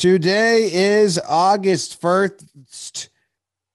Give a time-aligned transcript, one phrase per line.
[0.00, 3.08] Today is August 1st.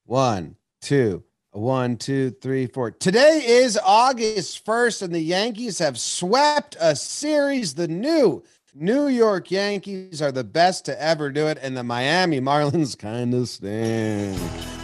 [0.06, 2.90] One, two, one, two, three, four.
[2.90, 7.76] Today is August 1st, and the Yankees have swept a series.
[7.76, 8.44] The new
[8.74, 13.32] New York Yankees are the best to ever do it, and the Miami Marlins kind
[13.36, 14.36] of stink.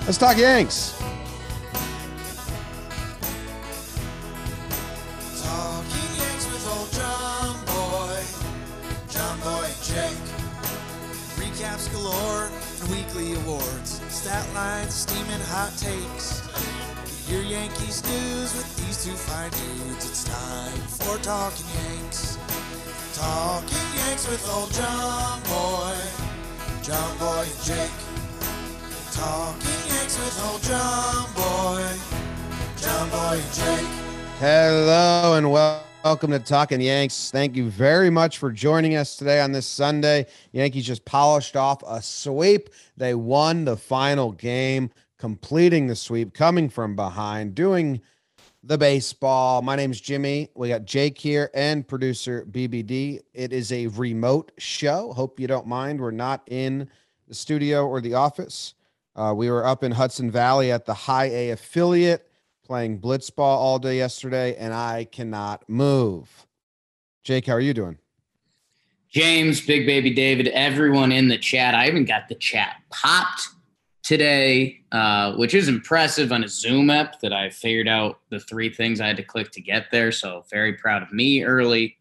[0.05, 0.93] Let's talk Yanks.
[15.69, 17.29] Steaming hot takes.
[17.29, 20.09] Your Yankees news with these two fine dudes.
[20.09, 22.37] It's time for Talking Yanks.
[23.13, 25.95] Talking Yanks with old John Boy,
[26.81, 27.91] John Boy and Jake.
[29.11, 31.87] Talking Yanks with old John Boy,
[32.77, 33.87] John Boy and Jake.
[34.39, 37.29] Hello and wel- welcome to Talking Yanks.
[37.29, 40.25] Thank you very much for joining us today on this Sunday.
[40.51, 42.69] Yankees just polished off a sweep.
[42.97, 44.89] They won the final game,
[45.21, 48.01] completing the sweep, coming from behind, doing
[48.63, 49.61] the baseball.
[49.61, 50.49] My name's Jimmy.
[50.55, 53.19] We got Jake here and producer BBD.
[53.31, 55.13] It is a remote show.
[55.13, 56.01] Hope you don't mind.
[56.01, 56.89] We're not in
[57.27, 58.73] the studio or the office.
[59.15, 62.27] Uh, we were up in Hudson Valley at the High A affiliate
[62.65, 66.47] playing blitzball all day yesterday, and I cannot move.
[67.23, 67.99] Jake, how are you doing?
[69.07, 71.75] James, Big Baby David, everyone in the chat.
[71.75, 73.49] I even got the chat popped
[74.03, 78.69] today, uh, which is impressive on a Zoom app that I figured out the three
[78.73, 80.11] things I had to click to get there.
[80.11, 81.97] So very proud of me early.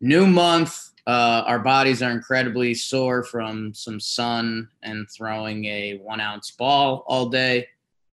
[0.00, 0.90] New month.
[1.06, 7.04] Uh, our bodies are incredibly sore from some sun and throwing a one ounce ball
[7.06, 7.66] all day.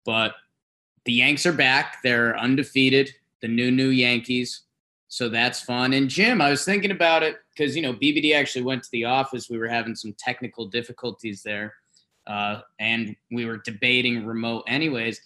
[0.05, 0.35] But
[1.05, 1.97] the Yanks are back.
[2.03, 4.61] They're undefeated, the new, new Yankees.
[5.07, 5.93] So that's fun.
[5.93, 9.05] And Jim, I was thinking about it because, you know, BBD actually went to the
[9.05, 9.49] office.
[9.49, 11.73] We were having some technical difficulties there.
[12.25, 15.21] Uh, and we were debating remote anyways.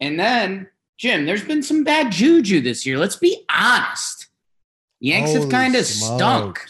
[0.00, 2.98] And then, Jim, there's been some bad juju this year.
[2.98, 4.28] Let's be honest.
[5.00, 6.64] Yanks have kind of stunk.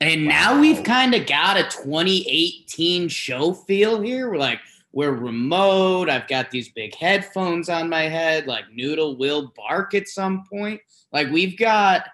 [0.00, 4.30] And now we've kind of got a 2018 show feel here.
[4.30, 4.60] We're like,
[4.92, 6.08] we're remote.
[6.08, 8.46] I've got these big headphones on my head.
[8.46, 10.80] Like Noodle will bark at some point.
[11.12, 12.06] Like we've got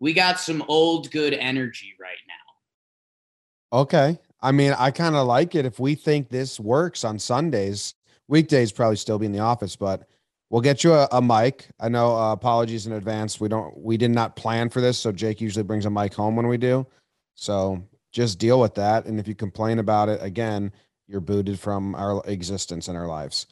[0.00, 3.78] we got some old good energy right now.
[3.80, 4.18] Okay.
[4.46, 5.66] I mean, I kind of like it.
[5.66, 7.94] If we think this works on Sundays,
[8.28, 10.08] weekdays probably still be in the office, but
[10.50, 11.66] we'll get you a, a mic.
[11.80, 13.40] I know uh, apologies in advance.
[13.40, 14.98] We don't, we did not plan for this.
[14.98, 16.86] So Jake usually brings a mic home when we do.
[17.34, 19.06] So just deal with that.
[19.06, 20.70] And if you complain about it again,
[21.08, 23.48] you're booted from our existence in our lives.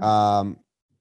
[0.00, 0.56] Um,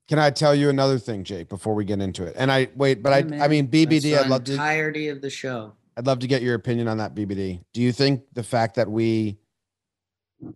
[0.09, 2.35] can I tell you another thing, Jake, before we get into it?
[2.37, 5.21] And I wait, but I, I mean, That's BBD, the I'd love to, entirety of
[5.21, 5.71] the show.
[5.97, 7.63] I'd love to get your opinion on that BBD.
[7.73, 9.37] Do you think the fact that we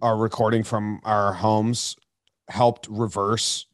[0.02, 1.96] are recording from our homes
[2.48, 3.66] helped reverse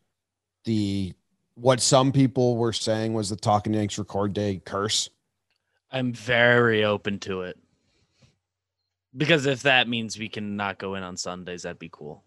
[0.66, 1.14] the
[1.56, 5.10] what some people were saying was the Talking Yanks record day curse?
[5.92, 7.58] I'm very open to it.
[9.16, 12.24] Because if that means we can not go in on Sundays, that'd be cool.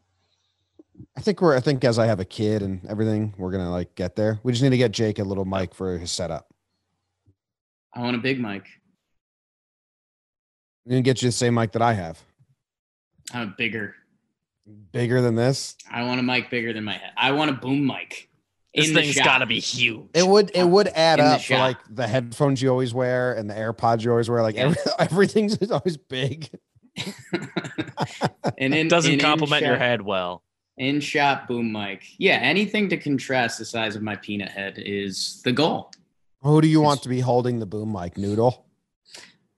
[1.17, 3.95] I think we're I think as I have a kid and everything, we're gonna like
[3.95, 4.39] get there.
[4.43, 6.53] We just need to get Jake a little mic for his setup.
[7.93, 8.65] I want a big mic.
[10.85, 12.23] I'm gonna get you the same mic that I have.
[13.33, 13.95] I'm bigger.
[14.93, 15.77] Bigger than this.
[15.91, 17.13] I want a mic bigger than my head.
[17.17, 18.29] I want a boom mic.
[18.75, 19.25] This in the thing's shop.
[19.25, 20.09] got to be huge.
[20.15, 23.49] It would it would add In up for like the headphones you always wear and
[23.49, 24.43] the AirPods you always wear.
[24.43, 24.63] Like Yeah.
[24.65, 26.51] every, everything's always big.
[28.59, 30.43] and in, it doesn't and compliment your head well.
[30.77, 32.05] In shop boom mic.
[32.19, 35.93] Yeah, anything to contrast the size of my peanut head is the goal.
[36.43, 38.19] Who do you want to be holding the boom mic?
[38.19, 38.64] Noodle.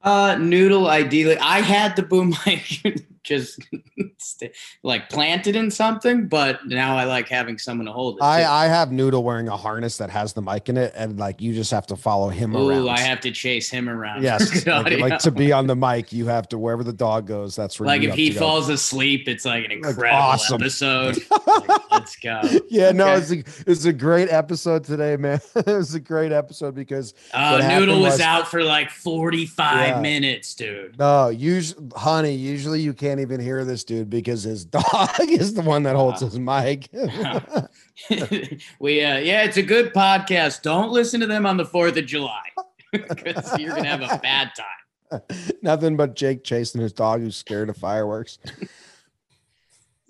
[0.07, 0.89] Uh, noodle.
[0.89, 2.83] Ideally, I had the boom mic
[3.27, 3.61] just
[4.83, 8.23] like planted in something, but now I like having someone to hold it.
[8.23, 8.49] I too.
[8.49, 11.53] I have Noodle wearing a harness that has the mic in it, and like you
[11.53, 12.71] just have to follow him around.
[12.85, 14.23] Ooh, I have to chase him around.
[14.23, 17.57] yes, like, like to be on the mic, you have to wherever the dog goes.
[17.57, 18.41] That's where Like if he to go.
[18.41, 20.63] falls asleep, it's like an Like, incredible awesome.
[20.63, 21.19] episode.
[21.47, 22.41] Like, let's go.
[22.69, 23.39] Yeah, no, Okay.
[23.39, 25.41] it's a it's a great episode today, man.
[25.57, 30.01] it was a great episode because Uh, Noodle was, was- out for like 45 Yeah.
[30.01, 30.99] minutes, dude.
[30.99, 35.63] no, usually, honey, usually you can't even hear this dude because his dog is the
[35.63, 36.27] one that holds Ah.
[36.27, 36.89] his mic.
[38.81, 40.63] we uh, yeah, it's a good podcast.
[40.63, 42.43] Don't listen to them on the 4th of July
[42.93, 45.21] because you're gonna have a bad time.
[45.63, 48.39] Nothing but Jake chasing his dog who's scared of fireworks.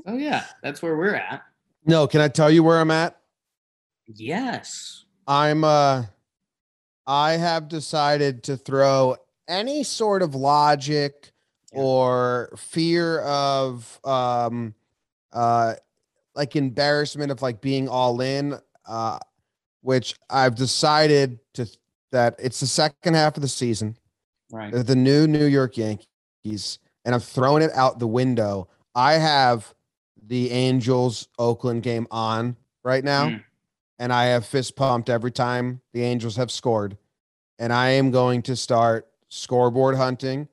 [0.06, 1.42] Oh yeah, that's where we're at.
[1.84, 3.18] No, can I tell you where I'm at?
[4.06, 5.04] Yes.
[5.26, 6.04] I'm uh
[7.06, 9.16] I have decided to throw
[9.48, 11.32] any sort of logic
[11.76, 11.82] Yeah.
[11.82, 14.74] or fear of um
[15.32, 15.74] uh
[16.34, 18.54] like embarrassment of like being all in
[18.86, 19.18] uh
[19.82, 21.66] which I've decided to
[22.12, 23.96] that it's the second half of the season
[24.52, 24.72] Right.
[24.72, 28.68] The new New York Yankees, and I'm throwing it out the window.
[28.94, 29.74] I have
[30.24, 33.42] the Angels Oakland game on right now, Mm.
[33.98, 36.96] and I have fist pumped every time the Angels have scored.
[37.58, 40.46] And I am going to start scoreboard hunting,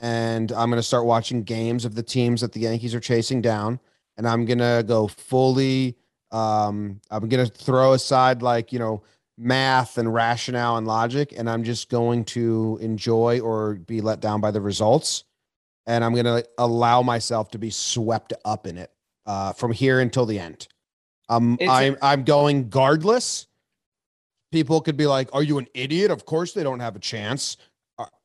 [0.00, 3.40] and I'm going to start watching games of the teams that the Yankees are chasing
[3.42, 3.80] down,
[4.16, 5.96] and I'm going to go fully.
[6.30, 9.02] Um, I'm going to throw aside like you know
[9.36, 14.38] math and rationale and logic and i'm just going to enjoy or be let down
[14.38, 15.24] by the results
[15.86, 18.92] and i'm going to allow myself to be swept up in it
[19.24, 20.68] uh, from here until the end.
[21.28, 23.46] Um, It's a- I'm, I'm going guardless.
[24.52, 26.10] People could be like are you an idiot?
[26.10, 27.56] Of course they don't have a chance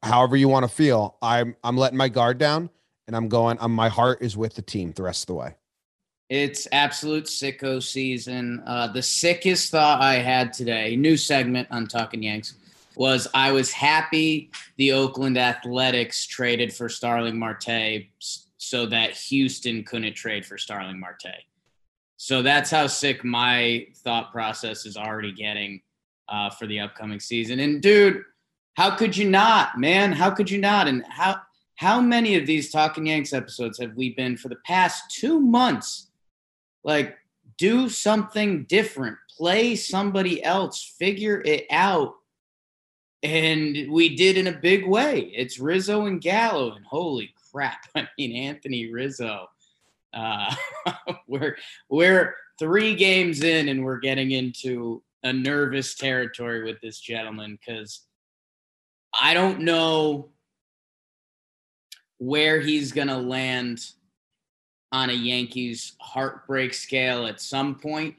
[0.04, 2.70] however you want to feel i'm i'm letting my guard down
[3.08, 5.56] and i'm going um, my heart is with the team the rest of the way
[6.30, 8.64] It's absolute sicko season.
[8.66, 12.56] Uh, the sickest thought I had today, new segment on Talking Yanks,
[12.96, 18.08] was I was happy the Oakland Athletics traded for Starling Marte
[18.58, 21.44] so that Houston couldn't trade for Starling Marte.
[22.18, 25.82] So that's how sick my thought process is already getting
[26.28, 27.60] uh, for the upcoming season.
[27.60, 28.24] And dude,
[28.76, 30.12] how could you not, man?
[30.12, 30.88] How could you not?
[30.88, 31.42] And how
[31.76, 36.10] how many of these Talking Yanks episodes have we been for the past two months?
[36.84, 37.18] Like,
[37.58, 42.16] do something different, play somebody else, figure it out.
[43.24, 45.32] And we did in a big way.
[45.36, 47.80] It's Rizzo and Gallo, and holy crap!
[47.96, 49.48] I mean, Anthony Rizzo.
[50.14, 50.54] Uh,
[51.28, 51.58] we're
[51.90, 58.05] we're three games in, and we're getting into a nervous territory with this gentleman because
[59.20, 60.30] I don't know
[62.18, 63.86] where he's gonna land
[64.92, 68.16] on a Yankees heartbreak scale at some point.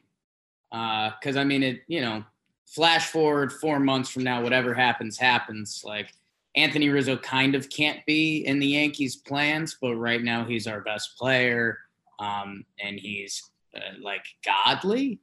[0.70, 2.25] Because I mean, it you know,
[2.66, 5.82] flash forward four months from now, whatever happens, happens.
[5.84, 6.12] Like
[6.54, 10.81] Anthony Rizzo kind of can't be in the Yankees' plans, but right now he's our
[10.81, 11.78] best player,
[12.19, 13.43] um, and he's
[13.75, 15.20] uh, like godly.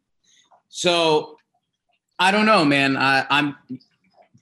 [0.70, 1.38] So
[2.20, 2.98] I don't know, man.
[2.98, 3.56] I, I'm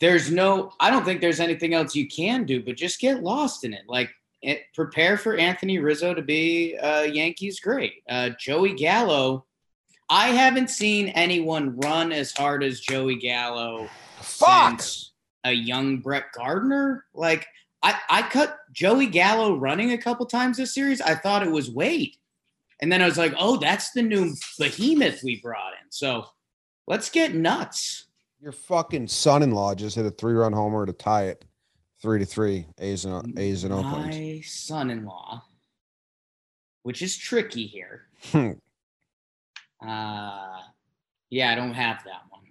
[0.02, 0.74] there's no.
[0.80, 3.84] I don't think there's anything else you can do, but just get lost in it.
[3.88, 4.10] Like
[4.42, 8.04] it, prepare for Anthony Rizzo to be uh, Yankees great.
[8.10, 9.46] Uh, Joey Gallo,
[10.10, 13.88] I haven't seen anyone run as hard as Joey Gallo
[14.20, 15.12] fuck since
[15.44, 17.06] a young Brett Gardner.
[17.14, 17.48] Like
[17.84, 21.00] I, I cut Joey Gallo running a couple times this series.
[21.00, 22.18] I thought it was Wade,
[22.82, 25.92] and then I was like, oh, that's the new behemoth we brought in.
[25.92, 26.26] So
[26.88, 28.08] let's get nuts.
[28.42, 31.46] Your fucking son-in-law just hit a three-run homer to tie it,
[32.02, 32.66] three to three.
[32.80, 34.08] A's and A's and Oakland.
[34.10, 35.44] My son-in-law,
[36.82, 38.08] which is tricky here.
[38.32, 38.52] Hmm.
[39.88, 40.60] Uh,
[41.30, 42.42] yeah, I don't have that one.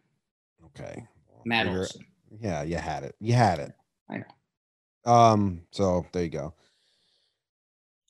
[0.67, 1.05] okay.
[1.45, 2.07] Matt you're- Olson.
[2.41, 3.17] Yeah, you had it.
[3.21, 3.73] You had it.
[4.09, 5.13] I know.
[5.13, 5.63] Um.
[5.73, 6.55] So there you go.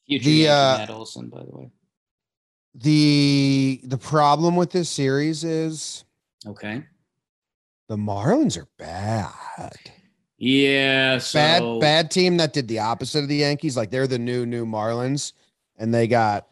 [0.06, 1.70] Future The, uh, Matt Olson, by the way.
[2.74, 6.04] the The problem with this series is
[6.46, 6.84] Okay.
[7.90, 9.90] The Marlins are bad.
[10.38, 11.18] Yeah.
[11.18, 13.76] So bad, bad team that did the opposite of the Yankees.
[13.76, 15.32] Like they're the new new Marlins,
[15.76, 16.46] and they got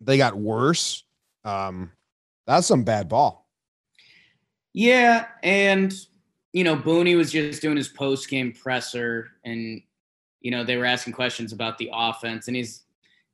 [0.00, 1.04] they got worse.
[1.44, 1.92] Um,
[2.46, 3.46] that's some bad ball.
[4.72, 5.94] Yeah, and
[6.54, 9.82] you know, Booney was just doing his post game presser, and
[10.40, 12.84] you know they were asking questions about the offense, and he's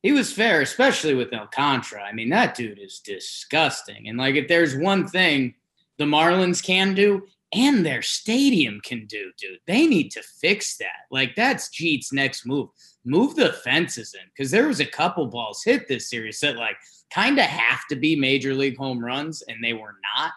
[0.03, 2.03] he was fair, especially with El Alcantara.
[2.03, 4.09] I mean, that dude is disgusting.
[4.09, 5.55] And like, if there's one thing
[5.99, 11.07] the Marlins can do, and their stadium can do, dude, they need to fix that.
[11.11, 12.69] Like, that's Jeet's next move.
[13.05, 16.77] Move the fences in because there was a couple balls hit this series that like
[17.11, 20.33] kind of have to be major league home runs, and they were not.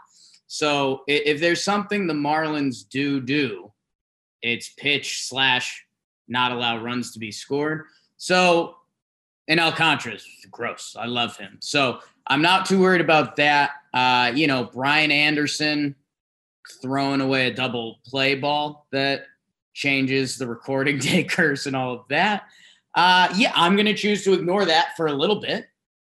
[0.47, 3.71] So if there's something the Marlins do do,
[4.41, 5.85] it's pitch slash
[6.27, 7.85] not allow runs to be scored.
[8.17, 8.77] So,
[9.47, 10.95] and Alcantara is gross.
[10.97, 11.57] I love him.
[11.59, 13.71] So I'm not too worried about that.
[13.93, 15.95] Uh, you know, Brian Anderson
[16.81, 19.25] throwing away a double play ball that
[19.73, 22.43] changes the recording day curse and all of that.
[22.93, 25.67] Uh, yeah, I'm going to choose to ignore that for a little bit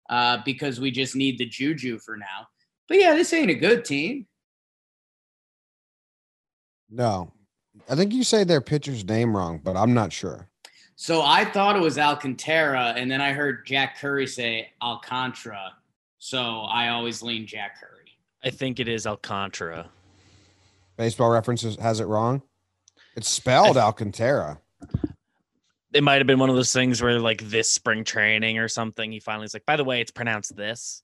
[0.09, 2.47] uh, because we just need the juju for now.
[2.87, 4.27] But yeah, this ain't a good team.
[6.89, 7.31] No,
[7.89, 10.49] I think you say their pitcher's name wrong, but I'm not sure.
[10.95, 15.73] So I thought it was Alcantara, and then I heard Jack Curry say Alcantara.
[16.25, 18.17] So I always lean Jack Curry.
[18.43, 19.91] I think it is Alcantara.
[20.97, 22.41] Baseball references has it wrong.
[23.15, 24.59] It's spelled Alcantara.
[25.93, 29.11] it might have been one of those things where like this spring training or something,
[29.11, 31.03] he finally was like, by the way, it's pronounced this.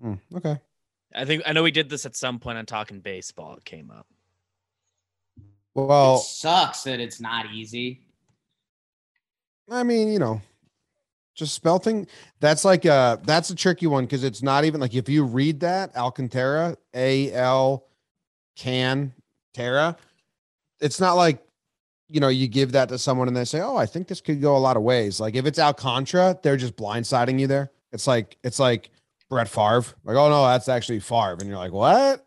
[0.00, 0.58] Hmm, okay.
[1.14, 3.54] I think I know we did this at some point on talking baseball.
[3.54, 4.08] It came up.
[5.72, 8.00] Well, it sucks that it's not easy.
[9.70, 10.42] I mean, you know,
[11.34, 12.06] just spell thing.
[12.40, 15.60] That's like uh that's a tricky one because it's not even like if you read
[15.60, 17.86] that Alcantara, A L
[18.56, 19.12] can
[19.52, 19.96] Terra,
[20.80, 21.40] it's not like
[22.08, 24.40] you know, you give that to someone and they say, Oh, I think this could
[24.40, 25.20] go a lot of ways.
[25.20, 27.70] Like if it's Alcantara, they're just blindsiding you there.
[27.92, 28.90] It's like it's like
[29.28, 29.84] Brett Favre.
[30.04, 31.38] Like, oh no, that's actually Favre.
[31.40, 32.24] And you're like, What?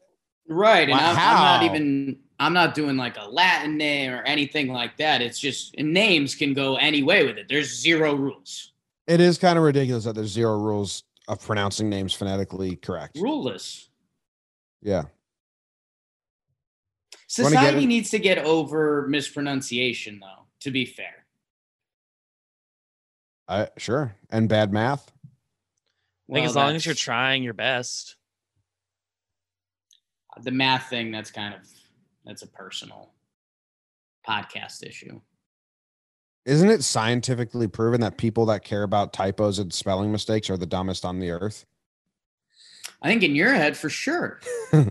[0.49, 0.89] Right.
[0.89, 1.11] And Wow.
[1.11, 5.21] I'm, I'm not even I'm not doing like a Latin name or anything like that.
[5.21, 7.47] It's just names can go any way with it.
[7.47, 8.73] There's zero rules.
[9.07, 13.15] It is kind of ridiculous that there's zero rules of pronouncing names phonetically correct.
[13.15, 13.87] Ruleless.
[14.81, 15.03] Yeah.
[17.27, 21.25] Society in- needs to get over mispronunciation though, to be fair.
[23.47, 24.15] I sure.
[24.29, 25.09] And bad math.
[25.09, 28.15] I think Well, as long as you're trying your best.
[30.41, 31.61] the math thing that's kind of
[32.25, 33.13] that's a personal
[34.27, 35.19] podcast issue.
[36.47, 40.65] Isn't it scientifically proven that people that care about typos and spelling mistakes are the
[40.65, 41.65] dumbest on the earth?
[43.01, 44.39] I think in your head for sure.
[44.71, 44.87] 100%.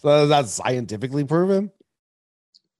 [0.00, 1.70] so is that scientifically proven?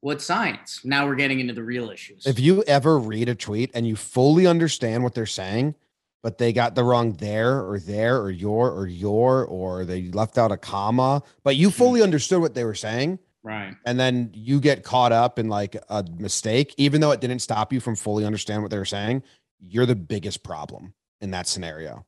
[0.01, 0.81] What science?
[0.85, 2.27] Now we're getting into the real issues.
[2.27, 5.77] If you ever read a tweet and you fully understand what they're saying,
[6.25, 10.39] but they got the wrong there or there or your or your or they left
[10.39, 12.05] out a comma, but you fully hmm.
[12.05, 13.75] understood what they were saying, right.
[13.87, 17.73] and then you get caught up in like a mistake, even though it didn't stop
[17.73, 19.23] you from fully understand what they were saying,
[19.61, 22.05] you're the biggest problem in that scenario.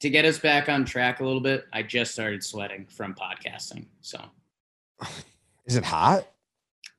[0.00, 3.86] To get us back on track a little bit, I just started sweating from podcasting.
[4.00, 4.18] So,
[5.66, 6.26] Is it hot?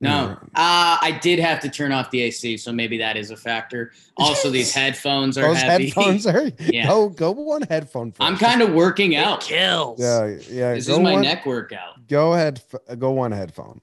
[0.03, 2.57] no, uh, I did have to turn off the AC.
[2.57, 3.91] So maybe that is a factor.
[4.17, 5.85] Also, these headphones are Those heavy.
[5.89, 6.87] headphones are Yeah.
[6.87, 8.11] go go one headphone.
[8.11, 8.21] First.
[8.21, 9.41] I'm kind of working It out.
[9.41, 9.99] kills.
[9.99, 10.73] yeah yeah.
[10.73, 12.00] This go is my one, neck workout.
[12.11, 12.61] Go ahead,
[12.99, 13.79] go one headphone.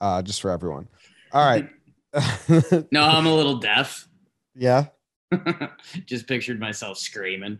[0.00, 0.88] Uh, just for everyone.
[1.32, 1.68] All right.
[2.92, 4.06] No, I'm a little deaf.
[4.54, 4.86] yeah,
[6.06, 7.58] just pictured myself screaming.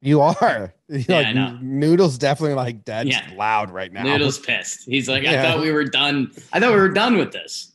[0.00, 0.72] you are.
[0.88, 1.58] You're Yeah, like, I know.
[1.60, 3.28] Noodles definitely like dead Yeah.
[3.34, 4.04] loud right now.
[4.04, 4.84] Noodle's pissed.
[4.86, 5.42] He's like, I Yeah.
[5.42, 6.30] thought we were done.
[6.52, 7.72] I thought we were done with this.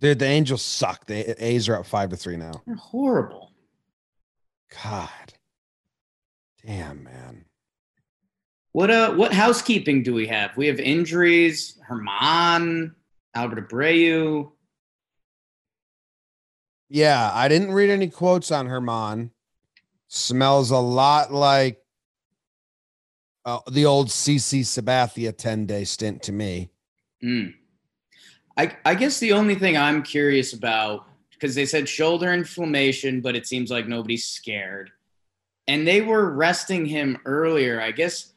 [0.00, 1.06] Dude, the Angels suck.
[1.06, 2.60] The A's are up five to three now.
[2.66, 3.52] They're horrible.
[4.82, 5.08] God.
[6.66, 7.44] Damn, man.
[8.72, 10.56] What uh what housekeeping do we have?
[10.56, 12.94] We have injuries, Germán,
[13.34, 14.50] Albert Abreu.
[16.88, 19.30] Yeah, I didn't read any quotes on Germán.
[20.08, 21.78] Smells a lot like
[23.44, 26.70] uh, the old CC Sabathia 10 day stint to me.
[27.22, 27.54] Mm.
[28.56, 33.36] I I guess the only thing I'm curious about because they said shoulder inflammation, but
[33.36, 34.90] it seems like nobody's scared.
[35.68, 37.80] And they were resting him earlier.
[37.80, 38.31] I guess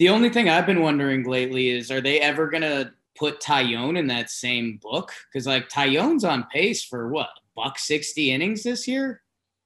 [0.00, 4.06] the only thing I've been wondering lately is are they ever gonna put Taillon in
[4.06, 5.12] that same book?
[5.30, 9.20] Because like Taillon's on pace for what, buck 60 innings this year?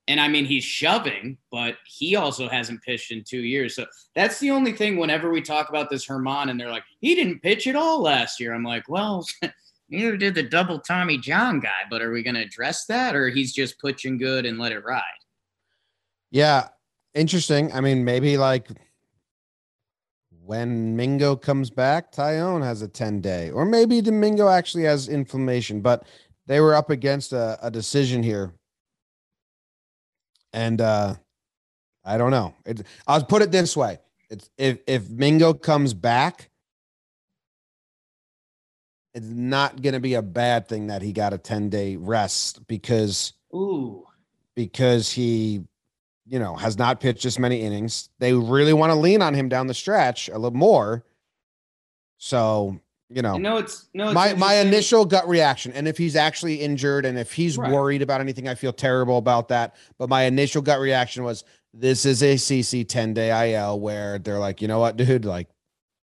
[0.09, 3.77] And I mean he's shoving, but he also hasn't pitched in two years.
[3.77, 3.87] So
[4.17, 7.41] that's the only thing whenever we talk about this Germán and they're like, he didn't
[7.41, 8.55] pitch at all last year.
[8.55, 9.25] I'm like, well,
[9.89, 13.29] neither did the double Tommy John guy, but are we going to address that or
[13.29, 15.03] he's just pitching good and let it ride?
[16.33, 16.71] Yeah,
[17.15, 17.73] interesting.
[17.73, 18.67] I mean, maybe like
[20.45, 25.81] when Mingo comes back, Taillon has a 10 day, or maybe Domingo actually has inflammation,
[25.81, 26.07] but
[26.47, 28.53] they were up against a, a decision here.
[30.53, 31.15] And uh
[32.05, 32.55] I don't know.
[32.67, 33.99] It, I'll put it this way.
[34.29, 36.51] It's if if Mingo comes back,
[39.15, 43.33] it's not gonna be a bad thing that he got a 10 day rest because
[43.55, 44.07] Ooh.
[44.55, 45.65] because he,
[46.27, 48.09] you know, has not pitched as many innings.
[48.19, 51.05] They really want to lean on him down the stretch a little more.
[52.19, 54.07] So, you know, No, it's no.
[54.07, 57.71] It's my my initial gut reaction, and if he's actually injured and if he's Right.
[57.71, 59.77] worried about anything, I feel terrible about that.
[59.99, 64.39] But my initial gut reaction was this is a CC 10 day IL where they're
[64.39, 65.49] like, you know what, dude, like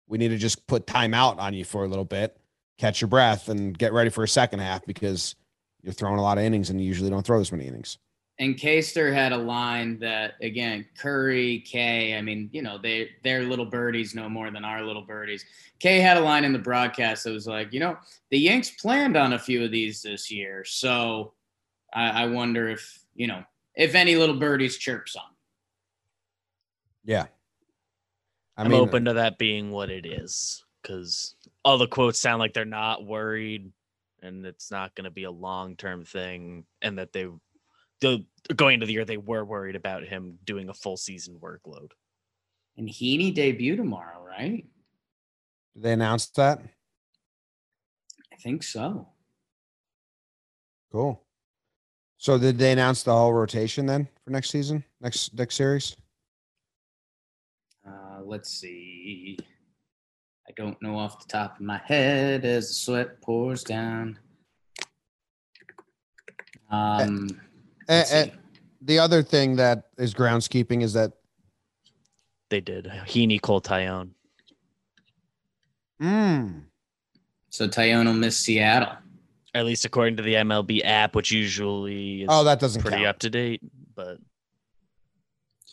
[0.07, 2.38] we need to just put time out on you for a little bit,
[2.77, 5.35] catch your breath, and get ready for a second half because
[5.81, 7.97] you're throwing a lot of innings and you usually don't throw this many innings.
[8.38, 13.44] And Kaster had a line that again, Curry, Kay, I mean, you know, they their
[13.44, 15.46] little birdies know more than our little birdies.
[15.80, 17.98] Kay had a line in the broadcast that was like, you know,
[18.32, 20.65] the Yanks planned on a few of these this year.
[20.65, 21.34] So
[21.94, 23.44] I, I wonder if, you know,
[23.75, 25.24] if any little birdies chirp some.
[27.06, 27.27] Yeah.
[28.58, 32.39] I I'm mean, open to that being what it is because all the quotes sound
[32.39, 33.72] like they're not worried
[34.22, 37.27] and it's not going to be a long term thing and that they
[38.05, 41.91] the going into the year they were worried about him doing a full season workload.
[42.77, 44.65] And Heaney debut tomorrow, right?
[45.74, 46.59] Did they announce that?
[48.31, 49.07] I think so.
[50.91, 51.21] Cool.
[52.17, 55.95] So did they announce the whole rotation then for next season, next next series?
[57.88, 59.38] Uh, let's see.
[60.47, 64.19] I don't know off the top of my head as the sweat pours down.
[66.69, 67.41] Um,
[67.88, 68.32] let's Eh, eh, see.
[68.82, 71.13] the other thing that is groundskeeping is that
[72.50, 72.86] They did.
[73.06, 74.10] Heaney Cole Taillon.
[76.01, 76.63] mm,
[77.50, 78.94] so Taillon will miss Seattle.
[79.54, 83.08] At least according to the MLB app, which usually is oh that doesn't pretty count.
[83.08, 83.62] up to date.
[83.96, 84.18] But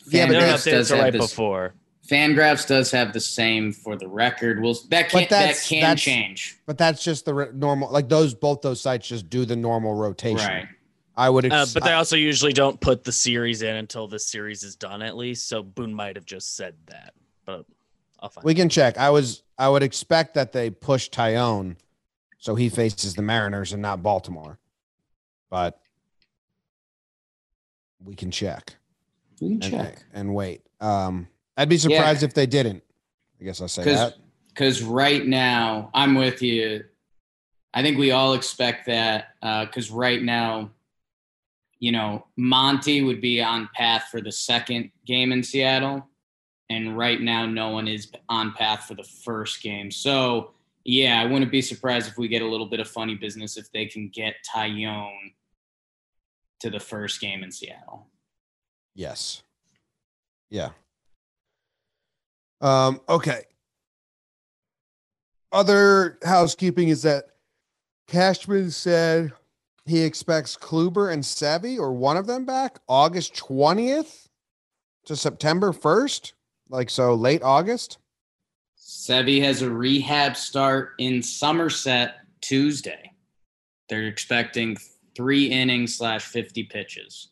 [0.06, 1.30] Yeah, but their that's- Fangraphs updates does have right this.
[1.30, 1.74] before.
[2.08, 4.60] Fangraphs does have the same for the record.
[4.62, 6.56] We'll that can that can change.
[6.66, 7.90] But that's just the re- normal.
[7.90, 10.46] Like those, both those sites just do the normal rotation.
[10.46, 10.68] Right.
[11.16, 11.50] I would.
[11.52, 15.02] Uh, but they also usually don't put the series in until the series is done,
[15.02, 15.48] at least.
[15.48, 17.12] So Boone might have just said that,
[17.44, 17.66] but
[18.20, 18.44] I'll find.
[18.44, 18.98] we can check.
[18.98, 19.42] I was.
[19.58, 21.76] I would expect that they push Taillon,
[22.38, 24.58] so he faces the Mariners and not Baltimore.
[25.50, 25.78] But
[28.02, 28.74] we can check.
[29.40, 30.02] We can and, check.
[30.14, 30.62] and wait.
[30.80, 32.82] Um, I'd be surprised if they didn't.
[33.40, 34.14] I guess I'll say Because that.
[34.48, 36.84] because right now I'm with you.
[37.74, 40.70] I think we all expect that because right now,
[41.82, 46.08] you know, Monty would be on path for the second game in Seattle,
[46.70, 49.90] and right now no one is on path for the first game.
[49.90, 50.52] So
[50.84, 53.68] yeah, I wouldn't be surprised if we get a little bit of funny business if
[53.72, 55.10] they can get Taillon
[56.60, 58.06] to the first game in Seattle.
[58.94, 59.42] Yes.
[60.50, 60.68] Yeah.
[62.60, 63.42] Um, okay.
[65.50, 67.24] Other housekeeping is that
[68.06, 69.32] Cashman said
[69.84, 74.28] he expects Kluber and Sevy or one of them back August 20th
[75.06, 76.32] to September 1st.
[76.68, 77.98] Like so late August.
[78.78, 83.12] Sevy has a rehab start in Somerset Tuesday.
[83.88, 84.76] They're expecting
[85.14, 87.30] three innings slash 50 pitches.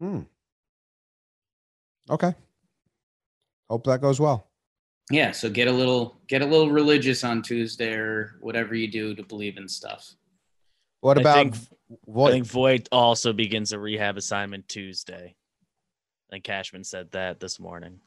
[0.00, 0.20] Hmm.
[2.08, 2.34] Okay.
[3.68, 4.48] Hope that goes well.
[5.10, 9.14] Yeah, so get a little get a little religious on Tuesday or whatever you do
[9.14, 10.14] to believe in stuff.
[11.00, 11.54] What I about think,
[12.16, 15.36] I think Voit also begins a rehab assignment Tuesday.
[16.32, 18.00] And Cashman said that this morning.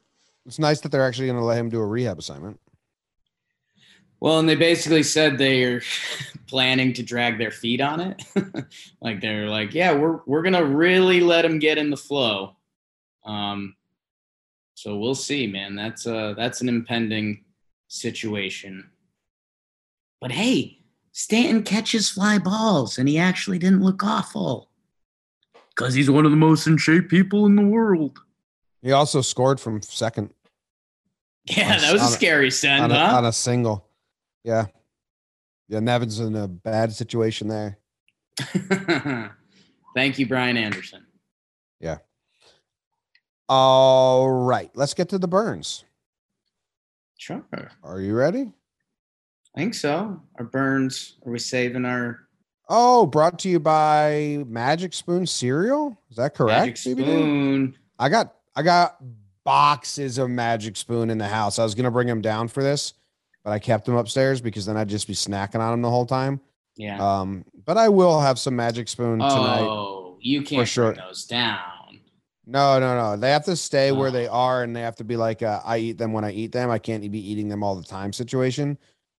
[0.45, 2.59] It's nice that they're actually going to let him do a rehab assignment.
[4.19, 5.81] Well, and they basically said they're
[6.47, 8.21] planning to drag their feet on it.
[9.01, 12.57] like they're like, yeah, we're we're gonna really let him get in the flow.
[13.23, 13.75] Um,
[14.79, 15.75] so we'll see, man.
[15.75, 17.43] That's uh that's an impending
[17.89, 18.89] situation.
[20.21, 20.79] But hey,
[21.11, 24.69] Stanton catches fly balls, and he actually didn't look awful.
[25.75, 28.19] Because he's one of the most in shape people in the world.
[28.81, 30.29] He also scored from second
[31.43, 33.17] Yeah, On- that was a scary send, on a, huh?
[33.17, 33.85] on a single.
[34.45, 34.67] Yeah.
[35.67, 37.77] Yeah, Nevin's in a bad situation there.
[39.93, 41.05] Thank you, Brian Anderson.
[43.49, 45.83] All right, let's get to the burns.
[47.17, 47.43] Sure.
[47.83, 48.53] Are you ready?
[49.55, 50.21] I think so.
[50.37, 51.17] Our burns.
[51.25, 52.19] Are we saving our
[52.71, 55.99] Oh, brought to you by Magic Spoon cereal.
[56.11, 56.59] Is that correct?
[56.61, 57.75] magic spoon?
[57.97, 58.97] I got I got
[59.43, 61.57] boxes of Magic Spoon in the house.
[61.57, 62.93] I was gonna bring them down for this,
[63.43, 66.05] but I kept them upstairs because then I'd just be snacking on them the whole
[66.05, 66.39] time.
[66.77, 66.99] Yeah.
[66.99, 69.61] Um, but I will have some Magic Spoon tonight.
[69.61, 70.93] oh, you can't sure.
[70.93, 71.59] bring those down.
[72.49, 73.15] No, no, no.
[73.15, 74.31] They have to stay where they Oh.
[74.33, 76.71] are, and they have to be like uh, I eat them when I eat them.
[76.71, 78.77] I can't be eating them all the time situation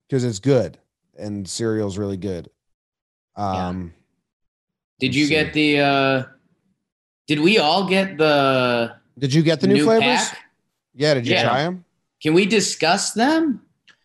[0.08, 0.78] because it's good
[1.16, 2.50] and cereal's really good.
[3.38, 3.68] Yeah.
[3.68, 3.94] Um,
[4.98, 5.30] Did you see.
[5.30, 5.78] get the?
[5.80, 6.22] uh
[7.28, 10.02] Did we all get the did you get the new, flavors?
[10.28, 10.38] pack?
[10.94, 11.44] Yeah, did you Yeah.
[11.44, 11.84] try them?
[12.22, 13.62] Can we discuss them?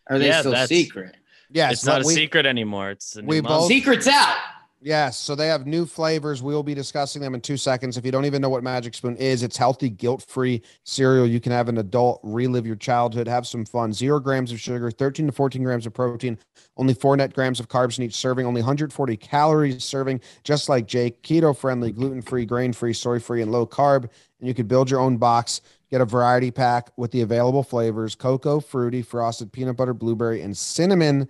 [0.07, 1.15] Are they Yeah, still secret?
[1.51, 2.91] Yeah, it's not a we, secret anymore.
[2.91, 4.37] It's a new we both- Secrets out.
[4.85, 6.43] Yes, so they have new flavors.
[6.43, 7.97] We will be discussing them in two seconds.
[7.97, 11.25] If you don't even know what Magic Spoon is, it's healthy, guilt-free cereal.
[11.25, 13.93] You can have an adult relive your childhood, have some fun.
[13.93, 16.37] Zero grams of sugar, 13 to 14 grams of protein,
[16.77, 20.85] only four net grams of carbs in each serving, only 140 calories serving, just like
[20.85, 21.23] Jake.
[21.23, 24.03] Keto-friendly, gluten-free, grain-free, soy-free, and low carb.
[24.39, 25.61] And you could build your own box.
[25.89, 30.55] Get a variety pack with the available flavors: cocoa, fruity, frosted, peanut butter, blueberry, and
[30.55, 31.27] cinnamon.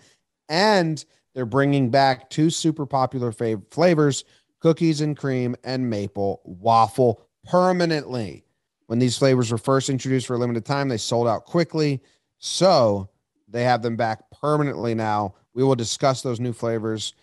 [0.50, 4.24] And they're bringing back two super popular fav- flavors
[4.65, 8.43] cookies and cream and maple waffle permanently.
[8.88, 12.02] When these flavors were first introduced for a limited time, they sold out quickly.
[12.39, 13.10] So
[13.48, 15.36] they have them back permanently now.
[15.54, 17.13] We will discuss those new flavors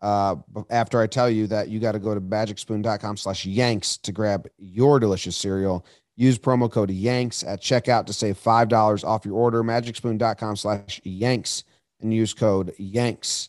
[0.00, 0.36] uh,
[0.70, 4.46] after I tell you that you got to go to magicspoon.com slash yanks to grab
[4.58, 5.84] your delicious cereal.
[6.14, 9.64] Use promo code yanks at checkout to save $5 off your order.
[9.64, 11.64] Magicspoon.com slash yanks
[12.00, 13.48] and use code yanks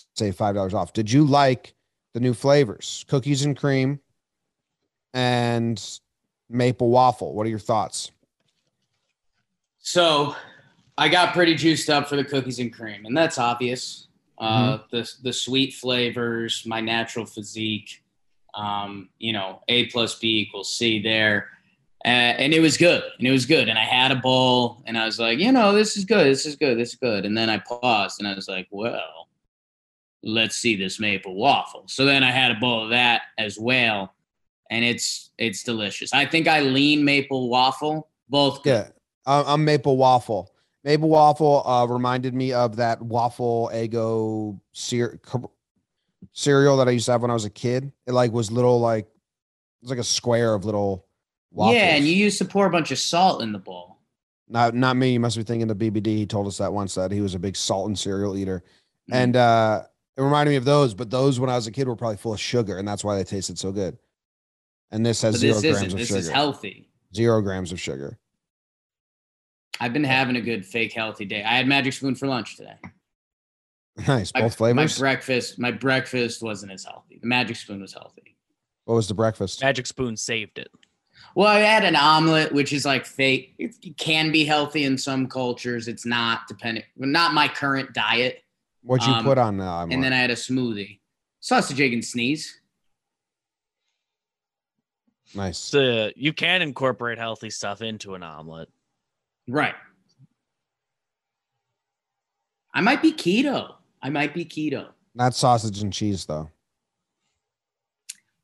[0.00, 0.92] to save $5 off.
[0.92, 1.74] Did you like
[2.14, 3.04] the new flavors?
[3.08, 4.00] Cookies and cream
[5.14, 6.00] and
[6.48, 7.34] maple waffle.
[7.34, 8.10] What are your thoughts?
[9.78, 10.36] So
[10.96, 14.06] I got pretty juiced up for the cookies and cream, and that's obvious.
[14.38, 18.02] Uh, the the sweet flavors, my natural physique,
[18.54, 21.48] um, you know, A plus B equals C there.
[22.04, 23.68] Uh, and it was good, and it was good.
[23.68, 26.44] And I had a bowl, and I was like, you know, this is good, this
[26.46, 27.24] is good, this is good.
[27.24, 29.28] And then I paused, and I was like, well,
[30.22, 31.84] let's see this maple waffle.
[31.86, 34.14] So then I had a bowl of that as well,
[34.70, 36.12] and it's it's delicious.
[36.12, 38.92] I think I lean maple waffle, both good.
[39.26, 40.50] Yeah, I'm maple waffle.
[40.84, 45.20] Maple waffle uh, reminded me of that waffle ego cere-
[46.32, 47.92] cereal that I used to have when I was a kid.
[48.06, 51.06] It like was little like it was like a square of little
[51.50, 51.76] waffles.
[51.76, 53.98] Yeah, and you used to pour a bunch of salt in the bowl.
[54.48, 55.12] not not me.
[55.12, 56.06] You must be thinking of BBD.
[56.16, 58.64] He told us that once that he was a big salt and cereal eater,
[59.10, 59.14] Mhm.
[59.14, 59.82] and uh,
[60.16, 60.94] it reminded me of those.
[60.94, 63.16] But those when I was a kid were probably full of sugar, and that's why
[63.16, 63.96] they tasted so good.
[64.90, 65.92] And this has But zero this grams isn't.
[65.92, 66.18] of This sugar.
[66.18, 66.88] This is healthy.
[67.14, 68.18] Zero grams of sugar.
[69.80, 71.42] I've been having a good fake healthy day.
[71.42, 72.76] I had Magic Spoon for lunch today.
[74.08, 74.98] Nice, My- both flavors.
[74.98, 77.18] My breakfast, my breakfast wasn't as healthy.
[77.20, 78.36] The Magic Spoon was healthy.
[78.86, 79.60] what was the breakfast?
[79.60, 80.68] Magic Spoon saved it.
[81.34, 83.54] Well, I had an omelet, which is like fake.
[83.58, 85.88] It can be healthy in some cultures.
[85.88, 86.84] It's not depending.
[86.96, 88.42] Not my current diet.
[88.82, 89.60] What'd you um, put on?
[89.60, 90.98] Uh, And then I had a smoothie.
[91.40, 92.60] Sausage, egg, and sneeze.
[95.34, 95.58] nice.
[95.58, 98.68] So you can incorporate healthy stuff into an omelet.
[99.48, 99.74] Right.
[102.74, 103.74] I might be keto.
[104.02, 104.88] I might be keto.
[105.14, 106.50] Not sausage and cheese though.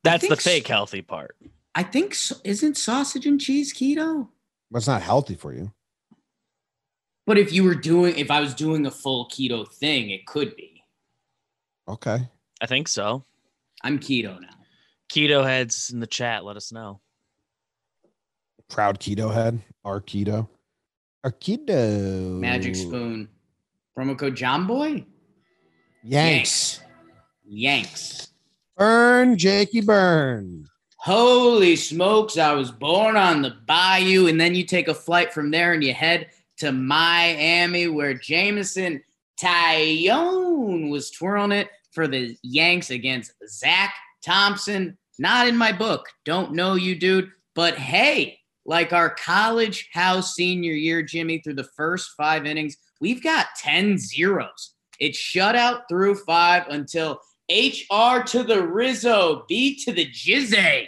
[0.05, 0.51] That's the think so.
[0.51, 1.37] fake healthy part.
[1.74, 2.37] I think so.
[2.44, 4.29] Isn't sausage and cheese keto?
[4.70, 5.72] But it's not healthy for you.
[7.28, 10.56] But if you were doing, if I was doing a full keto thing, it could
[10.56, 10.82] be.
[11.86, 12.26] Okay.
[12.62, 13.22] I think so.
[13.84, 14.48] I'm keto now.
[15.10, 17.00] Keto heads in the chat, let us know.
[18.70, 19.60] Proud keto head.
[19.84, 20.48] Our keto.
[21.22, 22.40] Our keto.
[22.40, 23.28] Magic Spoon.
[23.94, 25.04] Promo code John Boy.
[26.02, 26.80] Yanks.
[27.44, 28.28] Yanks.
[28.78, 30.66] Burn, Jakey, burn.
[30.96, 35.50] Holy smokes, I was born on the bayou, and then you take a flight from
[35.50, 39.03] there and you head to Miami, where Jameson
[39.40, 43.94] Taillon was twirling it for the Yanks against Zach
[44.25, 44.99] Thompson.
[45.18, 46.07] Not in my book.
[46.25, 47.31] Don't know you, dude.
[47.55, 53.23] But hey, like our college house senior year, Jimmy, through the first five innings, we've
[53.23, 54.75] got 10 zeros.
[55.01, 60.87] It's shutout through five until HR to the Rizzo, B to the Jizzy.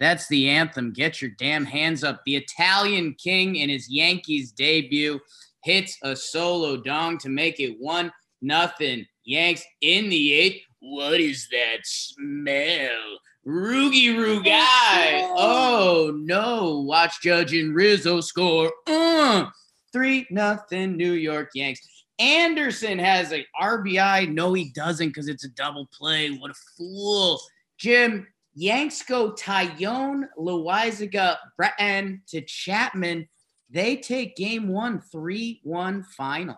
[0.00, 0.92] That's the anthem.
[0.92, 2.22] Get your damn hands up.
[2.24, 5.20] The Italian king in his Yankees debut
[5.62, 8.10] hits a solo dong to make it one
[8.40, 9.06] nothing.
[9.24, 10.64] Yanks in the eighth.
[10.80, 13.18] What is that smell?
[13.46, 15.32] Roogie Rugai.
[15.36, 16.80] Oh no.
[16.80, 18.72] Watch Judge and Rizzo score.
[18.86, 19.46] Uh,
[19.92, 21.86] three nothing New York Yanks.
[22.18, 24.32] Anderson has a RBI.
[24.32, 26.30] No, he doesn't because it's a double play.
[26.30, 27.40] What a fool.
[27.78, 33.28] Jim, Yanks go Taillon, Loaisiga, Britton to Chapman.
[33.70, 36.56] They take game one, 3 1 final.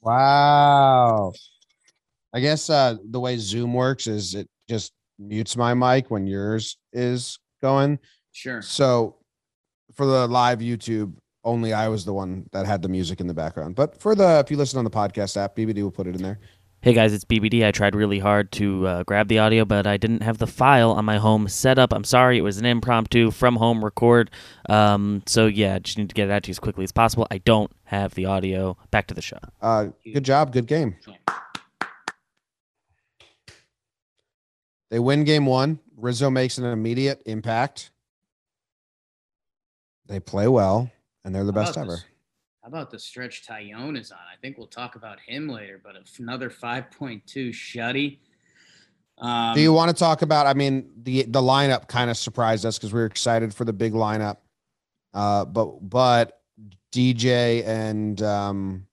[0.00, 1.32] Wow.
[2.32, 6.76] I guess uh, the way Zoom works is it just mutes my mic when yours
[6.92, 7.98] is going.
[8.32, 8.62] Sure.
[8.62, 9.16] So
[9.94, 13.34] for the live YouTube, only I was the one that had the music in the
[13.34, 13.74] background.
[13.74, 16.22] But for the if you listen on the podcast app, BBD will put it in
[16.22, 16.38] there.
[16.80, 17.66] Hey guys, it's BBD.
[17.66, 20.92] I tried really hard to uh, grab the audio, but I didn't have the file
[20.92, 21.92] on my home setup.
[21.92, 24.30] I'm sorry, it was an impromptu from home record.
[24.68, 27.26] Um, so yeah, just need to get it out to you as quickly as possible.
[27.32, 28.76] I don't have the audio.
[28.92, 29.38] Back to the show.
[29.60, 30.94] Uh, good job, good game.
[34.90, 35.80] They win game one.
[35.96, 37.90] Rizzo makes an immediate impact.
[40.06, 40.92] They play well,
[41.24, 41.90] and they're the best ever.
[41.96, 42.04] this?
[42.68, 44.18] How about the stretch Taillon is on?
[44.18, 48.18] I think we'll talk about him later, but another 5.2 shutty.
[49.16, 50.46] Um, Do you want to talk about?
[50.46, 53.72] I mean, the the lineup kind of surprised us because we were excited for the
[53.72, 54.36] big lineup.
[55.14, 56.42] Uh, but but
[56.92, 58.86] DJ and um,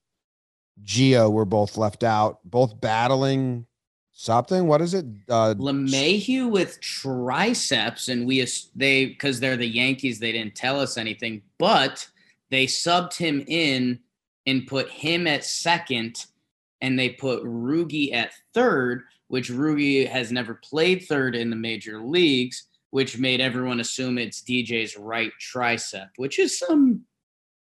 [0.86, 3.66] Gio were both left out, both battling
[4.14, 4.68] something.
[4.68, 5.06] What is it?
[5.28, 10.98] Uh, LeMahieu with triceps, and we they because they're the Yankees, they didn't tell us
[10.98, 12.08] anything, but
[12.50, 14.00] they subbed him in
[14.46, 16.26] and put him at second,
[16.82, 22.00] and they put Rugi at third, which Rugi has never played third in the major
[22.02, 27.02] leagues, which made everyone assume it's DJ's right tricep, which is some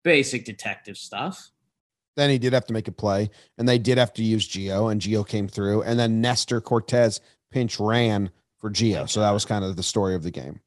[0.05, 1.51] basic detective stuff.
[2.17, 4.91] Then he did have to make a play, and they did have to use Gio,
[4.91, 9.09] and Gio came through, and then Nestor Cortes pinch ran for Gio.
[9.09, 10.61] So that was kind of the story of the game.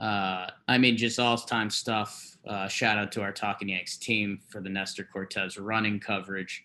[0.00, 2.38] Uh, I mean, just all time stuff.
[2.48, 6.64] Uh, shout out to our Talking Yanks team for the Nestor Cortes running coverage.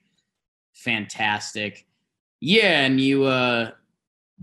[0.73, 1.85] Fantastic.
[2.39, 3.71] Yeah, and you, uh,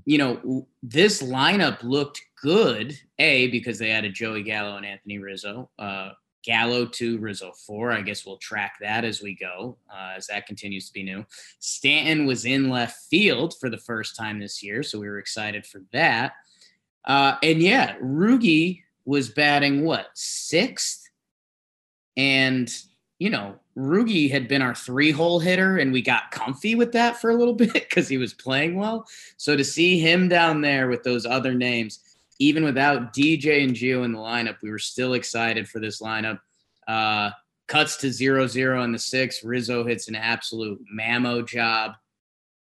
[0.04, 2.98] you know, this lineup looked good.
[3.18, 5.70] A because they added Joey Gallo and Anthony Rizzo.
[5.78, 6.10] Uh,
[6.44, 7.92] Gallo to Rizzo four.
[7.92, 11.24] I guess we'll track that as we go, uh, as that continues to be new.
[11.60, 15.64] Stanton was in left field for the first time this year, so we were excited
[15.64, 16.32] for that.
[17.04, 21.08] Uh, and yeah, Rugi was batting what sixth,
[22.16, 22.72] and
[23.18, 27.20] you know Rugi had been our three hole hitter, and we got comfy with that
[27.20, 29.06] for a little bit because he was playing well.
[29.36, 32.00] So to see him down there with those other names
[32.42, 36.40] even without DJ and Gio in the lineup, we were still excited for this lineup.
[36.88, 37.30] Uh,
[37.68, 39.44] cuts to zero zero in the six.
[39.44, 41.92] Rizzo hits an absolute mammo job.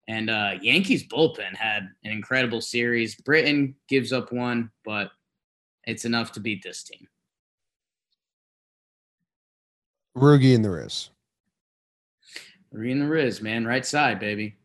[0.08, 3.14] And uh, Yankees bullpen had an incredible series.
[3.14, 5.10] Britton gives up one, but
[5.84, 7.06] it's enough to beat this team.
[10.16, 11.10] Rugi and the Riz.
[12.74, 13.64] Rugi and the Riz, man.
[13.64, 14.56] Right side, baby.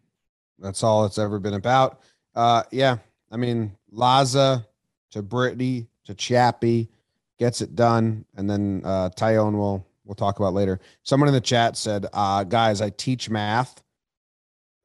[0.59, 2.01] That's all it's ever been about.
[2.33, 2.97] Uh, yeah.
[3.31, 4.65] I mean, Laza,
[5.11, 6.89] to Brittany to Chappie,
[7.37, 10.79] gets it done, and then uh, Taillon will we'll talk about later.
[11.03, 13.81] Someone in the chat said, uh, "Guys, I teach math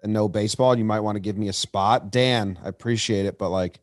[0.03, 0.77] and no baseball.
[0.77, 3.81] You might want to give me a spot." Dan, I appreciate it, but like,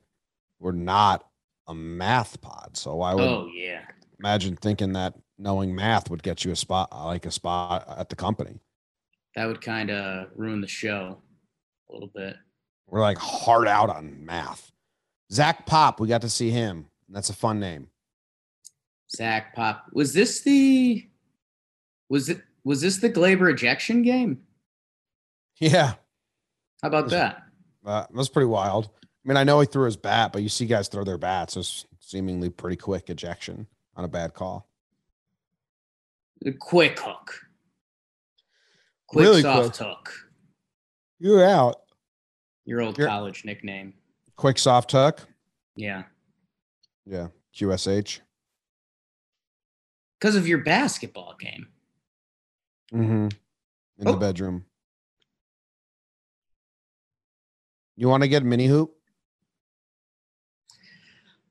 [0.60, 1.28] we're not
[1.68, 3.82] a math pod, so why would oh yeah
[4.20, 8.16] imagine thinking that knowing math would get you a spot like a spot at the
[8.16, 8.60] company?
[9.36, 11.22] That would kind of ruin the show
[11.90, 12.36] a little bit.
[12.88, 14.72] We're like hard out on math.
[15.32, 16.88] Zach Pop, we got to see him.
[17.10, 17.90] That's a fun name.
[19.16, 19.86] Zach Pop.
[19.94, 21.08] Was this the
[22.10, 24.40] was it was this the Gleyber ejection game?
[25.60, 25.94] Yeah.
[26.82, 27.44] How about that?
[27.86, 28.90] Uh, that was pretty wild.
[29.04, 31.58] I mean, I know he threw his bat, but you see guys throw their bats.
[31.58, 34.70] It's seemingly pretty quick ejection on a bad call.
[36.42, 37.34] The quick hook.
[39.08, 39.88] Quick Really soft quick.
[39.88, 40.13] hook.
[41.20, 41.78] You're out.
[42.66, 43.94] Your old You're- college nickname.
[44.36, 45.26] Quick soft hook.
[45.76, 46.04] Yeah.
[47.06, 47.30] Yeah.
[47.56, 48.20] QSH.
[50.20, 51.68] Because of your basketball game.
[52.94, 53.28] Mm-hmm.
[54.00, 54.12] In Oh.
[54.12, 54.66] the bedroom.
[57.98, 58.94] You want to get mini hoop?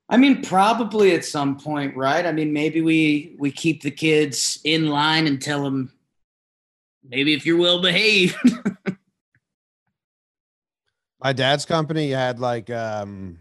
[0.09, 2.25] I mean, probably at some point, right?
[2.25, 5.93] I mean, maybe we we keep the kids in line and tell them
[7.07, 8.37] maybe if you're well behaved.
[11.21, 13.41] My dad's company had like um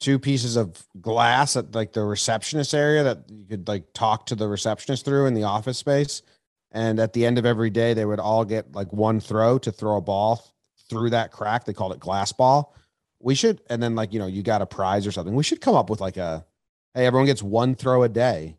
[0.00, 4.34] two pieces of glass at like the receptionist area that you could like talk to
[4.34, 6.22] the receptionist through in the office space.
[6.70, 9.72] And at the end of every day, they would all get like one throw to
[9.72, 10.42] throw a ball
[10.88, 11.64] through that crack.
[11.64, 12.74] They called it glass ball.
[13.20, 15.34] We should, and then like, you know, you got a prize or something.
[15.34, 16.46] We should come up with like a
[16.94, 18.56] hey, everyone gets one throw a day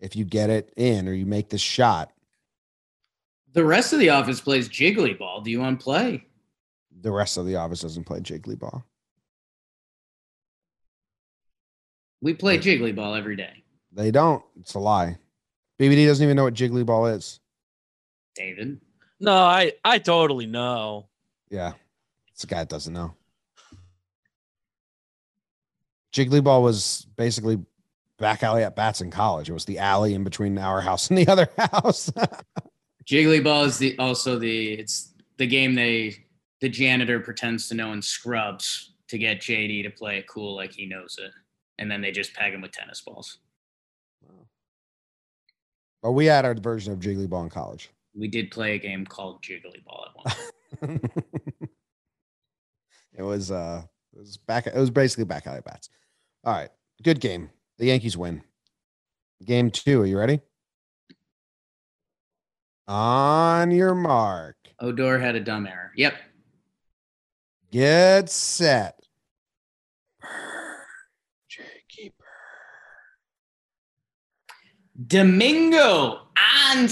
[0.00, 2.12] if you get it in or you make this shot.
[3.52, 5.40] the rest of the office plays jiggly ball.
[5.40, 6.24] Do you want to play?
[7.00, 8.84] The rest of the office doesn't play jiggly ball.
[12.20, 13.62] We play jiggly ball every day.
[13.92, 14.42] They don't.
[14.60, 15.18] It's a lie.
[15.80, 17.40] BBD doesn't even know what jiggly ball is.
[18.34, 18.80] David.
[19.20, 21.08] No, I I totally know.
[21.52, 21.72] Yeah.
[22.32, 23.14] It's a guy that doesn't know.
[26.12, 27.58] Jiggly ball was basically
[28.18, 29.50] back alley at bats in college.
[29.50, 32.10] It was the alley in between our house and the other house.
[33.04, 36.16] Jiggly ball is the also the it's the game they
[36.60, 40.72] the janitor pretends to know and scrubs to get JD to play it cool like
[40.72, 41.32] he knows it.
[41.78, 43.38] And then they just peg him with tennis balls.
[46.02, 47.90] but we had our version of jiggly ball in college.
[48.14, 50.36] We did play a game called Jiggly Ball at one.
[53.16, 53.82] it was uh
[54.14, 55.88] it was back it was basically back alley bats.
[56.44, 56.70] All right.
[57.02, 57.50] Good game.
[57.78, 58.42] The Yankees win.
[59.44, 60.02] Game two.
[60.02, 60.40] Are you ready?
[62.88, 64.56] On your mark.
[64.80, 65.92] Odor had a dumb error.
[65.96, 66.14] Yep.
[67.70, 68.98] Get set.
[71.48, 72.12] Jakey
[75.06, 76.28] Domingo
[76.72, 76.88] on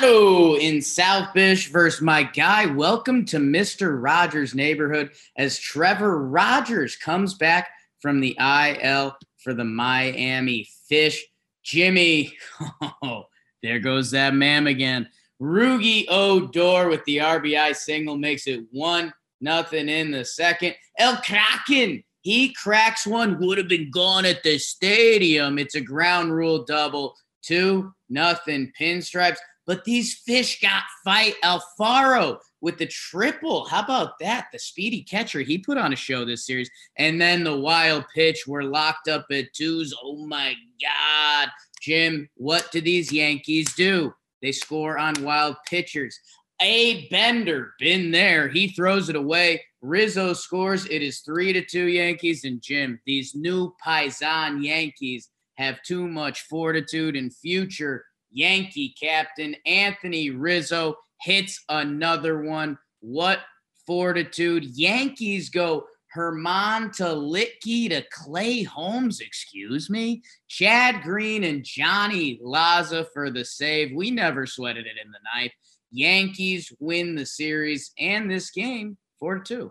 [0.00, 2.66] In South Bish versus my guy.
[2.66, 4.00] Welcome to Mr.
[4.00, 7.68] Rogers' neighborhood as Trevor Rogers comes back
[8.00, 11.26] from the IL for the Miami Fish.
[11.64, 12.32] Jimmy,
[13.02, 13.24] oh,
[13.60, 15.08] there goes that mam again.
[15.42, 20.76] Rugi Odor with the RBI single makes it one nothing in the second.
[20.96, 25.58] El Kraken, he cracks one, would have been gone at the stadium.
[25.58, 29.38] It's a ground rule double, two nothing pinstripes.
[29.68, 31.34] But these fish got fight.
[31.44, 33.66] Alfaro with the triple.
[33.66, 34.46] How about that?
[34.50, 35.42] The speedy catcher.
[35.42, 36.70] He put on a show this series.
[36.96, 38.46] And then the wild pitch.
[38.46, 39.94] We're locked up at twos.
[40.02, 41.50] Oh my God.
[41.82, 44.14] Jim, what do these Yankees do?
[44.40, 46.18] They score on wild pitchers.
[46.62, 48.48] A Bender, been there.
[48.48, 49.62] He throws it away.
[49.82, 50.86] Rizzo scores.
[50.86, 52.44] It is three to two Yankees.
[52.44, 55.28] And Jim, these new Paisan Yankees
[55.58, 58.06] have too much fortitude and future.
[58.30, 62.78] Yankee captain Anthony Rizzo hits another one.
[63.00, 63.40] What
[63.86, 64.64] fortitude.
[64.64, 70.22] Yankees go Germán to Luetge to Clay Holmes, excuse me.
[70.48, 73.94] Chad Green and Johnny Laza for the save.
[73.94, 75.52] We never sweated it in the ninth.
[75.90, 79.70] Yankees win the series and this game 4 2.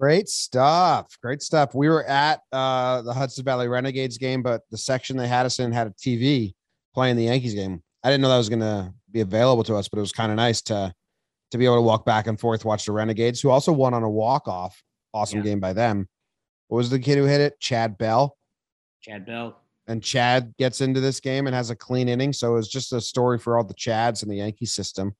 [0.00, 1.18] Great stuff.
[1.22, 1.74] Great stuff.
[1.74, 5.58] We were at uh, the Hudson Valley Renegades game, but the section they had us
[5.58, 6.54] in had a TV
[6.94, 7.82] playing the Yankees game.
[8.02, 10.32] I didn't know that was going to be available to us, but it was kind
[10.32, 10.94] of nice to
[11.50, 14.02] to be able to walk back and forth, watch the Renegades, who also won on
[14.04, 14.80] a walk off.
[15.12, 15.44] Awesome Yeah.
[15.46, 16.08] game by them.
[16.68, 17.58] What was the kid who hit it?
[17.58, 18.36] Chad Bell.
[19.02, 19.60] Chad Bell.
[19.88, 22.32] And Chad gets into this game and has a clean inning.
[22.32, 25.16] So it's just a story for all the Chads in the Yankee system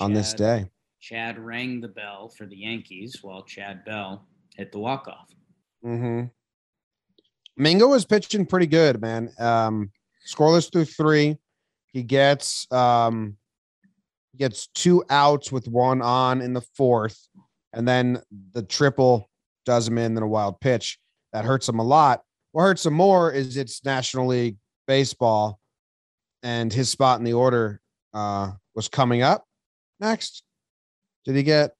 [0.00, 0.66] on this day.
[1.00, 5.28] Chad rang the bell for the Yankees while Chad Bell hit the walk off.
[5.84, 6.26] Mm-hmm.
[7.56, 9.32] Mingo was pitching pretty good, man.
[9.38, 9.90] Um,
[10.26, 11.36] scoreless through three.
[11.92, 13.36] He gets um
[14.36, 17.28] gets two outs with one on in the fourth,
[17.72, 19.28] and then the triple
[19.64, 20.98] does him in, then a wild pitch.
[21.32, 22.22] That hurts him a lot.
[22.52, 24.56] What hurts him more is it's National League
[24.86, 25.60] baseball,
[26.42, 27.80] and his spot in the order
[28.14, 29.44] uh was coming up
[30.00, 30.42] next.
[31.24, 31.74] Did he get?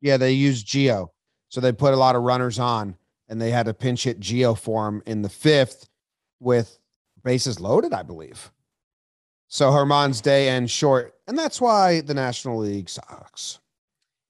[0.00, 1.10] Yeah, they used Gio.
[1.48, 2.96] So they put a lot of runners on
[3.28, 5.88] and they had to pinch hit Gio for him in the fifth
[6.40, 6.78] with
[7.22, 8.50] bases loaded, I believe.
[9.48, 11.14] So Germán's day ends short.
[11.26, 13.60] And that's why the National League sucks.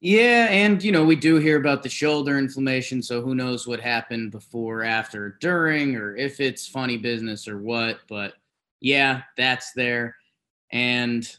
[0.01, 3.81] Yeah, and you know, we do hear about the shoulder inflammation, so who knows what
[3.81, 8.01] happened before, after, during, or if it's funny business or what.
[8.07, 8.35] But
[8.81, 10.17] yeah, that's there.
[10.71, 11.35] And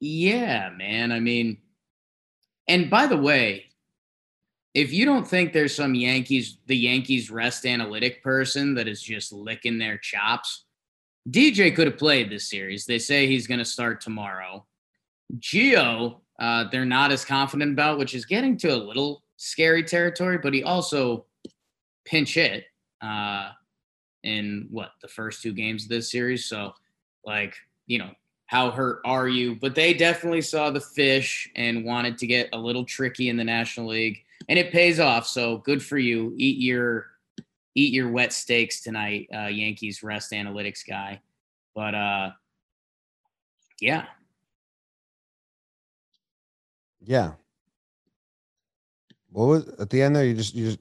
[0.00, 1.58] yeah, man, I mean,
[2.68, 3.66] and by the way,
[4.74, 9.32] if you don't think there's some Yankees, the Yankees rest analytic person that is just
[9.32, 10.64] licking their chops,
[11.28, 12.86] DJ could have played this series.
[12.86, 14.64] They say he's going to start tomorrow.
[15.38, 20.38] Gio, uh, they're not as confident about, which is getting to a little scary territory,
[20.38, 21.26] but he also
[22.04, 22.64] pinch hit
[23.02, 23.50] uh,
[24.22, 26.46] in what the first two games of this series.
[26.46, 26.72] So,
[27.24, 27.54] like,
[27.86, 28.10] you know,
[28.50, 29.54] how hurt are you?
[29.54, 33.44] But they definitely saw the fish and wanted to get a little tricky in the
[33.44, 35.24] National League, and it pays off.
[35.28, 36.34] So good for you.
[36.36, 37.06] Eat your
[37.76, 41.20] eat your wet steaks tonight, uh, Yankees rest analytics guy.
[41.76, 42.30] But uh,
[43.80, 44.06] yeah,
[47.00, 47.34] Yeah.
[49.30, 50.24] What was at the end there?
[50.24, 50.80] You just you just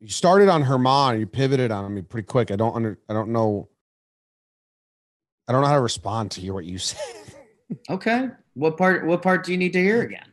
[0.00, 2.50] you started on Germán, you pivoted on me pretty quick.
[2.50, 3.68] I don't under I don't know.
[5.46, 7.00] I don't know how to respond to hear what you said.
[7.90, 8.28] Okay.
[8.54, 10.26] What part what part do you need to hear again?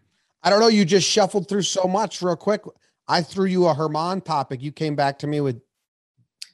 [0.43, 0.67] I don't know.
[0.67, 2.61] You just shuffled through so much real quick.
[3.07, 4.61] I threw you a Germán topic.
[4.61, 5.61] You came back to me with.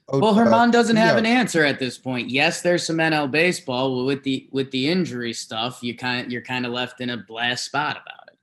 [0.09, 2.29] oh, Well, uh, Germán doesn't have an answer at this point.
[2.29, 5.79] Yes, there's some NL baseball but with the with the injury stuff.
[5.81, 8.37] You kind of you're kind of left in a blast spot about it.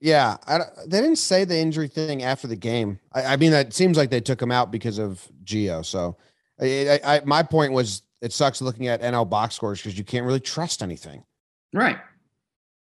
[0.00, 2.98] Yeah, I, they didn't say the injury thing after the game.
[3.12, 5.84] I, I mean, that seems like they took him out because of Gio.
[5.84, 6.16] So,
[6.62, 10.24] I, I, my point was, it sucks looking at NL box scores because you can't
[10.24, 11.24] really trust anything.
[11.72, 11.98] Right.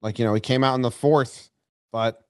[0.02, 1.50] Like you know, he came out in the fourth,
[1.92, 2.24] but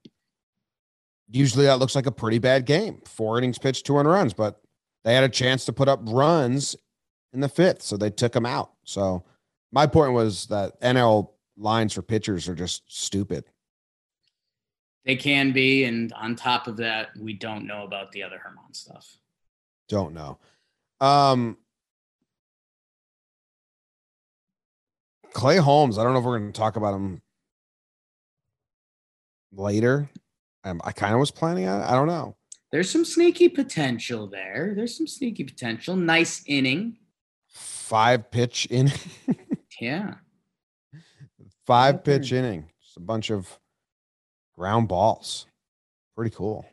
[1.29, 3.01] usually that looks like a pretty bad game.
[3.05, 4.61] Four innings pitched, two earned runs, but
[5.03, 6.75] they had a chance to put up runs
[7.33, 8.71] in the fifth, so they took him out.
[8.83, 9.23] So,
[9.71, 13.45] my point was that NL lines for pitchers are just stupid.
[15.05, 18.75] They can be, and on top of that, we don't know about the other Germán
[18.75, 19.17] stuff.
[19.87, 20.39] Don't know.
[21.01, 21.57] Um
[25.33, 27.21] Clay Holmes, I don't know if we're going to talk about him
[29.51, 30.09] later.
[30.63, 31.85] Um, I kind of was planning on it.
[31.85, 32.35] I don't know.
[32.71, 34.73] There's some sneaky potential there.
[34.75, 35.95] There's some sneaky potential.
[35.95, 36.97] Nice inning.
[37.47, 38.91] Five pitch in
[39.79, 40.15] Yeah.
[41.65, 42.17] five Okay.
[42.17, 42.69] pitch inning.
[42.83, 43.59] Just a bunch of
[44.57, 45.45] ground balls
[46.15, 46.65] Pretty cool.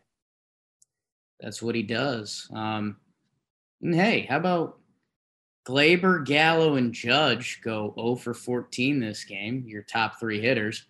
[1.40, 2.50] That's what he does.
[2.52, 2.96] Um,
[3.82, 4.78] and hey, how about
[5.66, 10.86] Gleyber, Gallo, and Judge go 0 for 14 this game, your top three hitters.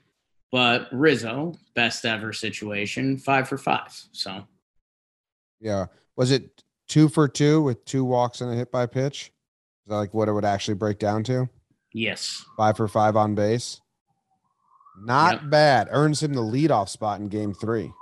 [0.52, 3.92] But Rizzo, best ever situation, five for five.
[4.12, 4.46] So,
[5.60, 5.86] Yeah.
[6.14, 9.32] Was it two for two with two walks and a hit by pitch?
[9.84, 11.48] Is that like what it would actually break down to?
[11.92, 12.44] yes.
[12.58, 13.80] Five for five on base.
[14.98, 15.50] Not Yep.
[15.50, 15.88] bad.
[15.90, 17.92] Earns him the leadoff spot in game three.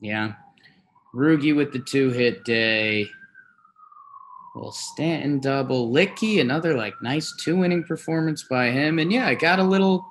[0.00, 0.34] Yeah.
[1.14, 3.06] Rugi with the two hit day.
[4.54, 5.90] Well, Stanton double.
[5.90, 8.98] Licky, another like nice two inning performance by him.
[8.98, 10.06] And yeah, it got a little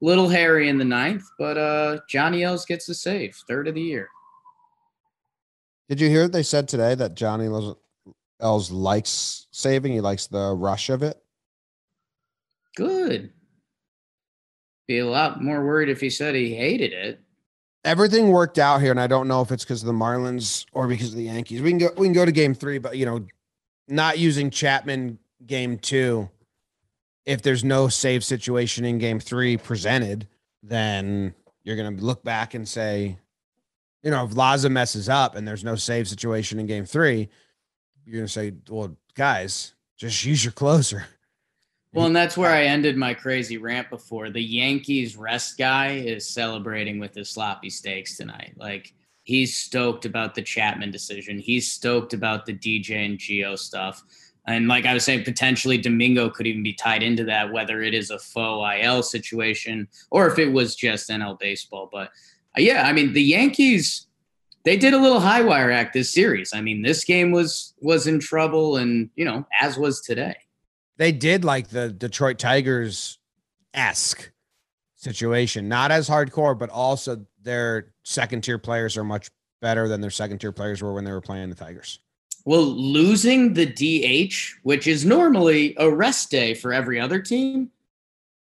[0.00, 3.82] little hairy in the ninth, but uh Johnny Ells gets the save, third of the
[3.82, 4.08] year.
[5.88, 7.48] Did you hear what they said today that Johnny
[8.40, 9.92] Els likes saving?
[9.92, 11.22] He likes the rush of it.
[12.76, 13.30] Good.
[14.88, 17.20] Be a lot more worried if he said he hated it.
[17.84, 20.86] Everything worked out here, and I don't know if it's because of the Marlins or
[20.86, 21.60] because of the Yankees.
[21.60, 21.90] We can go.
[21.96, 23.26] We can go to game three, but you know,
[23.88, 26.28] not using Chapman game two.
[27.24, 30.26] If there's no save situation in game three presented,
[30.62, 33.18] then you're gonna look back and say,
[34.02, 37.28] you know, if Laza messes up and there's no save situation in game three,
[38.04, 41.06] you're gonna say, well, guys, just use your closer.
[41.94, 44.30] Well, and that's where I ended my crazy rant before.
[44.30, 48.54] The Yankees rest guy is celebrating with his sloppy steaks tonight.
[48.56, 51.38] Like he's stoked about the Chapman decision.
[51.38, 54.02] He's stoked about the DJ and Gio stuff.
[54.46, 57.94] And like I was saying, potentially Domingo could even be tied into that, whether it
[57.94, 61.88] is a faux IL situation or if it was just NL baseball.
[61.92, 62.08] But
[62.56, 64.08] uh, yeah, I mean the Yankees,
[64.64, 66.52] they did a little high wire act this series.
[66.54, 70.36] I mean, this game was was in trouble, and you know, as was today.
[70.96, 73.18] they did like the Detroit Tigers
[73.74, 74.32] esque
[75.02, 79.30] situation, not as hardcore, but also their second tier players are much
[79.60, 81.98] better than their second tier players were when they were playing the Tigers.
[82.44, 87.70] Well, losing the DH, which is normally a rest day for every other team,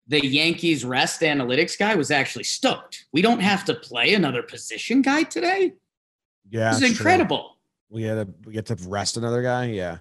[0.07, 3.05] the Yankees rest analytics guy was actually stoked.
[3.13, 5.73] We don't have to play another position guy today.
[6.49, 7.03] Yeah, This is it's true.
[7.11, 7.57] incredible.
[7.89, 9.65] We had to we get to rest another guy.
[9.67, 9.99] Yeah,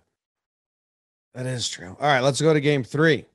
[1.34, 1.96] that is true.
[2.00, 3.26] All right, let's go to game three.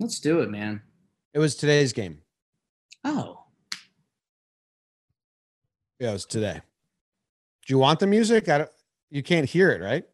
[0.00, 0.82] Let's do it, man.
[1.36, 2.22] It was today's game.
[3.04, 3.44] Oh,
[6.00, 6.62] Yeah, it was today.
[7.66, 8.48] Do you want the music?
[8.48, 8.70] I don't,
[9.10, 10.04] you can't hear it, right?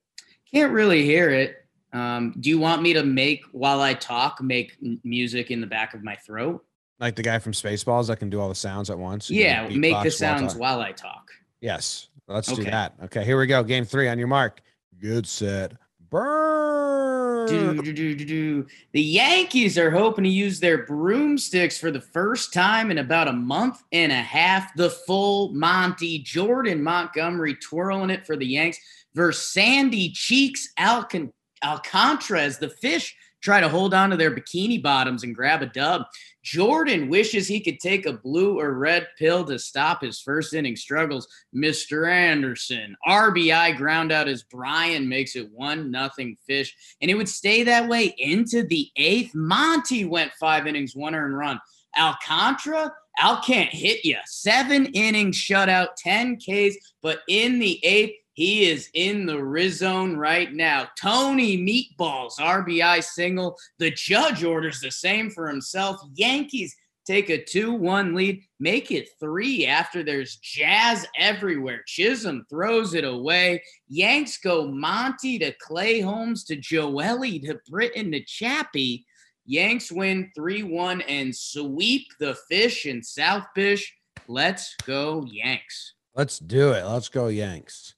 [0.53, 1.65] can't really hear it.
[1.93, 5.95] Um, do you want me to make while I talk, make music in the back
[5.95, 6.65] of my throat?
[6.99, 9.31] Like the guy from Spaceballs that can do all the sounds at once.
[9.31, 10.59] Yeah, make the while sounds talking.
[10.59, 11.31] while I talk.
[11.61, 12.95] Yes, let's do that.
[13.05, 13.63] Okay, here we go.
[13.63, 14.61] Game three on your mark.
[14.99, 15.75] Good set.
[16.11, 17.22] Burn.
[17.49, 18.67] Do, do, do.
[18.93, 23.33] The Yankees are hoping to use their broomsticks for the first time in about a
[23.33, 24.75] month and a half.
[24.77, 28.79] The full Monty Jordan Montgomery twirling it for the Yanks
[29.15, 31.33] versus Sandy Cheeks Alcon-
[31.65, 32.51] Alcantara.
[32.51, 36.03] The fish try to hold on to their bikini bottoms and grab a dub.
[36.43, 40.77] Jordan wishes he could take a blue or red pill to stop his first inning
[40.77, 41.29] struggles.
[41.55, 42.11] Mr.
[42.11, 47.63] Anderson, RBI ground out as Brian makes it one nothing fish and it would stay
[47.63, 49.35] that way into the eighth.
[49.35, 51.61] Monty went five innings, one earned run.
[51.99, 54.17] Alcantara, Al can't hit you.
[54.25, 60.17] Seven innings shutout, 10 Ks, but in the eighth, he is in the Riz zone
[60.17, 60.89] right now.
[60.99, 63.59] Tony Meatballs, RBI single.
[63.79, 66.01] The judge orders the same for himself.
[66.15, 66.75] Yankees
[67.05, 71.83] take a 2 1 lead, make it three after there's jazz everywhere.
[71.87, 73.63] Chisholm throws it away.
[73.89, 79.05] Yanks go Monty to Clay Holmes to Joelly to Britton to Chappie.
[79.45, 83.93] Yanks win 3 1 and sweep the fish in South Fish.
[84.29, 85.95] Let's go, Yanks.
[86.15, 86.85] Let's do it.
[86.85, 87.95] Let's go Yanks.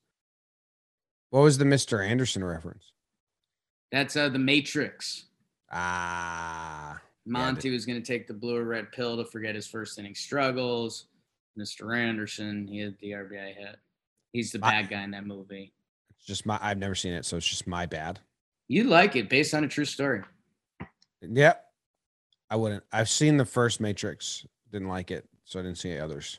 [1.35, 2.01] What was the Mr.
[2.09, 2.93] Anderson reference?
[3.91, 5.25] That's uh, the Matrix.
[5.73, 9.99] Ah, Monty was going to take the blue or red pill to forget his first
[9.99, 11.07] inning struggles.
[11.59, 11.99] Mr.
[11.99, 13.77] Anderson, he had the RBI hit.
[14.33, 15.73] He's the I- bad guy in that movie.
[16.17, 16.57] it's just my.
[16.63, 18.21] I've never seen it, so it's just my bad.
[18.69, 20.23] You'd like it based on a true story.
[21.21, 21.65] Yep.
[22.49, 22.85] I wouldn't.
[22.93, 24.47] I've seen the first Matrix.
[24.71, 26.39] Didn't like it, so I didn't see any others.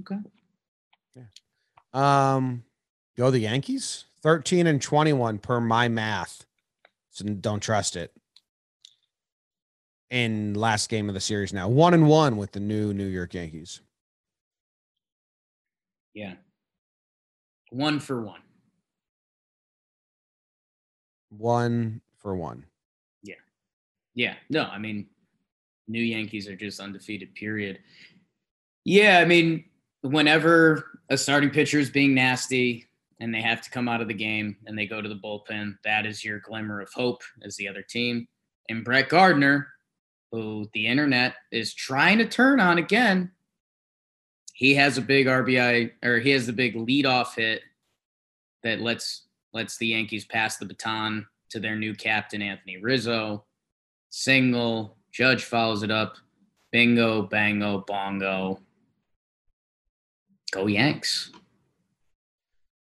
[0.00, 0.16] Okay.
[1.14, 1.24] Yeah.
[1.92, 2.64] Um,
[3.18, 4.04] go the Yankees.
[4.22, 6.46] Thirteen and twenty-one per my math.
[7.10, 8.12] So don't trust it.
[10.10, 13.34] In last game of the series now, one and one with the new New York
[13.34, 13.82] Yankees.
[16.14, 16.34] Yeah.
[17.70, 18.40] One for one.
[21.28, 22.64] One for one.
[23.22, 23.34] Yeah.
[24.14, 24.34] Yeah.
[24.48, 25.06] No, I mean,
[25.86, 27.80] new Yankees are just undefeated, period.
[28.84, 29.18] Yeah.
[29.18, 29.64] I mean,
[30.00, 32.86] whenever a starting pitcher is being nasty
[33.20, 35.74] and they have to come out of the game and they go to the bullpen,
[35.84, 38.26] that is your glimmer of hope as the other team.
[38.68, 39.68] And Brett Gardner,
[40.30, 43.32] who the internet is trying to turn on again,
[44.52, 47.62] he has a big RBI or he has the big leadoff hit
[48.62, 53.44] that lets lets the Yankees pass the baton to their new captain Anthony Rizzo.
[54.10, 56.16] Single, Judge follows it up.
[56.70, 58.60] Bingo, bango, bongo.
[60.50, 61.30] Go Yanks.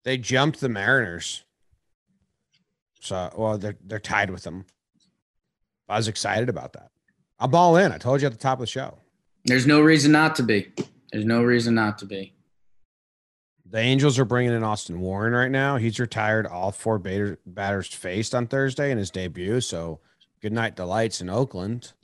[0.07, 1.43] They jumped the Mariners.
[3.01, 4.65] So, well, they're they're tied with them.
[5.89, 6.93] I was excited about that.
[7.41, 7.91] I'm all in.
[7.91, 8.99] I told you at the top of the show.
[9.47, 10.73] There's no reason not to be.
[11.11, 12.35] There's no reason not to be.
[13.69, 15.77] The Angels are bringing in Austin Warren right now.
[15.77, 19.61] He's retired all four batter, batters faced on Thursday in his debut.
[19.61, 19.99] So,
[20.41, 21.95] good night, the lights in Oakland.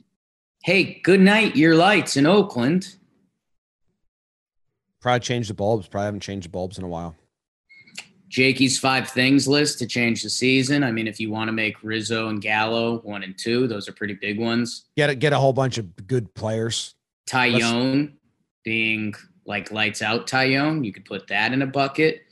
[0.65, 2.97] Hey, good night, your lights in Oakland.
[4.99, 5.87] Probably changed the bulbs.
[5.87, 7.15] Probably haven't changed the bulbs in a while.
[8.33, 10.83] Jakey's five things list to change the season.
[10.83, 13.91] I mean, if you want to make Rizzo and Gallo one and two, those are
[13.91, 14.85] pretty big ones.
[14.97, 16.95] Get a, get a whole bunch of good players.
[17.29, 18.13] Taillon
[18.63, 19.13] being
[19.45, 22.23] like lights out Taillon, you could put that in a bucket.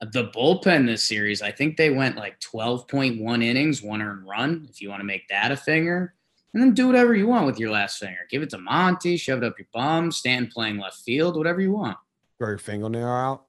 [0.00, 4.82] The bullpen this series, I think they went like 12.1 innings, one earned run, if
[4.82, 6.14] you want to make that a finger.
[6.52, 8.26] And then do whatever you want with your last finger.
[8.28, 11.70] Give it to Monty, shove it up your bum, stand playing left field, whatever you
[11.70, 11.96] want.
[12.40, 13.44] Grow your fingernail out.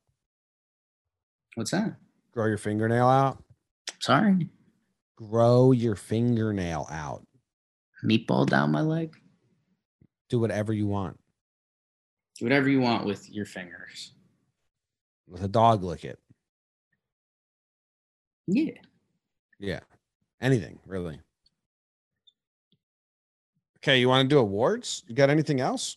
[1.56, 1.96] What's that?
[2.34, 3.42] Grow your fingernail out.
[4.00, 4.50] Sorry.
[5.16, 7.26] Grow your fingernail out.
[8.04, 9.16] Meatball down my leg.
[10.30, 11.18] Do whatever you want.
[12.38, 14.14] Do whatever you want with your fingers.
[15.28, 16.20] With a dog lick it.
[18.48, 18.74] Yeah.
[19.60, 19.80] Yeah.
[20.42, 21.20] Anything, really.
[23.78, 25.04] Okay, you want to do awards?
[25.08, 25.96] You got anything else?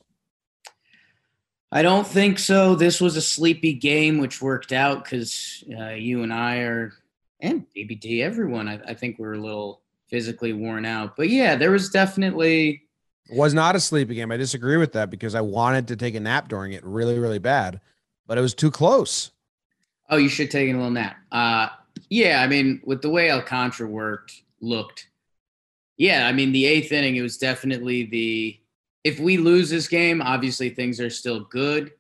[1.70, 2.74] I don't think so.
[2.74, 6.94] This was a sleepy game, which worked out because uh, you and I are,
[7.40, 11.16] and BBD, everyone, I, I think we're a little physically worn out.
[11.16, 12.82] But yeah, there was definitely.
[13.30, 14.32] Was not a sleepy game.
[14.32, 17.38] I disagree with that because I wanted to take a nap during it really, really
[17.38, 17.80] bad,
[18.26, 19.30] but it was too close.
[20.08, 21.18] Oh, you should take a little nap.
[21.30, 21.68] Uh,
[22.08, 25.08] yeah, I mean, with the way Alcantara worked, looked,
[25.98, 28.58] yeah, I mean, the eighth inning, it was definitely the
[29.08, 31.92] if we lose this game, obviously things are still good.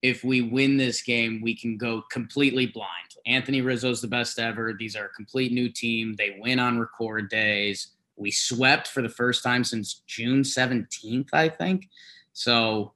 [0.00, 2.88] If we win this game, we can go completely blind.
[3.26, 4.72] Anthony Rizzo's the best ever.
[4.72, 6.14] These are a complete new team.
[6.16, 7.88] They win on record days.
[8.14, 11.88] We swept for the first time since June 17th, I think.
[12.32, 12.92] So,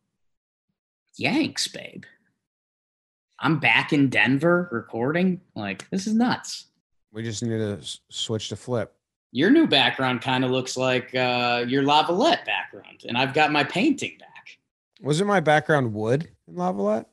[1.17, 2.05] Yanks, babe.
[3.41, 5.41] I'm back in Denver recording.
[5.57, 6.67] Like, this is nuts.
[7.13, 8.95] We just need to switch to flip
[9.33, 13.65] your new background kind of looks like uh, your Lavallette background, and I've got my
[13.65, 14.59] painting back.
[15.01, 17.07] Wasn't my background wood in Lavallette?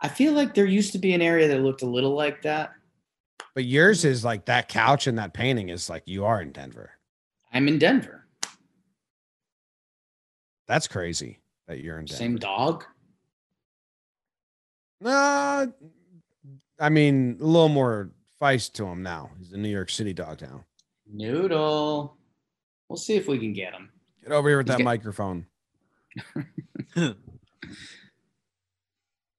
[0.00, 2.72] I feel like there used to be an area that looked a little like that.
[3.54, 6.90] But yours is like that couch and that painting is like you are in Denver.
[7.52, 8.26] I'm in Denver.
[10.66, 11.38] That's crazy
[11.68, 12.18] that you're in Denver.
[12.18, 12.84] Same dog?
[15.00, 15.66] Nah,
[16.80, 19.30] I mean, a little more feist to him now.
[19.38, 20.64] He's a New York City dog now.
[21.12, 22.16] Noodle.
[22.88, 23.90] We'll see if we can get him.
[24.22, 25.46] Get over here with He's that get- microphone.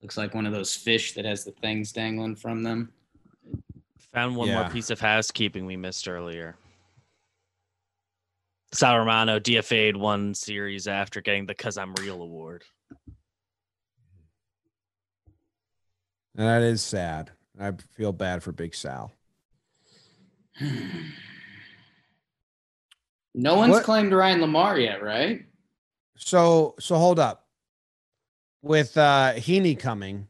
[0.02, 2.92] Looks like one of those fish that has the things dangling from them.
[4.14, 4.62] Found one yeah.
[4.62, 6.56] more piece of housekeeping we missed earlier.
[8.74, 12.64] Sal Romano DFA'd one series after getting the Cuz I'm Real award.
[16.36, 17.32] That is sad.
[17.60, 19.14] I feel bad for Big Sal.
[23.36, 23.84] No one's what?
[23.84, 25.46] claimed Ryan LaMarre yet, right?
[26.16, 27.48] So so hold up.
[28.62, 30.28] With uh Heaney coming,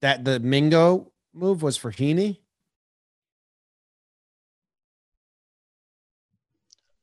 [0.00, 2.38] that the Mingo move was for Heaney?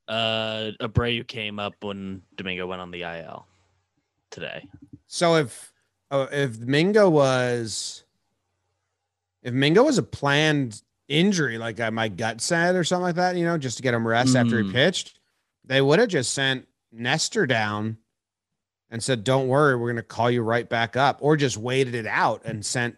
[0.08, 3.46] Uh Abreu came up when Domingo went on the IL
[4.30, 4.68] today.
[5.08, 5.72] So if
[6.10, 8.04] uh, if Mingo was
[9.44, 10.82] if Mingo was a planned
[11.12, 13.94] injury, like uh, my gut said, or something like that, you know, just to get
[13.94, 14.40] him rest mm.
[14.40, 14.74] after he mm.
[14.74, 15.20] pitched,
[15.66, 17.98] they would have just sent Nestor down
[18.90, 21.96] and said, "Don't worry, we're going to call you right back up," or just waited
[21.96, 22.96] it out and sent,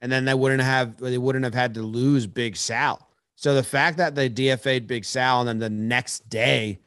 [0.00, 3.06] and then they wouldn't have they wouldn't have had to lose Big Sal.
[3.36, 6.80] So the fact that they DFA'd Big Sal and then the next day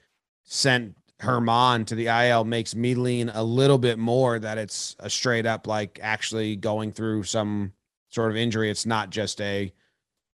[0.44, 5.10] sent Germán to the IL makes me lean a little bit more that it's a
[5.10, 7.74] straight up like actually going through some
[8.10, 8.70] sort of injury.
[8.70, 9.74] It's not just a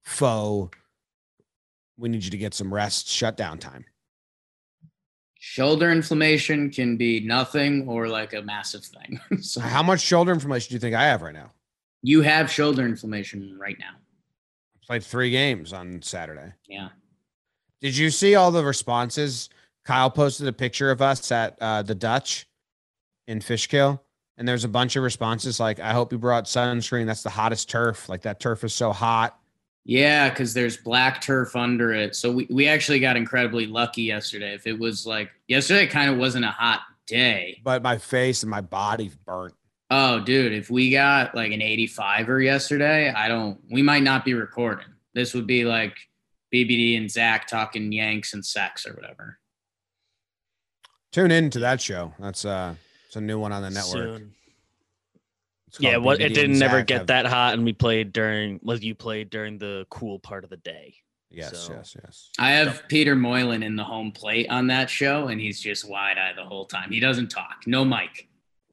[0.09, 0.71] foe.
[1.97, 3.85] We need you to get some rest, shutdown time.
[5.39, 9.21] Shoulder inflammation can be nothing or like a massive thing.
[9.41, 11.53] so How much shoulder inflammation do you think I have right now?
[12.03, 13.91] you have shoulder inflammation right now.
[13.97, 16.53] I Played three games on Saturday.
[16.69, 16.91] Yeah.
[17.81, 19.49] Did you see all the responses?
[19.85, 22.47] Kyle posted a picture of us at uh, the Dutch
[23.27, 24.01] in Fishkill,
[24.37, 27.07] and there's a bunch of responses like, "I hope you brought sunscreen.
[27.07, 28.09] That's the hottest turf.
[28.09, 29.39] Like that turf is so hot."
[29.89, 32.15] Yeah, because there's black turf under it.
[32.15, 34.53] So we, we actually got incredibly lucky yesterday.
[34.53, 37.63] If it was like yesterday kind of wasn't a hot day.
[37.65, 39.55] But my face and my body burnt.
[39.91, 44.35] Oh, dude, if we got like an 85er yesterday, I don't we might not be
[44.35, 44.85] recording.
[45.15, 45.97] This would be like
[46.53, 49.39] BBD and Zach talking Yanks and sex or whatever.
[51.13, 52.13] Tune in to that show.
[52.19, 52.75] That's uh,
[53.07, 54.19] it's a new one on the network.
[54.19, 54.35] Soon.
[55.79, 58.61] It's Yeah, called what it didn't never get that hot, and we played during.
[58.63, 60.95] Well, you played during the cool part of the day.
[61.31, 62.31] Yes, so- yes, yes.
[62.39, 66.17] I have Peter Moylan in the home plate on that show, and he's just wide
[66.19, 66.91] eyed the whole time.
[66.91, 68.29] He doesn't talk, no mic.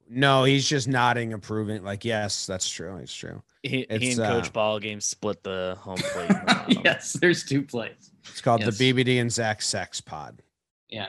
[0.10, 1.84] No, he's just nodding, approving.
[1.84, 2.95] Like, yes, that's true.
[2.97, 3.41] It's true.
[3.64, 6.80] He, he and Coach uh, Ball game split the home plate.
[6.86, 8.12] yes, there's two plays.
[8.30, 8.78] It's called Yes.
[8.78, 10.41] the BBD and Zach Sex Pod.
[10.89, 11.08] Yeah.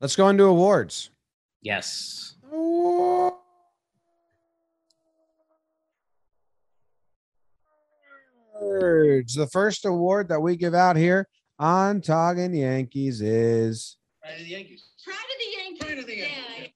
[0.00, 1.10] Let's go into awards.
[1.60, 2.36] Yes.
[8.60, 9.34] Awards.
[9.34, 11.28] The first award that we give out here
[11.58, 14.84] on Talking Yankees is Pride of the Yankees.
[15.04, 15.78] Pride of the Yankees.
[15.80, 16.60] Pride of the Yankees.
[16.60, 16.66] Yeah.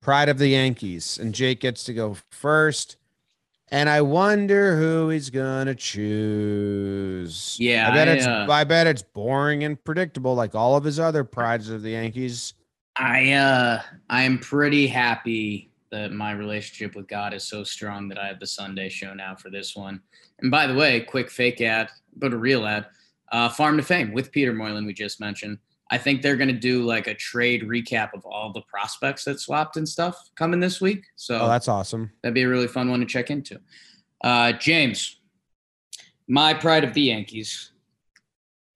[0.00, 1.18] Pride of the Yankees.
[1.18, 2.96] And Jake gets to go first.
[3.70, 7.56] And I wonder who he's gonna choose.
[7.60, 10.84] Yeah, I bet I, it's uh, I bet it's boring and predictable, like all of
[10.84, 12.54] his other prides of the Yankees.
[12.96, 18.18] I uh I am pretty happy that my relationship with God is so strong that
[18.18, 20.00] I have the Sunday show now for this one.
[20.40, 22.86] And by the way, quick fake ad, but a real ad.
[23.30, 25.58] Uh, Farm to Fame with Peter Moylan, we just mentioned.
[25.90, 29.40] I think they're going to do like a trade recap of all the prospects that
[29.40, 31.04] swapped and stuff coming this week.
[31.16, 32.10] So Oh, that's awesome.
[32.22, 33.58] That'd be a really fun one to check into.
[34.22, 35.18] Uh, James,
[36.26, 37.72] my pride of the Yankees,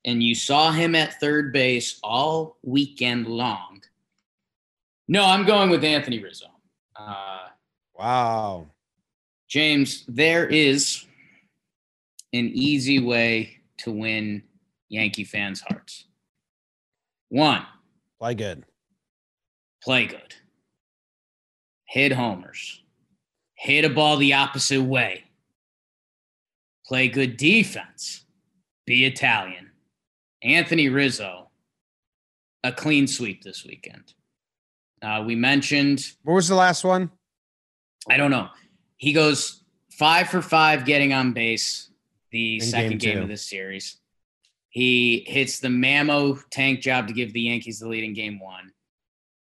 [0.04, 3.82] and you saw him at third base all weekend long.
[5.08, 6.46] No, I'm going with Anthony Rizzo.
[7.06, 7.38] Uh,
[7.94, 8.66] Wow.
[9.48, 11.04] James, there is
[12.32, 14.42] an easy way to win
[14.88, 16.04] Yankee fans' hearts.
[17.28, 17.64] One,
[18.18, 18.64] Play good.
[19.82, 20.34] play good.
[21.86, 22.82] Hit homers.
[23.56, 25.24] Hit a ball the opposite way.
[26.86, 28.24] Play good defense.
[28.86, 29.70] Be Italian.
[30.42, 31.50] Anthony Rizzo,
[32.64, 34.14] a clean sweep this weekend.
[35.02, 37.10] Uh, we mentioned, What was the last one?
[38.08, 38.48] I don't know,
[38.96, 41.90] he goes five for five getting on base
[42.30, 43.98] the In second game game of this series.
[44.70, 48.72] He hits the Mammo tank job to give the Yankees the lead in game one.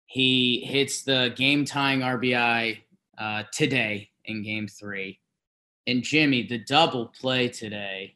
[0.06, 2.78] He hits the game tying RBI
[3.18, 5.20] uh, today in game three.
[5.88, 8.14] And Jimmy, the double play today,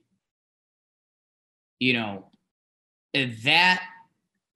[1.80, 2.30] you know,
[3.12, 3.82] that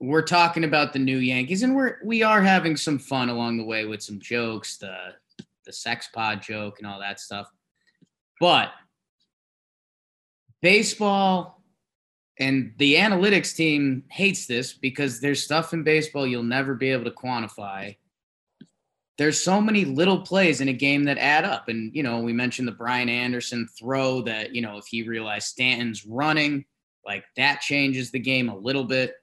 [0.06, 3.64] we're talking about the new Yankees and we're we are having some fun along the
[3.64, 4.94] way with some jokes, the
[5.64, 7.50] the sex pod joke and all that stuff.
[8.40, 8.70] But
[10.60, 11.62] baseball
[12.38, 17.04] and the analytics team hates this because there's stuff in baseball you'll never be able
[17.04, 17.96] to quantify.
[19.16, 21.68] There's so many little plays in a game that add up.
[21.68, 25.46] And, you know, we mentioned the Brian Anderson throw that, you know, if he realized
[25.46, 26.64] Stanton's running,
[27.06, 29.14] like that changes the game a little bit.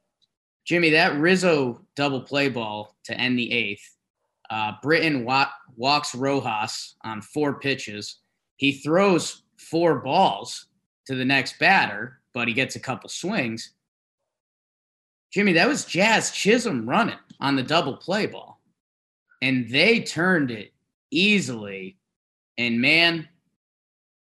[0.66, 3.96] Jimmy, that Rizzo double play ball to end the eighth.
[4.50, 8.18] Uh, Britton wa- walks Rojas on four pitches.
[8.58, 10.68] He throws four balls
[11.08, 13.74] to the next batter, but he gets a couple swings.
[15.32, 18.60] Jimmy, that was Jazz Chisholm running on the double play ball.
[19.42, 20.74] And they turned it
[21.10, 21.98] easily.
[22.58, 23.28] And man,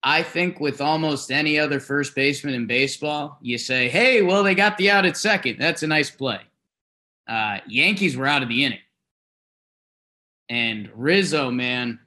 [0.06, 4.54] I think with almost any other first baseman in baseball, you say, hey, well, they
[4.54, 5.58] got the out at second.
[5.58, 6.38] That's a nice play.
[7.26, 8.78] Uh, Yankees were out of the inning.
[10.48, 11.98] And Rizzo, man,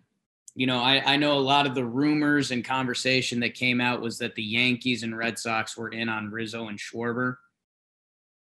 [0.56, 4.00] you know, I, I know a lot of the rumors and conversation that came out
[4.00, 7.36] was that the Yankees and Red Sox were in on Rizzo and Schwarber.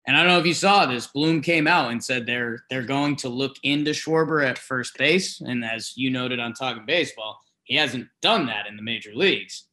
[0.07, 1.07] And I don't know if you saw this.
[1.07, 5.41] Bloom came out and said they're they're going to look into Schwarber at first base.
[5.41, 7.37] And as you noted on Talking Baseball,
[7.73, 9.63] he hasn't done that in the major leagues.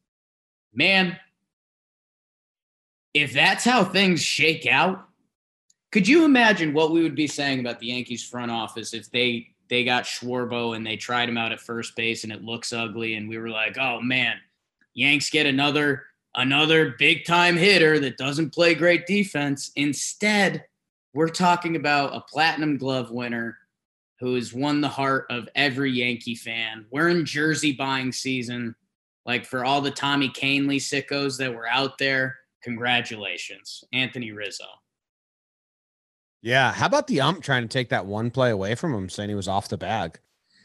[0.72, 1.18] Man,
[3.12, 5.06] if that's how things shake out,
[5.92, 9.48] could you imagine what we would be saying about the Yankees front office if they
[9.68, 13.16] they got Schwarbo and they tried him out at first base and it looks ugly
[13.16, 14.38] and we were like, "Oh man,
[14.94, 16.04] Yanks get another
[16.36, 20.64] another big time hitter that doesn't play great defense." Instead,
[21.12, 23.58] we're talking about a platinum glove winner
[24.20, 26.84] who has won the heart of every Yankee fan.
[26.90, 28.74] We're in jersey buying season.
[29.26, 34.64] Like for all the Tommy Kahnle sickos that were out there, congratulations, Anthony Rizzo.
[36.42, 36.72] Yeah.
[36.72, 39.34] How about the ump trying to take that one play away from him, saying he
[39.34, 40.18] was off the bag,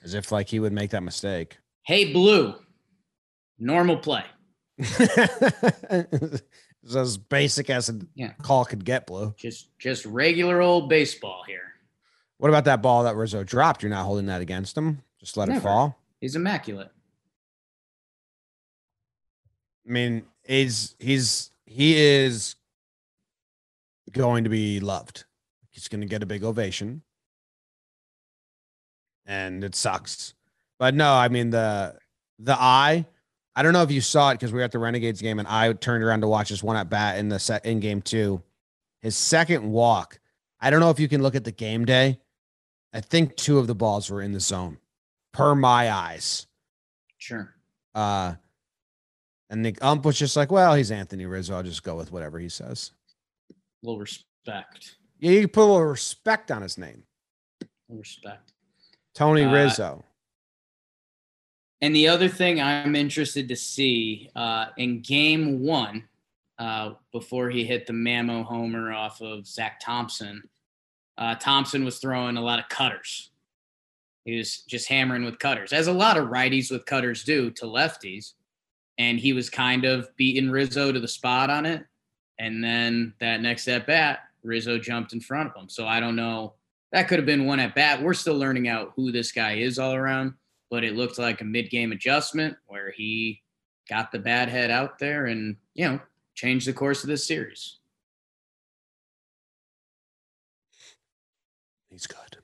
[0.04, 1.58] as if like he would make that mistake?
[1.86, 2.56] Hey, Blue,
[3.60, 4.24] normal play.
[4.78, 6.42] it's
[6.96, 8.34] as basic as a Yeah.
[8.42, 9.34] call could get, Blue.
[9.38, 11.65] Just just regular old baseball here.
[12.38, 13.82] What about that ball that Rizzo dropped?
[13.82, 15.02] You're not holding that against him.
[15.20, 15.98] Just let it fall.
[16.20, 16.92] He's immaculate.
[19.88, 22.56] I mean, he's he's he is
[24.12, 25.26] going to be loved.
[25.70, 27.04] He's going to get a big ovation,
[29.26, 30.34] and it sucks.
[30.78, 31.98] But no, I mean the
[32.40, 33.06] the eye.
[33.56, 35.48] I don't know if you saw it because we were at the Renegades game, and
[35.48, 38.42] I turned around to watch this one at bat in the set in game two.
[39.02, 40.20] His second walk.
[40.60, 42.20] I don't know if you can look at the game day.
[42.94, 44.78] I think two of the balls were in the zone,
[45.34, 46.48] per my eyes.
[47.18, 47.54] Sure.
[47.94, 48.36] Uh,
[49.50, 51.56] and the ump was just like, well, he's Anthony Rizzo.
[51.56, 52.92] I'll just go with whatever he says.
[53.84, 54.96] little respect.
[55.20, 57.04] Yeah, you put a little respect on his name.
[57.90, 58.54] respect.
[59.14, 60.04] Tony Uh, Rizzo.
[61.82, 66.08] And the other thing I'm interested to see uh, in game one,
[66.58, 70.42] uh, before he hit the Mammo homer off of Zach Thompson,
[71.18, 73.32] uh, Thompson was throwing a lot of cutters.
[74.26, 77.66] He was just hammering with cutters, as a lot of righties with cutters do to
[77.66, 78.34] lefties.
[78.98, 81.86] And he was kind of beating Rizzo to the spot on it.
[82.40, 85.70] And then that next at bat, Rizzo jumped in front of him.
[85.70, 86.54] So I don't know.
[86.92, 88.02] That could have been one at bat.
[88.02, 90.34] We're still learning out who this guy is all around
[90.70, 93.42] but it looked like a mid-game adjustment where he
[93.90, 96.00] got the bad head out there and you know
[96.34, 97.78] changed the course of this series.
[101.96, 102.38] He's good.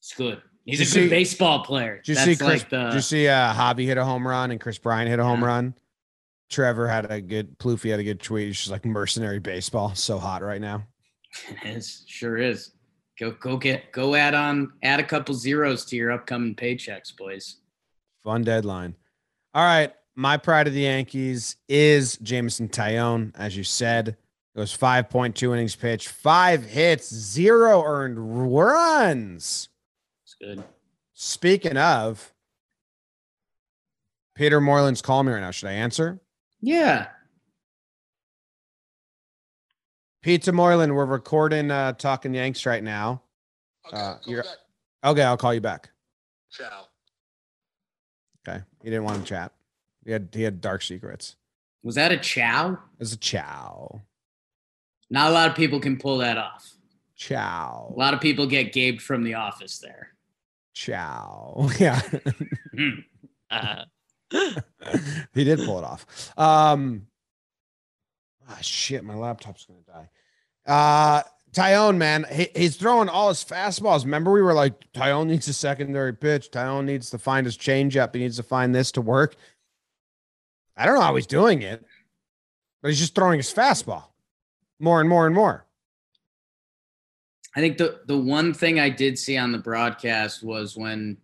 [0.00, 0.42] It's good.
[0.64, 1.98] He's Did a good see- baseball player.
[1.98, 2.48] Did you That's see Chris?
[2.62, 5.20] like the did you see uh, Hobby hit a home run and Kris Bryant hit
[5.20, 5.46] a home Yeah.
[5.46, 5.74] run?
[6.50, 7.56] Trevor had a good.
[7.60, 8.48] Plouffe had a good tweet.
[8.48, 9.94] He's just like mercenary baseball.
[9.94, 10.84] So hot right now.
[11.64, 12.72] it is, sure is.
[13.20, 17.58] Go go get go add on add a couple zeros to your upcoming paychecks, boys.
[18.24, 18.96] Fun deadline.
[19.54, 19.92] All right.
[20.16, 23.30] My pride of the Yankees is Jameson Taillon.
[23.36, 24.16] As you said,
[24.60, 28.18] it was 5.2 innings pitched, five hits, zero earned
[28.52, 29.70] runs.
[30.24, 30.62] It's good.
[31.14, 32.30] Speaking of,
[34.34, 35.50] Peter Moylan's calling me right now.
[35.50, 36.20] Should I answer?
[36.60, 37.06] Yeah.
[40.22, 43.22] Pizza Moylan, we're recording uh Talking Yanks right now.
[43.86, 44.56] Okay, Uh, you're- back.
[45.04, 45.88] Okay, I'll call you back.
[46.50, 46.84] Ciao.
[48.46, 48.62] Okay.
[48.82, 49.52] He didn't want to chat.
[50.04, 51.36] He had he had dark secrets.
[51.82, 52.78] Was that a chow?
[52.98, 54.02] It's a chow.
[55.10, 56.72] Not a lot of people can pull that off.
[57.16, 57.92] Chow.
[57.94, 60.10] A lot of people get gaped from the office there.
[60.72, 61.68] Chow.
[61.78, 62.00] Yeah.
[62.74, 62.90] Hmm.
[63.50, 63.84] Uh,
[65.34, 66.32] he did pull it off.
[66.38, 67.06] Um
[68.48, 70.10] ah, shit, my laptop's gonna die.
[70.66, 74.04] Uh Taillon, man, he, he's throwing all his fastballs.
[74.04, 76.52] Remember, we were like, Taillon needs a secondary pitch.
[76.52, 78.14] Taillon needs to find his changeup.
[78.14, 79.34] He needs to find this to work.
[80.76, 81.84] I don't know how he's doing it,
[82.80, 84.09] but he's just throwing his fastball
[84.80, 85.66] more and more and more.
[87.54, 91.18] I think the the one thing I did see on the broadcast was when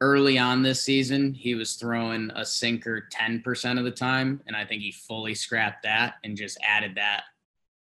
[0.00, 4.64] early on this season he was throwing a sinker 10% of the time and I
[4.64, 7.24] think he fully scrapped that and just added that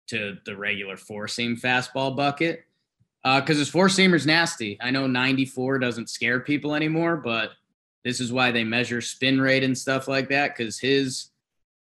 [0.07, 2.65] to the regular four seam fastball bucket.
[3.25, 4.79] Uh, cuz his four seamer's nasty.
[4.81, 7.53] I know 94 doesn't scare people anymore, but
[8.05, 11.31] this is why they measure spin rate and stuff like that cuz his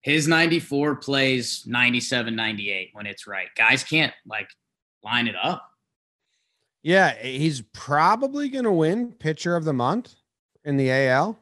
[0.04, 3.48] his 94 plays 97 98 when it's right.
[3.56, 4.50] Guys can't like
[5.04, 5.66] line it up.
[6.84, 10.16] Yeah, he's probably going to win pitcher of the month
[10.66, 11.40] in the AL.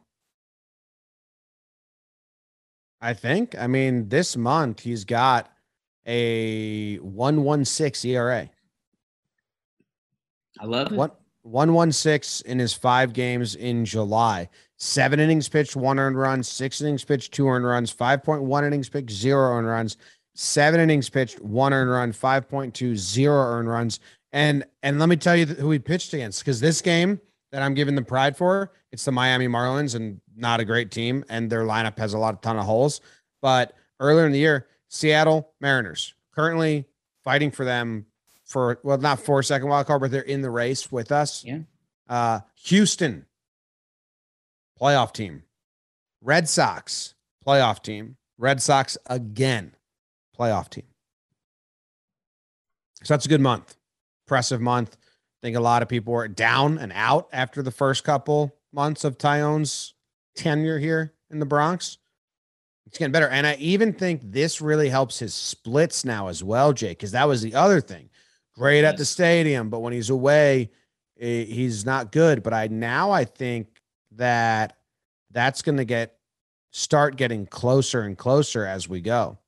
[3.00, 3.58] I think.
[3.58, 5.50] I mean, this month he's got
[6.06, 8.48] a 116 ERA.
[10.60, 10.96] I love it.
[10.96, 14.48] One 116 in his 5 games in July.
[14.82, 19.12] 7 innings pitched, 1 earned run, 6 innings pitched, 2 earned runs, 5.1 innings pitched,
[19.12, 19.96] 0 earned runs,
[20.34, 24.00] 7 innings pitched, 1 earned run, 5.2 0 earned runs.
[24.32, 27.20] And and let me tell you who he pitched against because this game
[27.52, 31.24] that I'm giving the pride for, it's the Miami Marlins and not a great team,
[31.28, 33.00] and their lineup has a lot of ton of holes.
[33.40, 36.86] But earlier in the year, Seattle Mariners currently
[37.22, 38.06] fighting for them
[38.44, 41.44] for well, not for second wild card, but they're in the race with us.
[41.44, 41.60] Yeah.
[42.08, 43.26] Uh, Houston
[44.82, 45.44] playoff team,
[46.20, 47.14] Red Sox
[47.46, 49.76] playoff team, Red Sox again
[50.36, 50.86] playoff team.
[53.04, 53.76] So that's a good month.
[54.26, 54.96] Impressive month.
[54.96, 59.04] I think a lot of people were down and out after the first couple months
[59.04, 59.94] of Taillon's
[60.36, 61.98] tenure here in the Bronx.
[62.86, 63.28] It's getting better.
[63.28, 67.28] And I even think this really helps his splits now as well, Jake, because that
[67.28, 68.10] was the other thing.
[68.54, 70.70] Great at the stadium, but when he's away,
[71.20, 72.42] eh, he's not good.
[72.42, 73.71] But I now I think
[74.16, 74.76] that
[75.30, 76.16] that's going to get
[76.70, 79.38] start getting closer and closer as we go.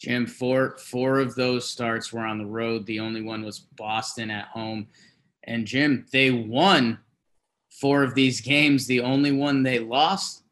[0.00, 2.86] Jim, four four of those starts were on the road.
[2.86, 4.88] The only one was Boston at home.
[5.44, 6.98] And Jim, they won
[7.70, 8.86] four of these games.
[8.86, 10.42] The only one they lost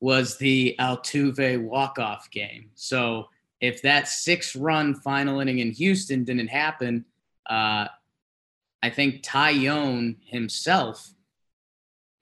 [0.00, 2.70] was the Altuve walk-off game.
[2.74, 3.28] So
[3.60, 7.04] if that six-run final inning in Houston didn't happen,
[7.48, 7.88] uh,
[8.82, 11.10] I think Taillon himself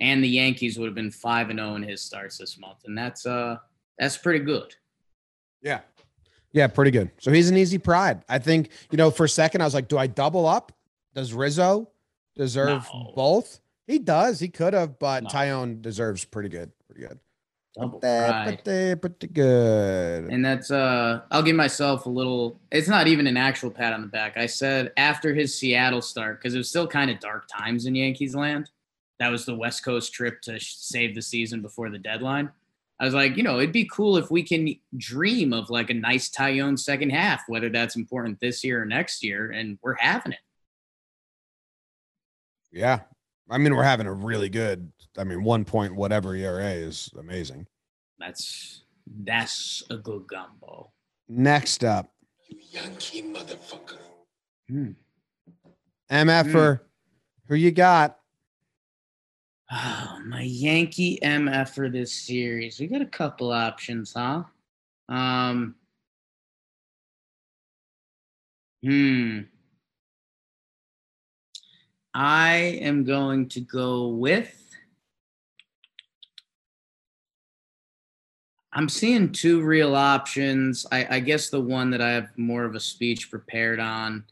[0.00, 2.96] and the Yankees would have been five and zero in his starts this month, and
[2.96, 3.56] that's uh
[3.98, 4.74] that's pretty good.
[5.62, 5.80] Yeah.
[6.52, 7.10] Yeah, pretty good.
[7.18, 8.22] So he's an easy pride.
[8.28, 10.72] I think, you know, for a second, I was like, do I double up?
[11.14, 11.90] Does Rizzo
[12.34, 13.12] deserve No.
[13.14, 13.60] both?
[13.86, 14.40] He does.
[14.40, 15.28] He could have, but No.
[15.30, 16.70] Taillon deserves pretty good.
[16.88, 17.18] Pretty good.
[17.78, 18.64] Double Pretty, pride.
[18.64, 20.24] pretty, pretty good.
[20.30, 24.00] And that's uh I'll give myself a little it's not even an actual pat on
[24.00, 24.38] the back.
[24.38, 27.94] I said after his Seattle start because it was still kind of dark times in
[27.94, 28.70] Yankees land.
[29.18, 32.50] That was the West Coast trip to save the season before the deadline.
[32.98, 35.94] I was like, you know, it'd be cool if we can dream of like a
[35.94, 40.32] nice Taillon second half, whether that's important this year or next year, and we're having
[40.32, 40.38] it.
[42.72, 43.00] Yeah.
[43.50, 47.66] I mean, we're having a really good, I mean, one point whatever ERA is amazing.
[48.18, 48.82] That's
[49.22, 50.90] that's a good gumbo.
[51.28, 52.10] Next up,
[52.48, 53.98] You Yankee motherfucker.
[54.68, 54.92] Hmm.
[56.10, 56.80] MFer.
[57.48, 58.18] Who you got?
[59.70, 62.78] Oh, my Yankee MF for this series.
[62.78, 64.44] We got a couple options, huh?
[65.08, 65.74] Um.
[68.84, 69.40] Hmm.
[72.14, 74.54] I am going to go with.
[78.72, 80.86] I'm seeing two real options.
[80.92, 84.24] I, I guess the one that I have more of a speech prepared on.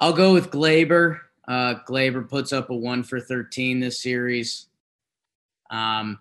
[0.00, 1.20] I'll go with Gleyber.
[1.48, 4.66] Uh, Gleyber puts up a one for 13 this series.
[5.70, 6.18] Um,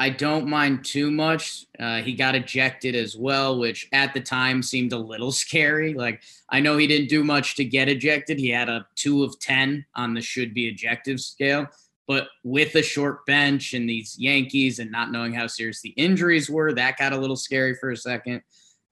[0.00, 1.66] I don't mind too much.
[1.78, 5.94] Uh, he got ejected as well, which at the time seemed a little scary.
[5.94, 8.38] Like, I know he didn't do much to get ejected.
[8.38, 11.66] He had a two of 10 on the should be ejective scale.
[12.06, 16.48] But with a short bench and these Yankees and not knowing how serious the injuries
[16.48, 18.42] were, that got a little scary for a second.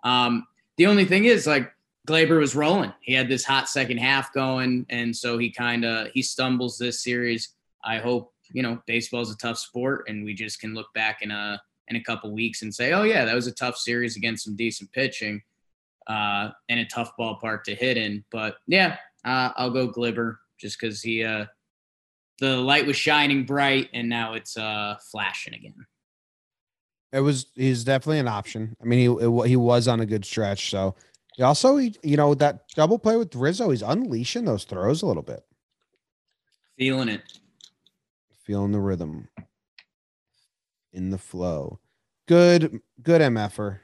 [0.05, 0.47] Um,
[0.77, 1.73] the only thing is, like,
[2.07, 2.93] Gleyber was rolling.
[3.01, 7.03] He had this hot second half going, and so he kind of he stumbles this
[7.03, 7.51] series.
[7.85, 11.31] I hope you know baseball's a tough sport, and we just can look back in
[11.31, 14.45] a in a couple weeks and say, oh yeah, that was a tough series against
[14.45, 15.43] some decent pitching,
[16.07, 18.25] uh, and a tough ballpark to hit in.
[18.31, 21.47] But yeah, uh, I'll go Gleyber just because he uh,
[22.39, 25.87] the light was shining bright, and now it's uh, flashing again.
[27.13, 28.77] It was he's definitely an option.
[28.81, 30.71] I mean, he he was on a good stretch.
[30.71, 30.95] So
[31.45, 35.23] also, he, you know, that double play with Rizzo, he's unleashing those throws a little
[35.23, 35.45] bit,
[36.79, 37.23] Feeling it.
[38.45, 39.29] feeling the rhythm,
[40.93, 41.79] in the flow.
[42.27, 43.79] Good, good mf'er.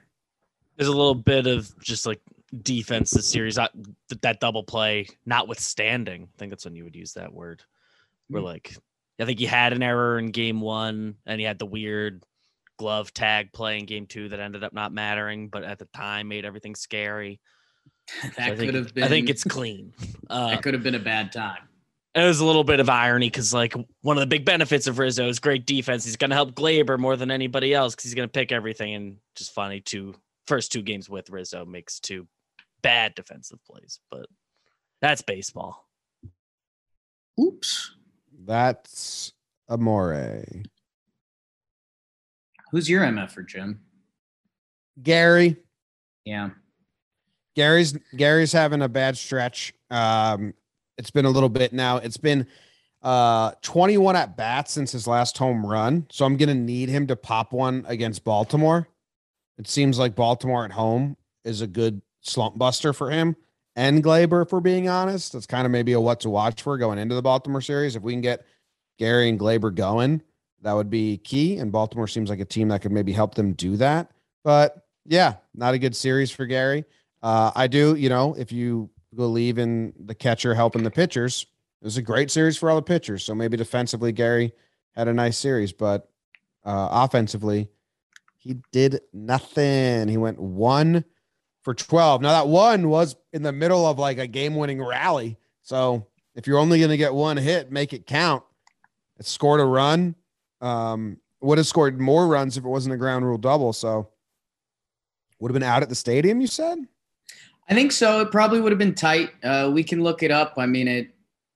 [0.77, 2.21] There's a little bit of just like
[2.63, 3.59] defense this series.
[3.59, 3.69] I,
[4.09, 7.63] th- that double play, notwithstanding, I think that's when you would use that word.
[8.29, 8.47] Where Mm.
[8.47, 8.77] like,
[9.21, 12.25] I think he had an error in game one, and he had the weird
[12.79, 16.29] glove tag play in game two that ended up not mattering, but at the time
[16.29, 17.41] made everything scary.
[18.23, 19.05] So that I could have been.
[19.05, 19.93] I think it's clean.
[20.31, 21.69] Uh, that could have been a bad time.
[22.15, 24.99] it was a little bit of irony because like one of the big benefits of
[24.99, 26.05] Rizzo is great defense.
[26.05, 28.95] He's going to help Gleyber more than anybody else because he's going to pick everything.
[28.95, 30.15] And just funny, two
[30.47, 32.27] first two games with Rizzo makes two
[32.83, 34.27] bad defensive plays, but
[35.03, 35.87] that's baseball.
[37.39, 37.95] Oops.
[38.45, 39.33] That's
[39.69, 40.45] Amore.
[42.73, 43.81] Who's your MF for Jim?
[45.01, 45.57] Gary.
[46.25, 46.51] Yeah.
[47.55, 49.75] Gary's Gary's having a bad stretch.
[49.91, 50.55] Um,
[50.99, 51.99] it's been a little bit now.
[51.99, 52.47] It's been
[53.03, 56.07] uh 21 at bats since his last home run.
[56.11, 58.89] So I'm gonna need him to pop one against Baltimore.
[59.59, 63.37] It seems like Baltimore at home is a good slump buster for him
[63.77, 65.33] and Gleyber, if we're being honest.
[65.33, 67.97] That's kind of maybe a what to watch for going into the Baltimore series.
[67.97, 68.47] If we can get
[68.99, 70.23] Gary and Gleyber going,
[70.63, 71.59] that would be key.
[71.59, 74.11] And Baltimore seems like a team that could maybe help them do that.
[74.45, 76.85] But yeah, not a good series for Gary.
[77.23, 81.47] Uh, I do, you know, if you believe in the catcher helping the pitchers,
[81.81, 83.25] it was a great series for all the pitchers.
[83.25, 84.53] So maybe defensively, Gary
[84.93, 86.09] had a nice series, but
[86.65, 87.69] uh, offensively,
[88.37, 90.09] he did nothing.
[90.09, 91.05] He went one
[91.63, 92.23] for 12.
[92.23, 95.39] Now that one was in the middle of like a game-winning rally.
[95.63, 98.43] So if you're only going to get one hit, make it count.
[99.19, 100.17] It scored a run.
[100.63, 103.73] Um, would have scored more runs if it wasn't a ground rule double.
[103.73, 104.09] So
[105.41, 106.41] would have been out at the stadium.
[106.41, 106.79] You said.
[107.69, 108.21] I think so.
[108.21, 109.31] It probably would have been tight.
[109.43, 110.55] Uh, we can look it up.
[110.57, 111.09] I mean, it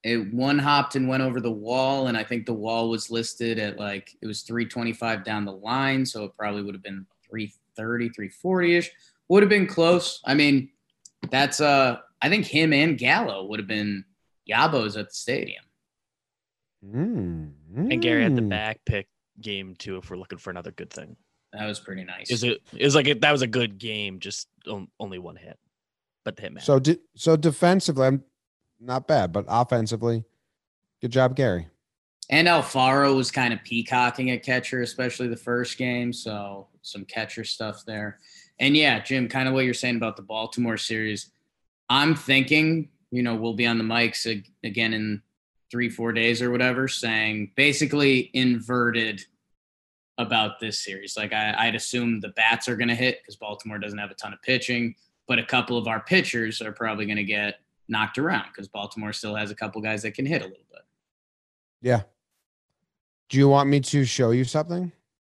[0.03, 3.59] it one hopped and went over the wall, and I think the wall was listed
[3.59, 8.11] at like it was 325 down the line, so it probably would have been 330,
[8.11, 8.91] 340 ish.
[9.29, 10.21] Would have been close.
[10.25, 10.71] I mean,
[11.31, 14.05] that's uh, I think him and Gallo would have been
[14.49, 15.65] Yabos at the stadium.
[16.85, 18.49] Mm, And Gary had the mm.
[18.49, 19.09] back pick
[19.41, 19.99] game too.
[19.99, 21.17] If we're looking for another good thing,
[21.53, 22.31] That was pretty nice.
[22.31, 22.63] is it?
[22.77, 24.19] Is like it, that was a good game.
[24.19, 25.59] Just on- only one hit,
[26.25, 26.65] but the hit man.
[26.65, 28.25] So de- so defensively, I'm
[28.81, 30.25] not bad, but offensively,
[31.01, 31.69] good job, Gary.
[32.29, 36.13] And Alfaro was kind of peacocking at catcher, especially the first game.
[36.13, 38.19] So some catcher stuff there.
[38.59, 41.31] And yeah, Jim, kind of what you're saying about the Baltimore series.
[41.89, 44.27] I'm thinking, you know, we'll be on the mics
[44.65, 45.23] again in
[45.71, 49.23] three, four days or whatever, saying basically inverted
[50.19, 51.17] about this series.
[51.17, 54.15] Like I, I'd assume the bats are going to hit because Baltimore doesn't have a
[54.15, 54.95] ton of pitching,
[55.29, 59.13] but a couple of our pitchers are probably going to get knocked around because Baltimore
[59.13, 60.83] still has a couple guys that can hit a little bit.
[61.83, 62.03] Yeah.
[63.29, 64.93] Do you want me to show you something?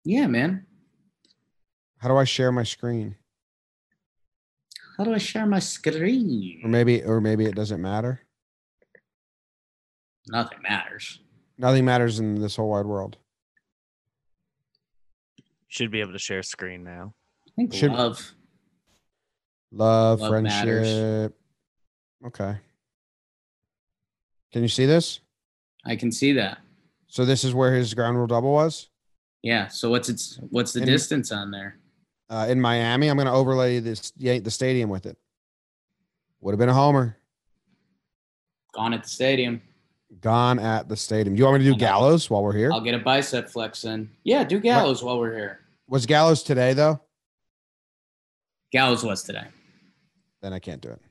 [0.05, 0.65] Yeah, man.
[1.97, 3.15] How do I share my screen?
[4.97, 6.61] How do I share my screen?
[6.63, 8.21] Or maybe, or maybe it doesn't matter.
[10.28, 11.20] Nothing matters.
[11.57, 13.17] Nothing matters in this whole wide world.
[15.67, 17.13] Should be able to share screen now.
[17.47, 18.34] I think Should- love.
[19.72, 20.88] Love, Love matters.
[20.88, 21.39] friendship.
[22.26, 22.57] Okay.
[24.51, 25.20] Can you see this?
[25.86, 26.59] I can see that.
[27.07, 28.89] So this is where his ground rule double was
[29.43, 29.67] Yeah.
[29.67, 31.78] So what's its what's the And- distance on there?
[32.32, 33.07] uh, in Miami.
[33.09, 35.17] I'm going to overlay this the stadium with it.
[36.41, 37.17] Would have been a homer.
[38.74, 39.61] Gone at the stadium.
[40.22, 41.36] Gone at the stadium.
[41.36, 42.72] You want me to do Gallows while we're here?
[42.74, 44.10] I'll get a bicep flex in.
[44.24, 45.60] Yeah, do Gallows while we're here.
[45.88, 46.99] Was Gallows today though?
[48.72, 49.45] Gallows was today.
[50.41, 51.01] Then I can't do it.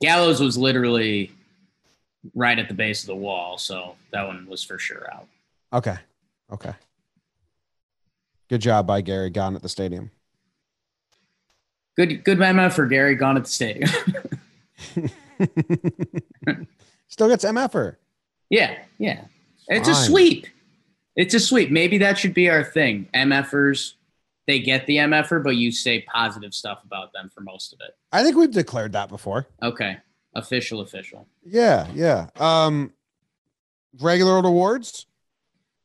[0.00, 1.30] Gallows was literally
[2.34, 5.26] right at the base of the wall, so that one was for sure out.
[5.72, 5.96] Okay.
[6.52, 6.72] Okay.
[8.48, 9.30] Good job by Gary.
[9.30, 10.10] Gone at the stadium.
[11.96, 13.90] Good good man for Gary gone at the stadium.
[17.08, 17.96] Still gets MFer.
[18.50, 19.24] Yeah, yeah.
[19.68, 20.46] It's a sweep.
[21.16, 21.70] It's a sweep.
[21.70, 23.08] Maybe that should be our thing.
[23.14, 23.94] MFers,
[24.46, 27.96] they get the MFer, but you say positive stuff about them for most of it.
[28.12, 29.46] I think we've declared that before.
[29.62, 29.96] Okay.
[30.34, 31.26] Official, official.
[31.44, 32.28] Yeah, yeah.
[32.36, 32.92] Um
[34.00, 35.06] regular old awards.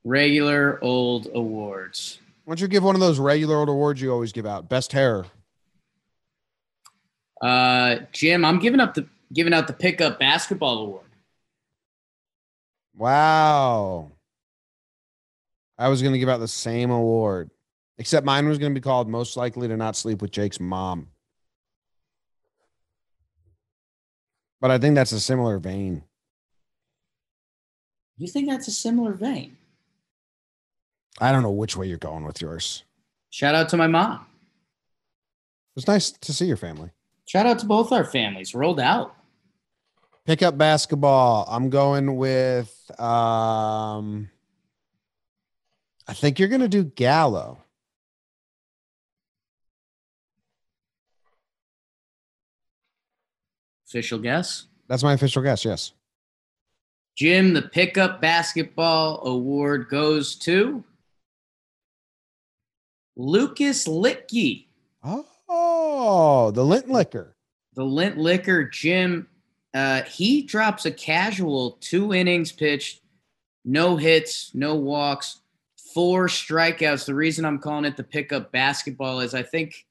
[0.04, 2.20] Regular old awards.
[2.46, 4.70] Why don't you give one of those regular old awards you always give out?
[4.70, 5.26] Best hair.
[7.42, 11.05] Uh, Jim, I'm giving up the giving out the pickup basketball award.
[12.96, 14.12] Wow.
[15.78, 17.52] I was gonna give out the same award.
[17.98, 21.10] Except mine was gonna be called most likely to not sleep with Jake's mom.
[24.62, 26.04] But I think that's a similar vein.
[28.18, 29.58] You think that's a similar vein?
[31.20, 32.84] I don't know which way you're going with yours.
[33.30, 34.26] Shout out to my mom.
[35.76, 36.92] It was nice to see your family.
[37.26, 38.56] Shout out to both our families.
[38.56, 39.16] Rolled out.
[40.26, 41.46] Pick up basketball.
[41.50, 44.30] I'm going with um
[46.08, 47.60] I think you're gonna do Gallo.
[53.88, 54.66] Official guess.
[54.88, 55.94] That's my official guess, yes.
[57.16, 60.84] Jim, the pickup basketball award goes to
[63.16, 64.66] Lucas Luetge.
[65.48, 67.36] Oh, the lint liquor.
[67.76, 69.28] the lint liquor jim
[69.76, 73.02] uh, he drops a casual two innings pitched
[73.64, 75.42] no hits no walks
[75.94, 77.06] four strikeouts.
[77.06, 79.86] The reason i'm calling it the pickup basketball is i think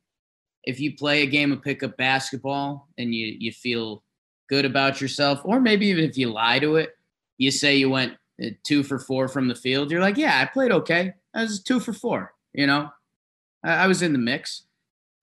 [0.64, 4.03] if you play a game of pickup basketball and you you feel
[4.49, 6.97] good about yourself or maybe even if you lie to it
[7.39, 8.14] you say you went
[8.45, 11.12] uh, two for four from the field you're like yeah i played okay.
[11.35, 12.91] I was two for four you know?
[13.62, 14.62] I, I was in the mix.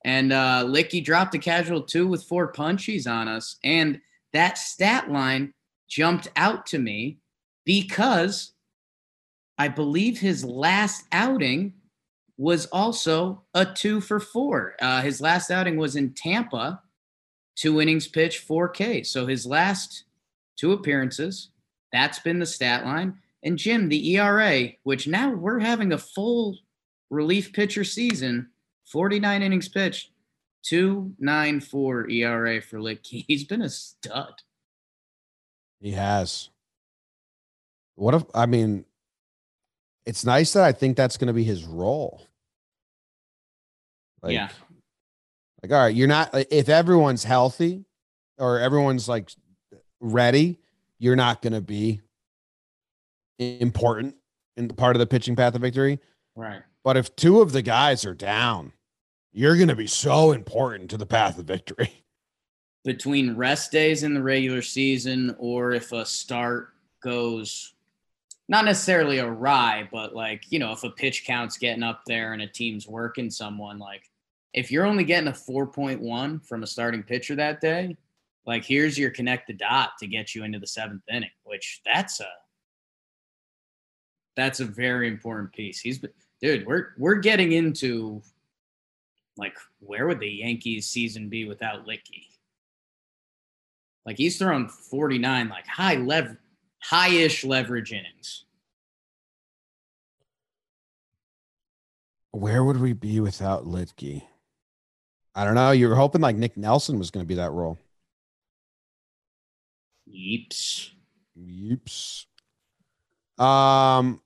[0.03, 3.57] And uh, Licky dropped a casual two with four punchies on us.
[3.63, 4.01] And
[4.33, 5.53] that stat line
[5.89, 7.19] jumped out to me
[7.65, 8.53] because
[9.57, 11.73] I believe his last outing
[12.37, 14.75] was also a two for four.
[14.81, 16.81] Uh, his last outing was in Tampa,
[17.55, 19.03] two innings pitched, four K.
[19.03, 20.05] So his last
[20.57, 21.49] two appearances,
[21.91, 23.17] that's been the stat line.
[23.43, 26.57] And Jim, the ERA, which now we're having a full
[27.09, 28.49] relief pitcher season,
[28.85, 30.10] 49 innings pitched,
[30.63, 33.25] Two nine four ERA for Licky.
[33.27, 34.33] He's been a stud.
[35.79, 36.49] He has.
[37.95, 38.85] What if I mean
[40.05, 42.27] it's nice that I think that's going to be his role.
[44.21, 44.49] Like, Yeah.
[45.61, 47.85] Like, all right, you're not if everyone's healthy
[48.39, 49.31] or everyone's like
[49.99, 50.57] ready,
[50.97, 52.01] you're not going to be
[53.37, 54.15] important
[54.57, 55.99] in the part of the pitching path of victory.
[56.35, 56.63] Right.
[56.83, 58.73] But if two of the guys are down,
[59.31, 62.03] you're going to be so important to the path of victory.
[62.83, 66.69] Between rest days in the regular season, or if a start
[67.03, 67.73] goes
[68.49, 72.41] not necessarily awry, but like, you know, if a pitch count's getting up there and
[72.41, 74.09] a team's working someone, like
[74.53, 77.95] if you're only getting a 4.1 from a starting pitcher that day,
[78.45, 82.19] like here's your connect the dot to get you into the seventh inning, which that's
[82.19, 82.27] a
[84.35, 85.79] that's a very important piece.
[85.79, 86.11] He's been-
[86.41, 88.21] dude, we're we're getting into
[89.37, 92.27] like where would the Yankees season be without Licky?
[94.05, 96.39] Like he's thrown 49 like high lever
[96.81, 98.45] high-ish leverage innings.
[102.31, 104.23] Where would we be without Luetge?
[105.35, 105.71] I don't know.
[105.71, 107.77] You were hoping like Nick Nelson was going to be that role.
[110.09, 110.91] Yeeps.
[111.37, 112.25] Yeeps.
[113.37, 114.21] Um,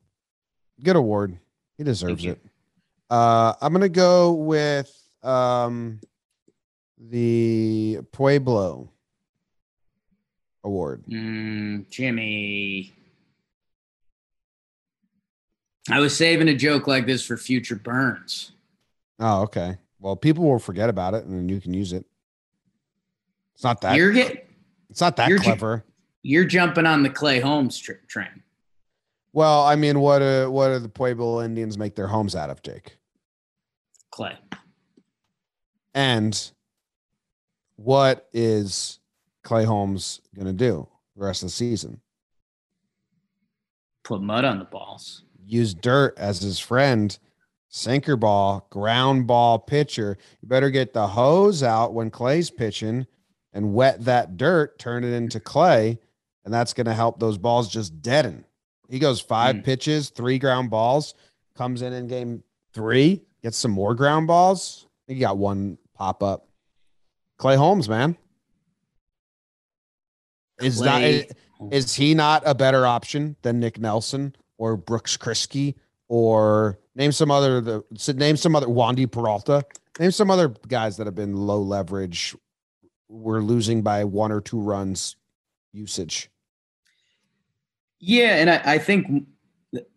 [0.82, 1.38] good award.
[1.78, 2.40] He deserves it.
[3.10, 4.92] Uh, I'm gonna go with
[5.24, 6.00] um
[6.98, 8.90] the Pueblo
[10.64, 11.04] award.
[11.10, 12.94] Mm, Jimmy.
[15.92, 18.52] I was saving a joke like this for future Burns.
[19.20, 19.78] Oh, okay.
[20.00, 22.06] Well, people will forget about it, and then you can use it.
[23.54, 23.96] It's not that.
[23.96, 24.48] You're get
[24.90, 25.86] it's not that you're ju- clever.
[26.24, 28.42] you're jumping on the Clay Holmes tr- train.
[29.36, 32.64] Well, I mean, what uh, what do the Pueblo Indians make their homes out of,
[32.64, 32.98] Jake?
[34.10, 34.38] Clay.
[35.94, 36.52] And
[37.76, 39.00] what is
[39.44, 42.00] Clay Holmes going to do the rest of the season?
[44.06, 45.24] Put mud on the balls.
[45.46, 47.20] Use dirt as his friend,
[47.68, 50.18] sinker ball, ground ball pitcher.
[50.42, 53.06] You better get the hose out when Clay's pitching
[53.52, 56.00] and wet that dirt, turn it into clay,
[56.46, 58.46] and that's going to help those balls just deaden.
[58.90, 59.64] He goes five Mm.
[59.64, 61.14] pitches, three ground balls,
[61.56, 64.88] comes in in game three, gets some more ground balls.
[65.08, 66.48] He got one pop up.
[67.38, 68.18] Clay Holmes, man.
[70.62, 71.28] Is not Clay
[71.72, 75.76] is he not a better option than Nick Nelson or Brooks Kriske
[76.08, 77.84] or name some other the
[78.14, 79.66] name some other Wandy Peralta?
[80.00, 82.36] Name some other guys that have been low leverage.
[83.10, 85.16] We're losing by one or two runs
[85.74, 86.30] usage.
[88.00, 89.28] Yeah, and I, I think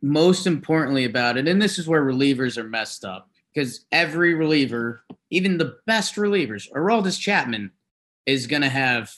[0.03, 5.03] most importantly about it, and this is where relievers are messed up because every reliever,
[5.31, 7.73] even the best relievers, Aroldis Chapman
[8.27, 9.11] is going to have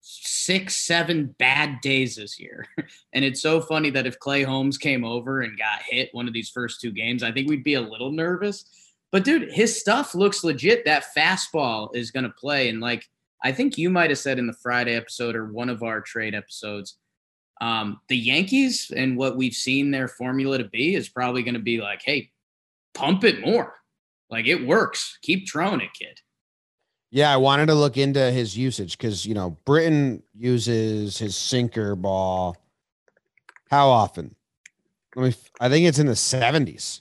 [0.00, 2.66] six, seven bad days this year.
[3.12, 6.34] And it's so funny that if Clay Holmes came over and got hit one of
[6.34, 8.64] these first two games, I think we'd be a little nervous.
[9.12, 10.84] But dude, his stuff looks legit.
[10.84, 12.68] That fastball is going to play.
[12.68, 13.08] And like,
[13.44, 16.34] I think you might have said in the Friday episode or one of our trade
[16.34, 16.98] episodes,
[17.64, 21.60] um, the Yankees and what we've seen their formula to be is probably going to
[21.60, 22.30] be like, hey,
[22.92, 23.76] pump it more.
[24.28, 25.18] Like it works.
[25.22, 26.20] Keep throwing it, kid.
[27.10, 31.96] Yeah, I wanted to look into his usage because you know Britton uses his sinker
[31.96, 32.54] ball.
[33.70, 34.34] How often?
[35.16, 35.34] Let me.
[35.58, 37.00] I think it's in the seventies.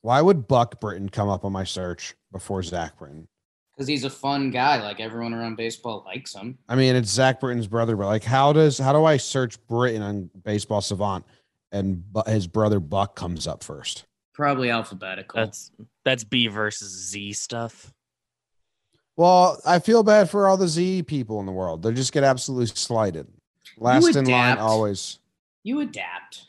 [0.00, 3.28] Why would Buck Britton come up on my search before Zach Britton?
[3.74, 4.82] Because he's a fun guy.
[4.82, 6.58] Like everyone around baseball likes him.
[6.68, 10.02] I mean, it's Zach Britton's brother, but like, how does how do I search Britton
[10.02, 11.24] on Baseball Savant
[11.70, 14.04] and Bu- his brother Buck comes up first?
[14.34, 15.40] Probably alphabetical.
[15.40, 15.70] That's
[16.04, 17.92] that's B versus Z stuff.
[19.16, 21.82] Well, I feel bad for all the Z people in the world.
[21.82, 23.26] They just get absolutely slighted.
[23.78, 25.18] Last in line, always.
[25.62, 26.44] you adapt.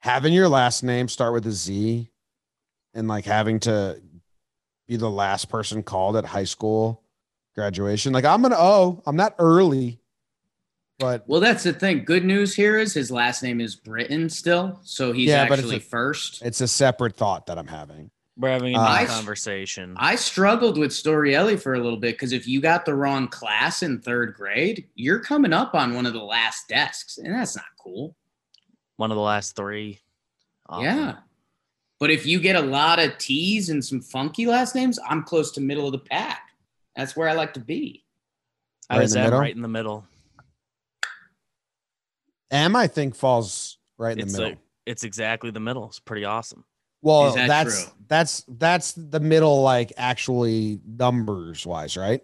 [0.00, 2.08] having your last name start with a Z
[2.94, 4.00] and like having to
[4.90, 7.00] be the last person called at high school
[7.54, 8.12] graduation.
[8.12, 10.00] Like I'm an I'm not early,
[10.98, 12.04] but Well, that's the thing.
[12.04, 15.62] Good news here is his last name is Britton still, so he's Yeah, but it's
[15.62, 16.42] actually a- first.
[16.42, 18.10] it's a separate thought that I'm having.
[18.36, 19.94] We're having a Uh, new I- conversation.
[19.96, 23.84] I struggled with Storielli for a little bit because if you got the wrong class
[23.84, 27.66] in third grade, you're coming up on one of the last desks, and that's not
[27.78, 28.16] cool.
[28.96, 30.00] One of the last three.
[30.68, 30.84] Awful.
[30.84, 31.16] Yeah.
[32.00, 35.52] But if you get a lot of T's and some funky last names, I'm close
[35.52, 36.48] to middle of the pack.
[36.96, 38.04] That's where I like to be.
[38.88, 39.38] I Right in was the at middle?
[39.40, 40.06] right in the middle.
[42.50, 44.50] M I think falls right in It's the middle.
[44.52, 45.86] like it's exactly the middle.
[45.86, 46.64] It's pretty awesome.
[47.02, 47.92] Well, that that's true?
[48.08, 52.22] that's that's the middle, like actually numbers wise, right?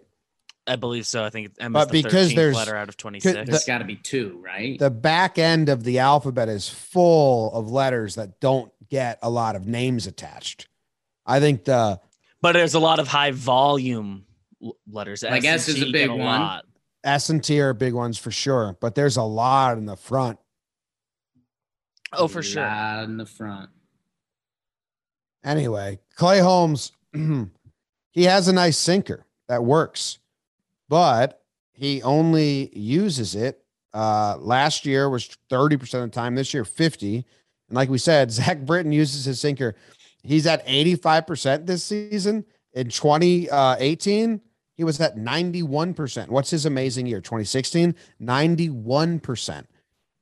[0.67, 1.23] I believe so.
[1.23, 3.49] I think it's But the because 13th there's- letter out of 26.
[3.49, 4.77] There's got to be two, right?
[4.77, 9.57] The back end of the alphabet is full of letters that don't get a lot
[9.57, 10.69] of names attached.
[11.25, 12.01] I think the
[12.43, 14.25] but there's a lot of high volume
[14.91, 15.23] letters.
[15.23, 16.19] Like S and is a big get one.
[16.19, 16.65] lot.
[17.05, 20.39] S and T are big ones for sure, but there's a lot in the front.
[22.13, 22.63] Oh, for sure.
[22.63, 23.71] Lot in the front.
[25.45, 30.19] Anyway, Clay Holmes, he has a nice sinker that works,
[30.89, 31.43] but
[31.73, 33.63] he only uses it.
[33.95, 37.25] Uh, last year was 30% of the time, this year 50.
[37.69, 39.75] And like we said, Zach Britton uses his sinker.
[40.23, 42.45] He's at 85% this season.
[42.73, 44.41] In 2018,
[44.75, 46.29] he was at 91%.
[46.29, 47.21] What's his amazing year?
[47.21, 49.65] 2016, 91%.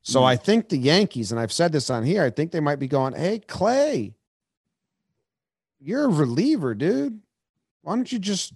[0.02, 0.26] So Hmm.
[0.26, 2.86] I think the Yankees, and I've said this on here, I think they might be
[2.86, 4.14] going, hey, Clay,
[5.80, 7.20] you're a reliever, dude.
[7.82, 8.52] Why don't you just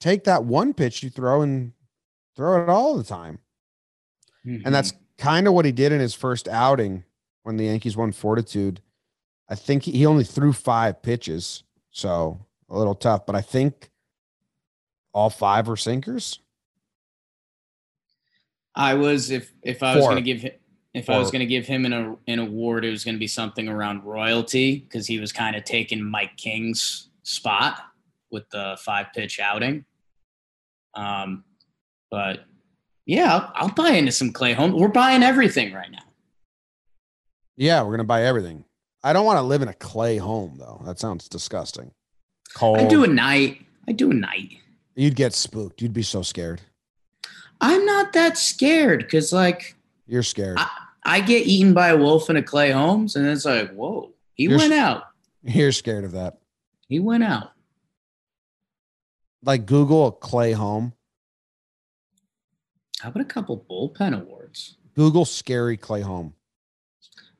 [0.00, 1.72] take that one pitch you throw and
[2.36, 3.38] throw it all the time?
[4.64, 7.04] And that's kind of what he did in his first outing
[7.42, 8.80] when the Yankees won Fortitude.
[9.48, 13.90] I think he, only threw five pitches, so a little tough, but I think
[15.12, 16.38] all five were sinkers.
[18.74, 20.52] I was if if I was going to give him
[20.94, 23.26] if I was going to give him an an award, it was going to be
[23.26, 27.82] something around royalty because he was kind of taking Mike King's spot
[28.30, 29.84] with the five pitch outing.
[30.94, 31.44] Um,
[32.10, 32.44] but
[33.04, 34.74] yeah, I'll, I'll buy into some Clay Holmes.
[34.74, 36.04] We're buying everything right now.
[37.56, 38.64] Yeah, we're gonna buy everything.
[39.04, 40.80] I don't want to live in a clay home though.
[40.84, 41.92] That sounds disgusting.
[42.54, 42.78] Cold.
[42.78, 43.64] I do a night.
[43.88, 44.58] I do a night.
[44.94, 45.82] You'd get spooked.
[45.82, 46.60] You'd be so scared.
[47.60, 49.76] I'm not that scared because like
[50.06, 50.58] You're scared.
[50.58, 50.68] I,
[51.04, 54.44] I get eaten by a wolf in a Clay Holmes, and it's like, whoa, he
[54.44, 55.04] You're went out.
[55.42, 56.38] You're scared of that.
[56.88, 57.52] He went out.
[59.44, 60.92] Like Google a clay home.
[63.00, 64.76] How about a couple bullpen awards?
[64.94, 66.34] Google scary clay home.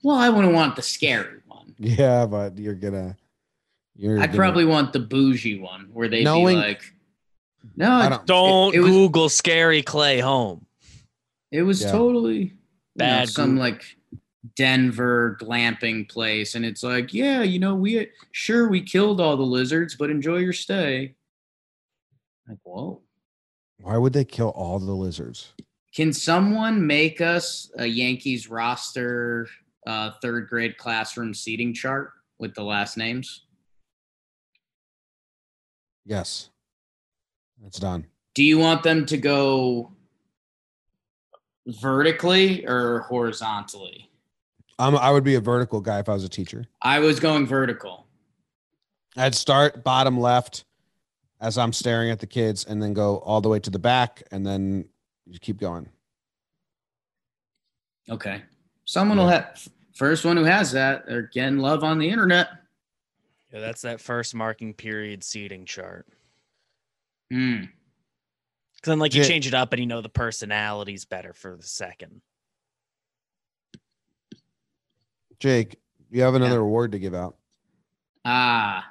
[0.03, 1.75] Well, I wouldn't want the scary one.
[1.79, 3.17] Yeah, but you're gonna.
[3.97, 4.19] You're.
[4.21, 6.83] I'd gonna- probably want the bougie one where they'd Knowing- be like,
[7.77, 10.67] no, I don't- Don't it was- Google scary Clay home.
[11.51, 11.93] it was Yeah.
[11.93, 12.53] totally you
[12.99, 13.85] know, some like
[14.57, 16.55] Denver glamping place.
[16.55, 20.39] And it's like, yeah, you know, we sure we killed all the lizards, but enjoy
[20.39, 21.15] your stay.
[22.49, 23.01] Like, whoa.
[23.81, 25.53] Why would they kill all the lizards?
[25.95, 29.49] Can someone make us a Yankees roster
[29.87, 33.45] uh, third grade classroom seating chart with the last names?
[36.05, 36.51] Yes.
[37.67, 38.07] It's done.
[38.35, 39.93] Do you want them to go
[41.67, 44.09] vertically or horizontally?
[44.79, 46.65] I'm, I would be a vertical guy if I was a teacher.
[46.81, 48.07] I was going vertical.
[49.17, 50.65] I'd start bottom left
[51.41, 54.23] as I'm staring at the kids and then go all the way to the back
[54.33, 54.89] and then
[55.27, 55.89] you keep going.
[58.09, 58.43] Okay.
[58.85, 61.07] Someone will have first one who has that.
[61.07, 62.49] They're getting love on the internet.
[63.53, 66.07] Yeah, that's that first marking period seating chart.
[67.31, 67.65] Hmm.
[68.75, 71.57] Because then, like, you Ja- change it up and you know the personality's better for
[71.57, 72.21] the second.
[75.39, 75.77] Jake,
[76.11, 77.37] you have another award to give out.
[78.25, 78.89] Ah.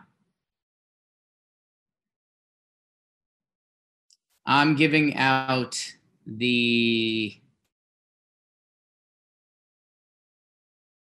[4.46, 5.94] I'm giving out
[6.26, 7.41] the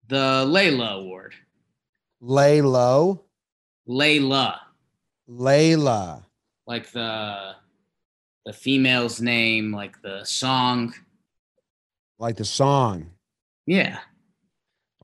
[0.10, 1.36] the Layla Award.
[2.20, 3.24] Lay low.
[3.88, 4.60] Layla,
[5.30, 6.24] Layla.
[6.68, 7.56] like the
[8.46, 10.94] the female's name, like the song.
[12.20, 13.12] Like the song.
[13.66, 14.00] Yeah.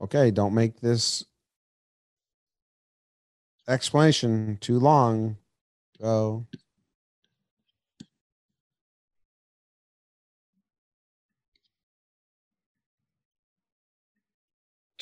[0.02, 1.24] Okay, don't make this
[3.68, 5.36] explanation too long.
[6.00, 6.46] Go.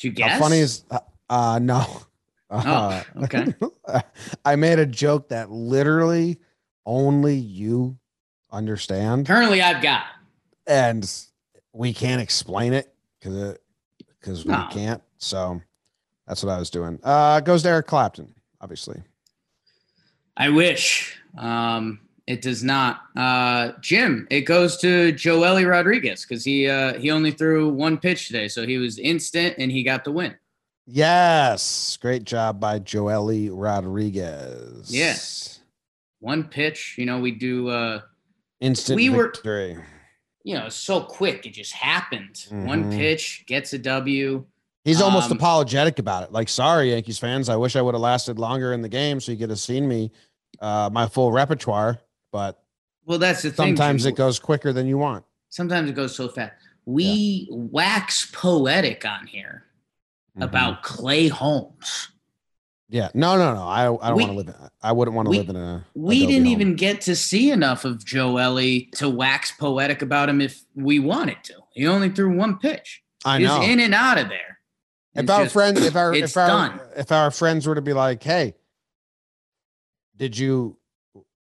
[0.05, 0.31] You guess?
[0.33, 0.99] How funny is uh,
[1.29, 1.85] uh no.
[2.47, 3.47] Uh, okay.
[4.45, 6.39] I made a joke that literally
[6.85, 7.97] only you
[8.51, 10.03] understand Currently, I've got.
[10.67, 11.11] and
[11.73, 13.61] we can't explain it because it
[14.21, 14.67] because we No.
[14.71, 15.01] can't.
[15.17, 15.59] So
[16.27, 16.99] that's what I was doing.
[17.03, 19.01] Uh goes to Eric Clapton, obviously.
[20.37, 21.17] I wish.
[21.37, 23.01] Um, it does not.
[23.15, 28.27] Uh, Jim, it goes to Joely Rodriguez because he uh, he only threw one pitch
[28.27, 30.35] today, so he was instant and he got the win.
[30.87, 31.97] Yes.
[32.01, 34.93] Great job by Joely Rodriguez.
[34.93, 35.59] Yes.
[36.19, 36.95] One pitch.
[36.97, 37.69] You know, we do.
[37.69, 38.01] Uh,
[38.61, 39.77] Instant We were- victory.
[40.43, 41.45] you know, so quick.
[41.45, 42.45] It just happened.
[42.49, 42.97] One Mhm.
[42.97, 44.45] pitch gets a W.
[44.85, 46.31] He's almost Um, apologetic about it.
[46.31, 47.49] Like, sorry, Yankees fans.
[47.49, 49.87] I wish I would have lasted longer in the game so you could have seen
[49.87, 50.11] me,
[50.61, 51.99] uh, my full repertoire.
[52.35, 52.61] But
[53.05, 53.77] Well, that's the thing.
[53.77, 54.11] sometimes Jim.
[54.11, 55.23] it goes quicker than you want.
[55.47, 56.51] Sometimes it goes so fast.
[56.85, 59.63] We wax poetic on here
[60.37, 60.43] Mhm.
[60.43, 62.09] about Clay Holmes.
[62.89, 63.61] yeah, no, no, no.
[63.63, 64.47] I, I don't want to live.
[64.49, 65.85] In, I wouldn't want to live in a.
[65.95, 66.51] We Adobe didn't home.
[66.51, 71.37] even get to see enough of Joely to wax poetic about him if we wanted
[71.45, 71.53] to.
[71.71, 73.01] He only threw one pitch.
[73.23, 73.59] I know.
[73.59, 74.59] was in and out of there.
[75.15, 76.79] if our just- friends, if our it's if our done.
[76.97, 78.55] if our friends were to be like, hey,
[80.17, 80.77] did you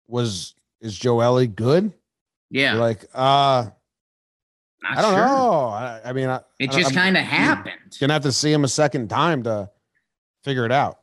[0.08, 1.92] was is Joely good?
[2.50, 3.68] yeah, You're like, uh,
[4.82, 5.26] not I don't sure.
[5.26, 5.64] know.
[5.68, 7.96] I, I mean, I, It I just kind of happened.
[8.00, 9.70] Gonna have to see him a second time to
[10.44, 11.00] figure it out.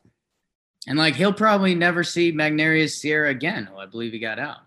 [0.86, 4.58] And like he'll probably never see Magneuris Sierra again, who I believe he got out.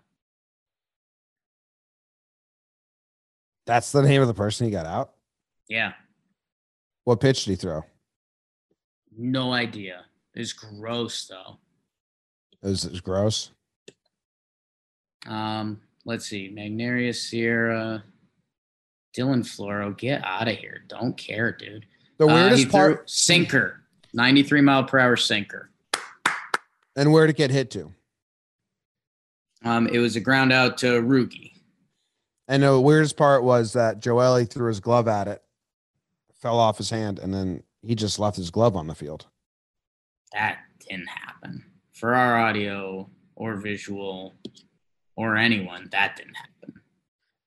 [3.66, 5.12] That's the name of the person he got out.
[5.68, 5.92] Yeah,
[7.04, 7.84] What pitch did he throw?
[9.20, 10.04] no idea.
[10.34, 11.58] It's gross though.
[12.62, 13.50] It was, it was gross.
[15.26, 16.50] Um, let's see.
[16.54, 18.04] Magneuris Sierra,
[19.16, 20.84] Dylan Floro, get out of here.
[20.88, 21.86] Don't care, dude.
[22.18, 23.80] The Uh, weirdest threw part, sinker,
[24.12, 25.70] 93 mile per hour sinker.
[26.96, 27.92] and where to get hit to.
[29.64, 31.52] Um, it was a ground out to Rugi.
[32.48, 35.42] And the weirdest part was that Joely threw his glove at it,
[36.40, 39.26] fell off his hand, and then he just left his glove on the field.
[40.32, 40.58] That
[40.88, 41.64] didn't happen.
[41.92, 44.34] For our audio or visual
[45.18, 46.80] or anyone, that didn't happen.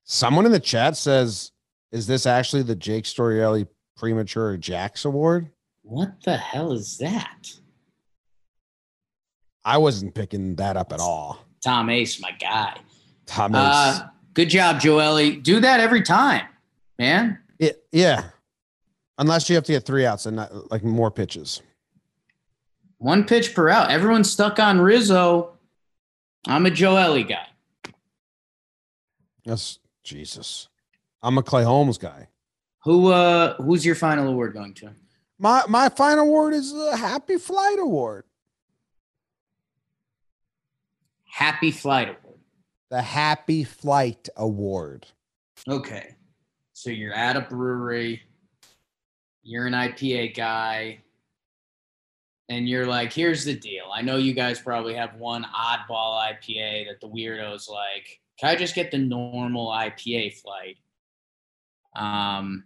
[0.04, 1.52] Someone in the chat says,
[1.94, 3.66] "Is this actually the Jake Storielli
[3.96, 5.50] Premature Jacks Award?"
[5.82, 7.50] What the hell is that?
[9.64, 11.46] I wasn't picking that up at all.
[11.64, 12.78] Tom Ace, my guy.
[13.26, 15.42] Tom Uh, good job, Joely.
[15.42, 16.48] Do that every time,
[17.00, 17.40] man.
[17.58, 18.26] It, yeah.
[19.18, 21.62] Unless you have to get three outs and not like more pitches.
[22.98, 23.92] One pitch per out.
[23.92, 25.54] Everyone's stuck on Rizzo.
[26.48, 27.48] I'm a Joely guy.
[29.46, 30.68] That's Jesus.
[31.22, 32.28] I'm a Clay Holmes guy.
[32.84, 34.92] Who uh who's your final award going to?
[35.38, 38.26] My my final award is a Happy Flight Award.
[41.26, 42.40] Happy Flight Award.
[42.90, 45.08] The Happy Flight Award.
[45.68, 46.16] Okay.
[46.74, 48.24] So you're at a brewery,
[49.44, 51.02] you're an IPA guy,
[52.50, 53.86] and you're like, here's the deal.
[53.94, 58.21] I know you guys probably have one oddball IPA that the weirdos like.
[58.42, 60.78] Can I just get the normal IPA flight?
[61.96, 62.64] Um,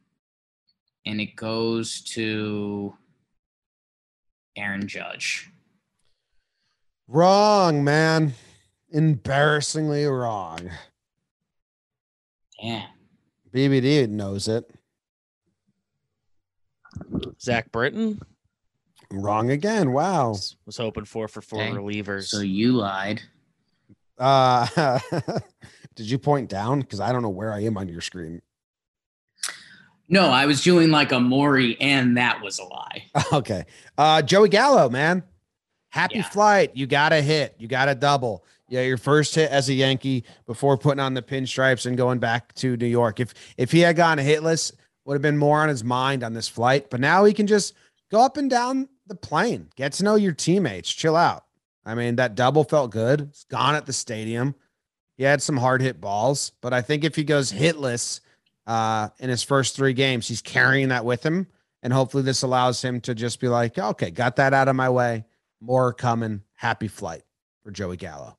[1.06, 2.96] and it goes to
[4.56, 5.50] Aaron Judge.
[7.10, 8.34] Wrong, man.
[8.92, 10.70] Embarrassingly wrong.
[12.62, 12.88] Damn.
[13.54, 14.74] BBD knows it.
[17.42, 18.22] Zach Britton
[19.12, 19.92] Wrong again.
[19.92, 20.30] Wow.
[20.30, 21.72] was was hoping for for four Okay.
[21.74, 22.28] relievers.
[22.28, 23.22] So you lied.
[24.18, 25.00] Uh,
[25.96, 26.82] did you point down?
[26.82, 28.42] Because I don't know where I am on your screen.
[30.08, 33.06] No, I was doing like a Maury, and that was a lie.
[33.34, 33.66] Okay.
[33.98, 35.24] Uh, Joey Gallo, man.
[35.90, 36.30] Happy Yeah.
[36.30, 36.72] flight.
[36.76, 37.56] You got to hit.
[37.58, 38.46] You got to double.
[38.68, 42.54] Yeah, your first hit as a Yankee before putting on the pinstripes and going back
[42.56, 43.20] to New York.
[43.20, 44.72] If if he had gone hitless,
[45.06, 46.90] would have been more on his mind on this flight.
[46.90, 47.74] But now he can just
[48.12, 51.45] go up and down the plane, get to know your teammates, chill out.
[51.86, 53.22] I mean, that double felt good.
[53.22, 54.56] It's gone at the stadium.
[55.18, 58.20] He had some hard hit balls, but I think if he goes hitless
[58.68, 61.48] uh, in his first three games, he's carrying that with him.
[61.84, 64.90] And hopefully this allows him to just be like, okay, got that out of my
[64.90, 65.26] way.
[65.62, 66.42] More coming.
[66.56, 67.22] Happy flight
[67.64, 68.38] for Joey Gallo.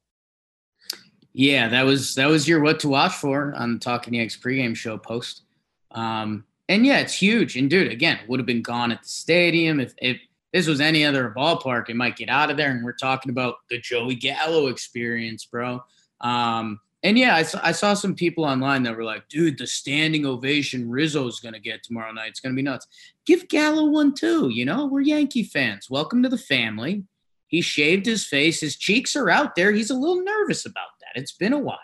[1.32, 4.74] Yeah, that was that was your what to watch for on the Talking Yanks pregame
[4.74, 5.42] show post.
[5.90, 7.56] Um, and yeah, it's huge.
[7.56, 10.18] And dude, again, would have been gone at the stadium if if
[10.56, 11.90] this was any other ballpark.
[11.90, 12.70] It might get out of there.
[12.70, 15.84] And we're talking about the Joey Gallo experience, bro.
[16.22, 19.66] Um, and yeah, I saw, I saw some people online that were like, dude, the
[19.66, 22.30] standing ovation Rizzo's gonna get tomorrow night.
[22.30, 22.86] It's gonna be nuts.
[23.26, 24.48] Give Gallo one too.
[24.48, 25.90] You know, we're Yankee fans.
[25.90, 27.04] Welcome to the family.
[27.48, 28.58] He shaved his face.
[28.58, 29.72] His cheeks are out there.
[29.72, 31.20] He's a little nervous about that.
[31.20, 31.78] It's been a while.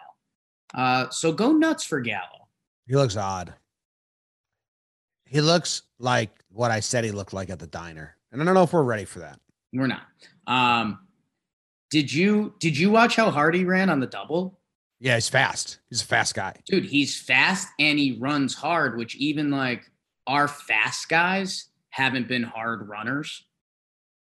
[0.73, 2.49] Uh, so go nuts for Gallo.
[2.86, 3.53] He looks odd.
[5.27, 8.16] He looks like what I said he looked like at the diner.
[8.32, 9.38] And I don't know if we're ready for that.
[9.72, 10.02] We're not.
[10.46, 10.98] Um,
[11.90, 14.59] did you did you watch how hard he ran on the double?
[15.00, 15.78] Yeah, he's fast.
[15.90, 16.54] He's a fast guy.
[16.66, 19.90] Dude, he's fast and he runs hard, which even like
[20.26, 23.44] our fast guys haven't been hard runners.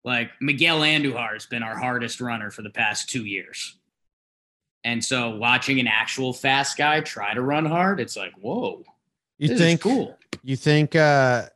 [0.05, 3.79] Like Miguel Andujar has been our hardest runner for the past two years.
[4.83, 8.85] And so watching an actual fast guy try to run hard, it's like, whoa,
[9.39, 10.19] You think cool.
[10.43, 11.47] you think uh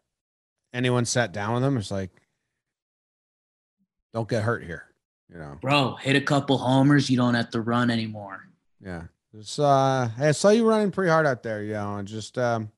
[0.73, 2.11] anyone sat down with him, it's like,
[4.19, 4.85] don't get hurt here.
[5.33, 5.59] You know.
[5.61, 7.09] Bro, hit a couple homers.
[7.09, 8.49] You don't have to run anymore.
[8.85, 9.05] Yeah.
[9.33, 12.73] Just uh I saw you running pretty hard out there, you know, and just um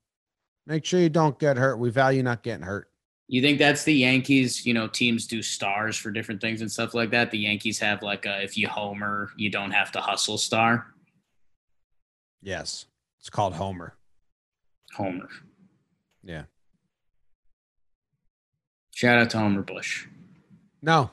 [0.67, 1.79] make sure you don't get hurt.
[1.79, 2.91] We value not getting hurt.
[3.27, 4.67] You think that's the Yankees?
[4.67, 7.31] You know, teams do stars for different things and stuff like that.
[7.31, 10.89] The Yankees have like a if you homer, you don't have to hustle star.
[12.43, 12.85] Yes.
[13.19, 13.95] It's called Homer.
[14.95, 15.29] Homer.
[16.23, 16.45] Yeah.
[18.95, 20.07] Shout out to Homer Bush.
[20.83, 21.11] No.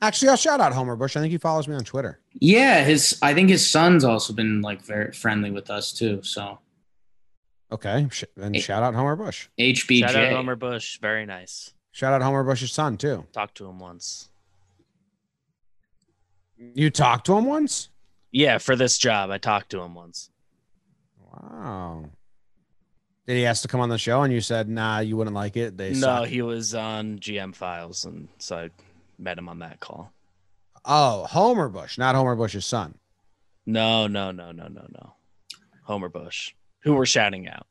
[0.00, 1.16] Actually, I'll shout out Homer Bush.
[1.16, 2.20] I think he follows me on Twitter.
[2.34, 6.22] Yeah, his I think his son's also been like very friendly with us too.
[6.22, 6.58] So
[7.70, 8.06] Okay.
[8.10, 9.48] Sh- then shout out Homer Bush.
[9.58, 10.00] HBJ.
[10.00, 10.98] Shout out Homer Bush.
[11.00, 11.72] Very nice.
[11.90, 13.26] Shout out Homer Bush's son too.
[13.32, 14.28] Talked to him once.
[16.74, 17.88] You talked to him once?
[18.30, 20.30] Yeah, for this job, I talked to him once.
[21.32, 22.10] Wow.
[23.26, 25.56] Did he ask to come on the show and you said, nah, you wouldn't like
[25.56, 25.76] it?
[25.76, 26.26] They no, suck?
[26.26, 28.70] he was on GM Files, and so I
[29.22, 30.12] met him on that call.
[30.84, 32.96] Oh, Homer Bush, not Homer Bush's son.
[33.66, 35.14] No, no, no, no, no, no.
[35.84, 37.66] Homer Bush, who we're shouting out.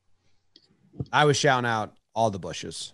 [1.11, 2.93] I was shouting out all the Bushes.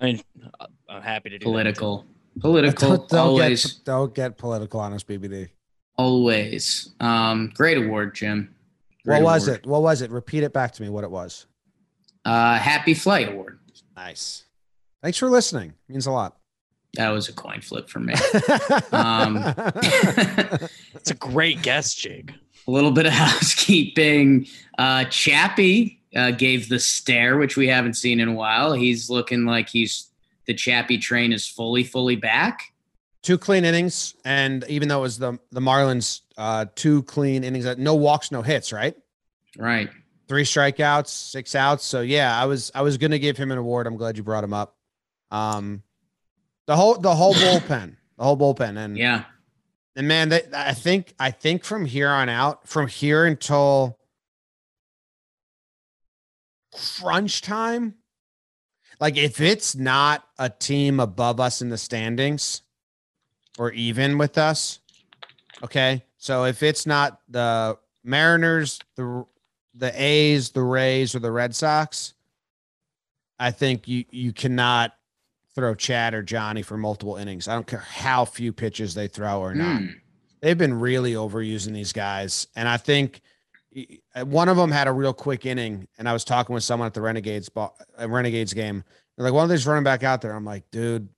[0.00, 0.22] I mean,
[0.58, 2.06] uh, I'm happy to do that, political.
[2.40, 2.88] Political.
[2.88, 3.64] Don't, don't always.
[3.64, 5.48] get don't get political on us, BBD.
[5.96, 6.94] Always.
[7.00, 8.54] Um, great award, Jim.
[9.04, 9.60] What was award.
[9.60, 9.66] it?
[9.66, 10.10] What was it?
[10.10, 10.88] Repeat it back to me.
[10.88, 11.46] What it was.
[12.24, 13.58] Uh, Happy Flight Award.
[13.96, 14.44] Nice.
[15.02, 15.74] Thanks for listening.
[15.88, 16.36] Means a lot.
[16.94, 18.14] That was a coin flip for me.
[18.92, 19.36] Um,
[20.94, 22.34] It's a great guess, Jig.
[22.66, 24.46] a little bit of housekeeping.
[24.78, 28.72] Uh, Chappie uh, gave the stare, which we haven't seen in a while.
[28.72, 30.08] He's looking like he's
[30.46, 32.72] the Chappie train is fully, fully back.
[33.22, 37.66] two clean innings, and even though it was the the Marlins, uh, two clean innings,
[37.66, 38.96] uh, no walks, no hits, right?
[39.56, 39.90] Right.
[40.28, 41.84] Three strikeouts, six outs.
[41.84, 43.86] So yeah, I was I was gonna give him an award.
[43.86, 44.76] I'm glad you brought him up.
[45.30, 45.82] Um,
[46.70, 49.24] the whole the whole bullpen, the whole bullpen, and Yeah.
[49.96, 53.98] and man, I think I think from here on out, from here until
[56.72, 57.96] crunch time,
[59.00, 62.62] like if it's not a team above us in the standings
[63.58, 64.78] or even with us,
[65.64, 66.04] okay.
[66.18, 69.26] So if it's not the Mariners, the
[69.74, 72.14] the A's, the Rays, or the Red Sox,
[73.40, 74.92] I think you you cannot
[75.60, 77.46] throw Chad or Johnny for multiple innings.
[77.48, 79.86] I don't care how few pitches they throw or not Hmm.
[80.40, 82.46] they've been really overusing these guys.
[82.56, 83.20] And I think
[84.24, 85.86] one of them had a real quick inning.
[85.98, 88.82] And I was talking with someone at the Renegades ball, uh, Renegades game.
[89.16, 90.32] They're like, one of these running back out there.
[90.34, 91.08] I'm like, dude,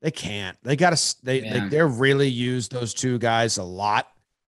[0.00, 0.56] they can't.
[0.62, 1.16] They got to.
[1.24, 1.54] They Yeah.
[1.54, 4.08] like they're really used those two guys a lot.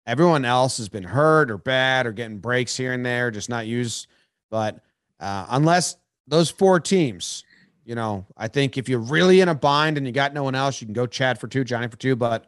[0.06, 3.66] Everyone else has been hurt or bad or getting breaks here and there, just not
[3.66, 4.06] used.
[4.50, 4.80] But
[5.20, 7.44] uh, unless those four teams,
[7.84, 10.54] you know, I think if you're really in a bind and you got no one
[10.54, 12.16] else, you can go Chad for two, Johnny for two.
[12.16, 12.46] But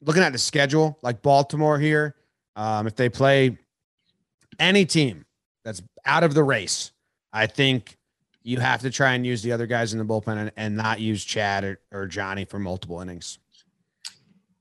[0.00, 2.16] looking at the schedule, like Baltimore here,
[2.56, 3.58] um, if they play
[4.58, 5.24] any team
[5.64, 6.92] that's out of the race,
[7.32, 7.96] I think
[8.42, 11.00] you have to try and use the other guys in the bullpen and, and not
[11.00, 13.38] use Chad or, or Johnny for multiple innings.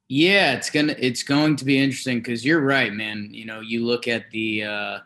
[0.08, 3.30] Yeah, it's gonna it's going to be interesting because you're right, man.
[3.32, 5.00] You know, you look at the uh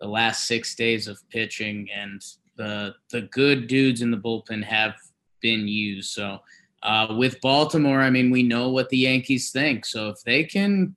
[0.00, 2.22] the last six days of pitching and
[2.60, 4.94] the the good dudes in the bullpen have
[5.40, 6.12] been used.
[6.12, 6.38] So
[6.82, 9.86] uh with Baltimore, I mean, we know what the Yankees think.
[9.86, 10.94] So if they can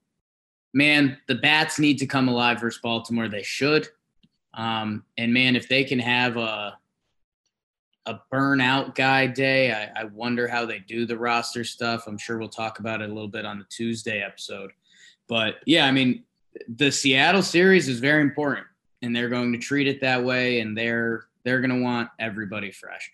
[0.73, 3.27] man, the bats need to come alive versus Baltimore.
[3.27, 3.87] They should.
[4.55, 6.77] Um, and man, if they can have a
[8.05, 12.03] a burnout guy day, I, I wonder how they do the roster stuff.
[12.05, 14.71] I'm sure we'll talk about it a little bit on the Tuesday episode.
[15.29, 16.25] But yeah, I mean,
[16.67, 18.67] the Seattle series is very important,
[19.01, 22.71] and they're going to treat it that way, and they're they're going to want everybody
[22.71, 23.09] fresh.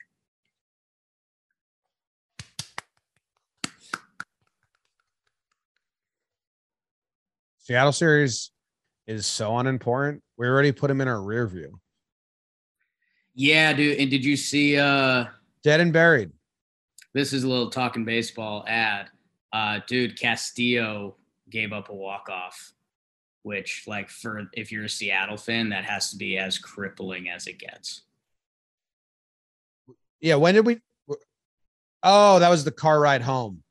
[7.60, 8.52] Seattle series
[9.08, 10.24] is so unimportant.
[10.38, 11.80] We already put him in our rear view,
[13.34, 14.00] Yeah, dude.
[14.00, 14.78] And did you see?
[14.78, 15.26] uh
[15.64, 16.32] dead and buried.
[17.14, 19.10] This is a little talking baseball ad.
[19.52, 21.16] Uh, dude, Castillo
[21.50, 22.72] gave up a walk off,
[23.42, 27.48] which, like, for if you're a Seattle fan, that has to be as crippling as
[27.48, 28.04] it gets.
[30.22, 30.36] Yeah.
[30.36, 30.80] When did we?
[32.04, 33.64] Oh, that was the car ride home.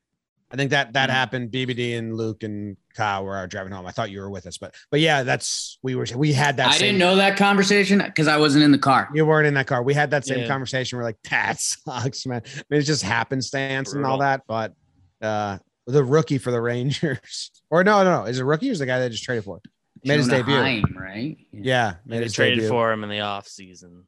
[0.50, 1.12] I think that that Mhm.
[1.12, 1.50] happened.
[1.50, 3.86] BBD and Luke and Kyle were driving home.
[3.86, 6.68] I thought you were with us, but but yeah, that's we were we had that.
[6.68, 9.08] I same, didn't know that conversation because I wasn't in the car.
[9.14, 9.82] you weren't in that car.
[9.82, 10.46] We had that same Yeah.
[10.48, 10.96] conversation.
[10.98, 12.42] We're like, that sucks, man.
[12.46, 14.42] I mean, it's just happenstance and all that.
[14.46, 14.74] But
[15.20, 18.78] uh the rookie for the Rangers, or no, no, no, is it rookie or is
[18.78, 19.60] the guy they just traded for?
[20.04, 20.54] Made his debut.
[20.54, 21.36] Heim, right?
[21.52, 22.68] Yeah, And made they his traded debut.
[22.68, 24.06] for him in the off season.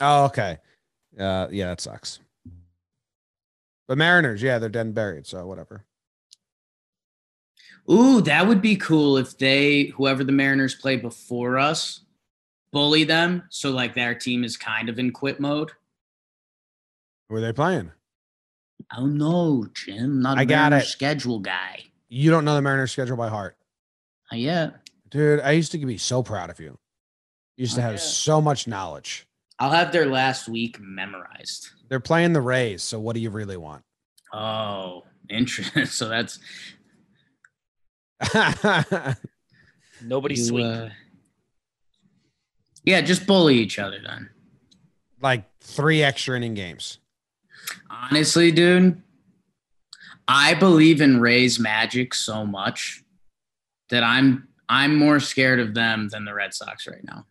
[0.00, 0.58] Oh, okay.
[1.18, 2.20] Uh, yeah, that sucks.
[3.88, 5.26] But Mariners, yeah, they're dead and buried.
[5.26, 5.84] So whatever.
[7.90, 12.02] Ooh, that would be cool if they, whoever the Mariners play before us,
[12.72, 13.42] bully them.
[13.48, 15.72] So like their team is kind of in quit mode.
[17.28, 17.90] Who are they playing?
[18.92, 20.22] I don't know, Jim.
[20.22, 20.92] Not a I got Mariners it.
[20.92, 21.84] schedule guy.
[22.08, 23.56] You don't know the Mariners schedule by heart.
[24.30, 24.74] Not yet.
[25.10, 26.78] Dude, I used to be so proud of you.
[27.56, 27.98] You used to have yeah.
[27.98, 29.26] so much knowledge.
[29.60, 31.68] I'll have their last week memorized.
[31.88, 33.84] They're playing the Rays, so what do you really want?
[34.32, 35.84] Oh, interesting.
[35.86, 36.38] So that's
[40.02, 40.64] Nobody you, sweep.
[40.66, 40.88] uh,
[42.84, 44.30] yeah, just bully each other then.
[45.20, 46.98] like three extra inning games.
[47.90, 49.02] Honestly, dude,
[50.26, 53.02] I believe in Ray's magic so much
[53.90, 57.26] that I'm I'm more scared of them than the Red Sox right now.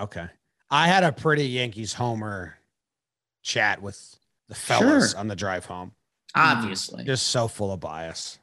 [0.00, 0.26] Okay.
[0.70, 2.56] I had a pretty Yankees homer
[3.42, 4.16] chat with
[4.48, 5.20] the fellas Sure.
[5.20, 5.92] on the drive home.
[6.34, 7.04] Obviously.
[7.04, 8.38] Just so full of bias.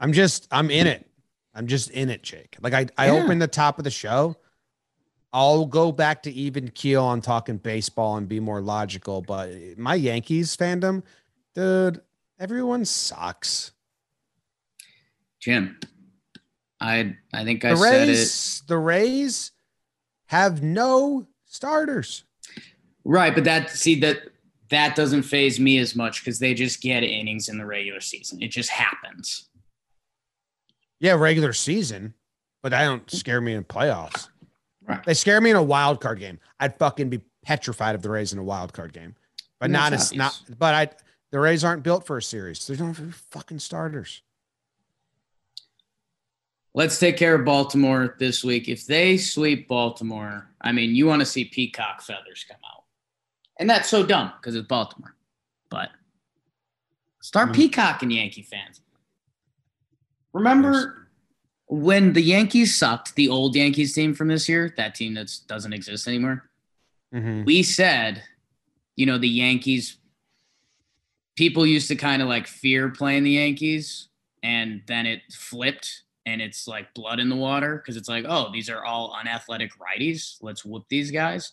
[0.00, 1.08] I'm just I'm in it.
[1.54, 2.56] I'm just in it, Jake.
[2.60, 3.22] Like I I Yeah.
[3.22, 4.36] opened the top of the show.
[5.32, 9.94] I'll go back to even keel on talking baseball and be more logical, but my
[9.96, 11.02] Yankees fandom,
[11.54, 12.00] dude,
[12.38, 13.72] everyone sucks.
[15.40, 15.78] Jim,
[16.80, 18.62] I I think I The said it.
[18.68, 19.52] The Rays
[20.26, 22.24] have no starters.
[23.04, 24.22] Right, but that see that
[24.70, 28.42] that doesn't phase me as much because they just get innings in the regular season.
[28.42, 29.48] It just happens.
[31.00, 32.14] Yeah, regular season,
[32.62, 34.28] but that don't scare me in playoffs.
[34.86, 35.04] Right.
[35.04, 36.38] They scare me in a wild card game.
[36.58, 39.14] I'd fucking be petrified of the Rays in a wild card game.
[39.60, 40.90] But And not as not but I
[41.30, 42.66] the Rays aren't built for a series.
[42.66, 44.22] They don't have fucking starters.
[46.76, 48.68] Let's take care of Baltimore this week.
[48.68, 52.82] If they sweep Baltimore, I mean, you want to see peacock feathers come out.
[53.60, 55.14] And that's so dumb because it's Baltimore.
[55.70, 55.90] But
[57.20, 57.54] start Mhm.
[57.54, 58.80] peacocking, Yankee fans.
[60.32, 61.08] Remember
[61.66, 65.72] when the Yankees sucked, the old Yankees team from this year, that team that doesn't
[65.72, 66.50] exist anymore?
[67.12, 67.44] Mhm.
[67.44, 68.24] we said,
[68.96, 69.98] you know, the Yankees,
[71.36, 74.08] people used to kind of like fear playing the Yankees,
[74.42, 78.50] and then it flipped and it's like blood in the water because it's like, oh,
[78.52, 80.36] these are all unathletic righties.
[80.40, 81.52] Let's whoop these guys.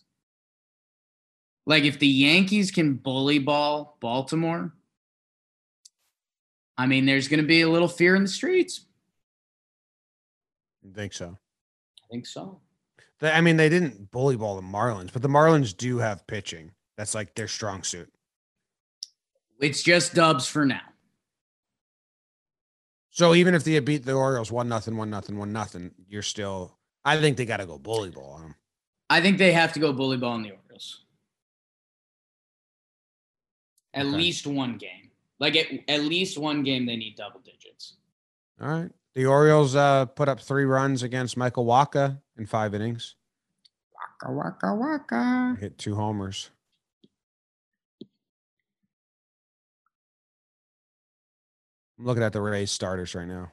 [1.66, 4.74] Like, if the Yankees can bully ball Baltimore,
[6.78, 8.86] I mean, there's going to be a little fear in the streets.
[10.84, 11.38] I think so.
[12.04, 12.60] I think so.
[13.22, 16.72] I mean, they didn't bully ball the Marlins, but the Marlins do have pitching.
[16.98, 18.12] That's like their strong suit.
[19.60, 20.82] It's just dubs for now.
[23.12, 26.22] So even if they had beat the Orioles one nothing, one nothing, one nothing, you're
[26.24, 26.78] still.
[27.04, 28.56] I think they got to go bully ball on them.
[29.10, 31.04] I think they have to go bully ball on the Orioles.
[33.94, 34.16] At Okay.
[34.16, 35.12] least one game.
[35.40, 37.96] Like at, at least one game they need double digits.
[38.62, 38.92] All right.
[39.16, 43.16] The Orioles uh, put up three runs against Michael Wacha in five innings.
[44.22, 45.58] Waka waka waka.
[45.60, 46.52] Hit two homers.
[52.02, 53.52] I'm looking at the Rays starters right now.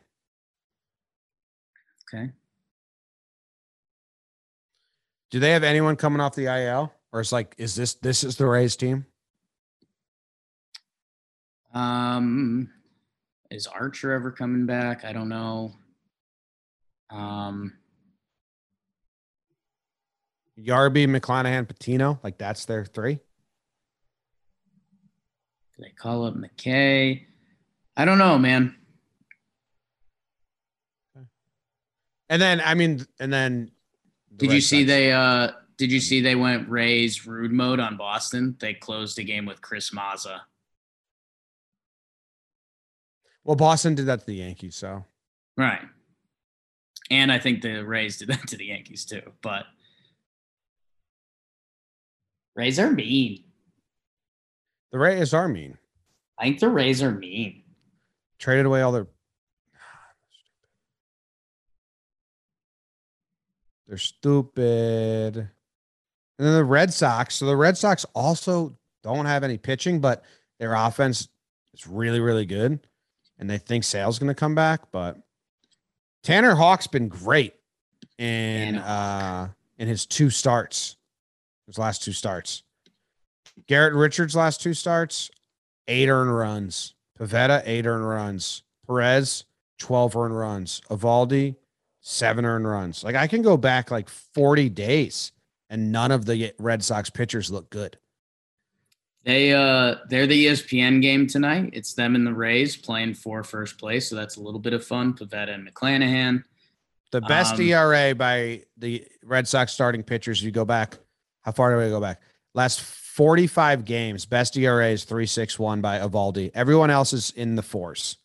[2.14, 2.30] Okay.
[5.30, 6.90] Do they have anyone coming off the IL?
[7.12, 9.04] Or it's like, is this this is the Rays team?
[11.74, 12.70] Um
[13.50, 15.04] is Archer ever coming back?
[15.04, 15.74] I don't know.
[17.10, 17.74] Um
[20.58, 23.16] Yarby, McClanahan, Patino, like that's their three.
[25.76, 27.26] do they call up McKay?
[27.98, 28.76] I don't know, man.
[32.30, 33.72] And then I mean, and then
[34.30, 34.88] the Did Red you see Sox.
[34.88, 38.56] they uh did you see they went Rays rude mode on Boston?
[38.60, 40.40] They closed the game with Chris Mazza.
[43.44, 45.04] Well, Boston did that to the Yankees, so
[45.56, 45.80] Right.
[47.10, 49.22] And I think the Rays did that to the Yankees too.
[49.42, 49.64] But
[52.54, 53.44] Rays are mean.
[54.92, 55.78] the Rays are mean.
[56.38, 57.64] I think the Rays are mean.
[58.38, 59.06] Traded away all their.
[63.86, 65.36] They're stupid.
[65.36, 67.36] And then the Red Sox.
[67.36, 70.24] So the Red Sox also don't have any pitching, but
[70.58, 71.28] their offense
[71.74, 72.80] is really, really good.
[73.38, 75.16] And they think Sale's going to come back, but
[76.22, 77.54] Tanner Houck's been great
[78.18, 79.48] in uh
[79.78, 80.96] in his two starts.
[81.66, 82.62] His last two starts.
[83.66, 85.30] Garrett Richards' last two starts,
[85.86, 86.94] eight earned runs.
[87.18, 88.62] Pivetta, eight earned runs.
[88.86, 89.44] Perez,
[89.78, 90.80] 12 earned runs.
[90.90, 91.56] Eovaldi,
[92.00, 93.04] seven earned runs.
[93.04, 95.32] Like I can go back like 40 days
[95.70, 97.98] and none of the Red Sox pitchers look good.
[99.24, 101.70] They uh they're the ESPN game tonight.
[101.72, 104.84] It's them and the Rays playing for first place, so that's a little bit of
[104.86, 105.12] fun.
[105.12, 106.44] Pivetta and McClanahan.
[107.10, 110.42] The best Um, ERA by the Red Sox starting pitchers.
[110.42, 110.98] You go back.
[111.42, 112.22] How far do we go back?
[112.54, 112.80] Last
[113.18, 116.52] 45 games, best ERA is 361 by Eovaldi.
[116.54, 118.16] Everyone else is in the force.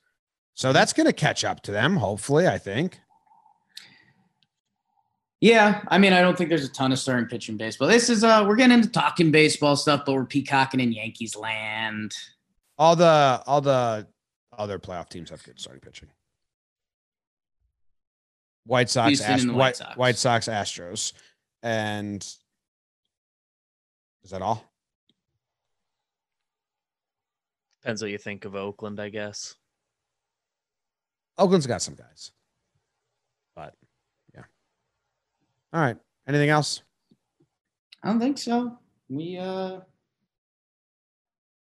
[0.53, 2.99] So that's going to catch up to them, hopefully, I think.
[5.41, 7.87] Yeah, I mean, I don't think there's a ton of starting pitching baseball.
[7.87, 12.13] This is uh we're getting into talking baseball stuff, but we're peacocking in Yankees land.
[12.77, 14.05] All the all the
[14.55, 16.09] other playoff teams have good starting pitching.
[18.67, 19.97] White Sox, Ast- White, White Sox.
[19.97, 21.13] White Sox, Astros,
[21.63, 22.21] and
[24.23, 24.63] is that all?
[27.83, 29.55] Depends what you think of Oakland, I guess.
[31.37, 32.31] Oakland's got some guys,
[33.57, 33.73] but
[34.33, 34.43] yeah.
[35.73, 35.97] All right.
[36.25, 36.81] Anything else?
[38.01, 38.77] I don't think so.
[39.09, 39.81] We uh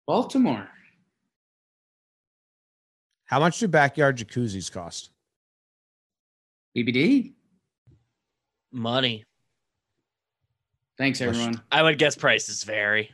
[0.07, 0.69] Baltimore.
[3.25, 5.11] How much do backyard jacuzzis cost?
[6.77, 7.33] BBD.
[8.73, 9.25] Money.
[10.99, 11.63] Thanks everyone.
[11.73, 13.11] I would guess prices vary.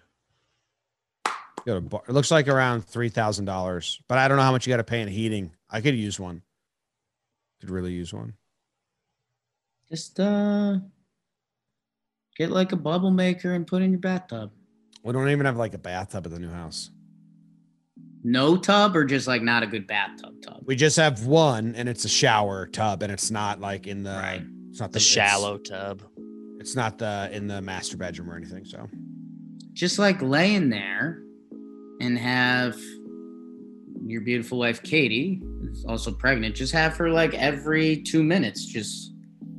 [1.67, 4.53] Go to bar- It looks like around three thousand dollars, but I don't know how
[4.53, 5.51] much you got to pay in heating.
[5.69, 6.43] I could use one.
[7.61, 8.35] Could really use one.
[9.91, 10.79] Just uh
[12.37, 14.53] get like a bubble maker and put in your bathtub.
[15.03, 16.91] We don't even have like a bathtub at the new house.
[18.25, 20.63] No tub or just like not a good bathtub tub.
[20.67, 24.11] We just have one, and it's a shower tub, and it's not like in the.
[24.11, 24.43] Right.
[24.71, 26.03] It's not The it's- shallow tub.
[26.59, 28.65] It's not the in the master bedroom or anything.
[28.65, 28.89] So
[29.73, 31.23] just like laying there
[32.01, 32.77] and have
[34.05, 39.13] your beautiful wife Katie, who's also pregnant, just have her like every two minutes just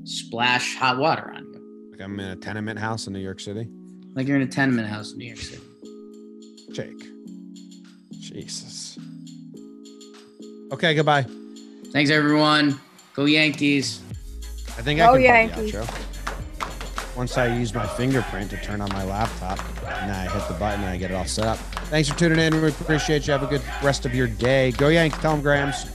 [0.04, 1.88] splash hot water on you.
[1.92, 3.68] like I'm in a tenement house in New York City.
[4.14, 5.64] Like you're in a tenement house in New York City.
[6.72, 7.04] Jake.
[8.12, 8.98] Jesus.
[10.72, 11.26] Okay, goodbye.
[11.92, 12.80] Thanks everyone.
[13.14, 14.02] Go Yankees.
[14.78, 15.76] I think Go I can Yankees.
[17.26, 17.38] Play the outro.
[17.38, 20.82] Once I use my fingerprint to turn on my laptop, and I hit the button
[20.82, 21.58] and I get it all set up.
[21.90, 22.62] Thanks for tuning in.
[22.62, 23.34] We appreciate you.
[23.34, 24.72] Have a good rest of your day.
[24.72, 25.18] Go Yanks.
[25.20, 25.86] Tell them Grams.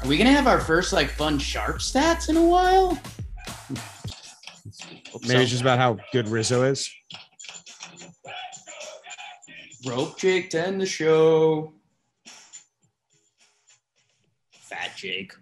[0.00, 2.98] Are we gonna have our first like fun sharp stats in a while?
[5.22, 6.90] Maybe it's just about how good Rizzo is.
[9.86, 11.72] Rope Jake to end the show.
[14.52, 15.32] Fat Jake.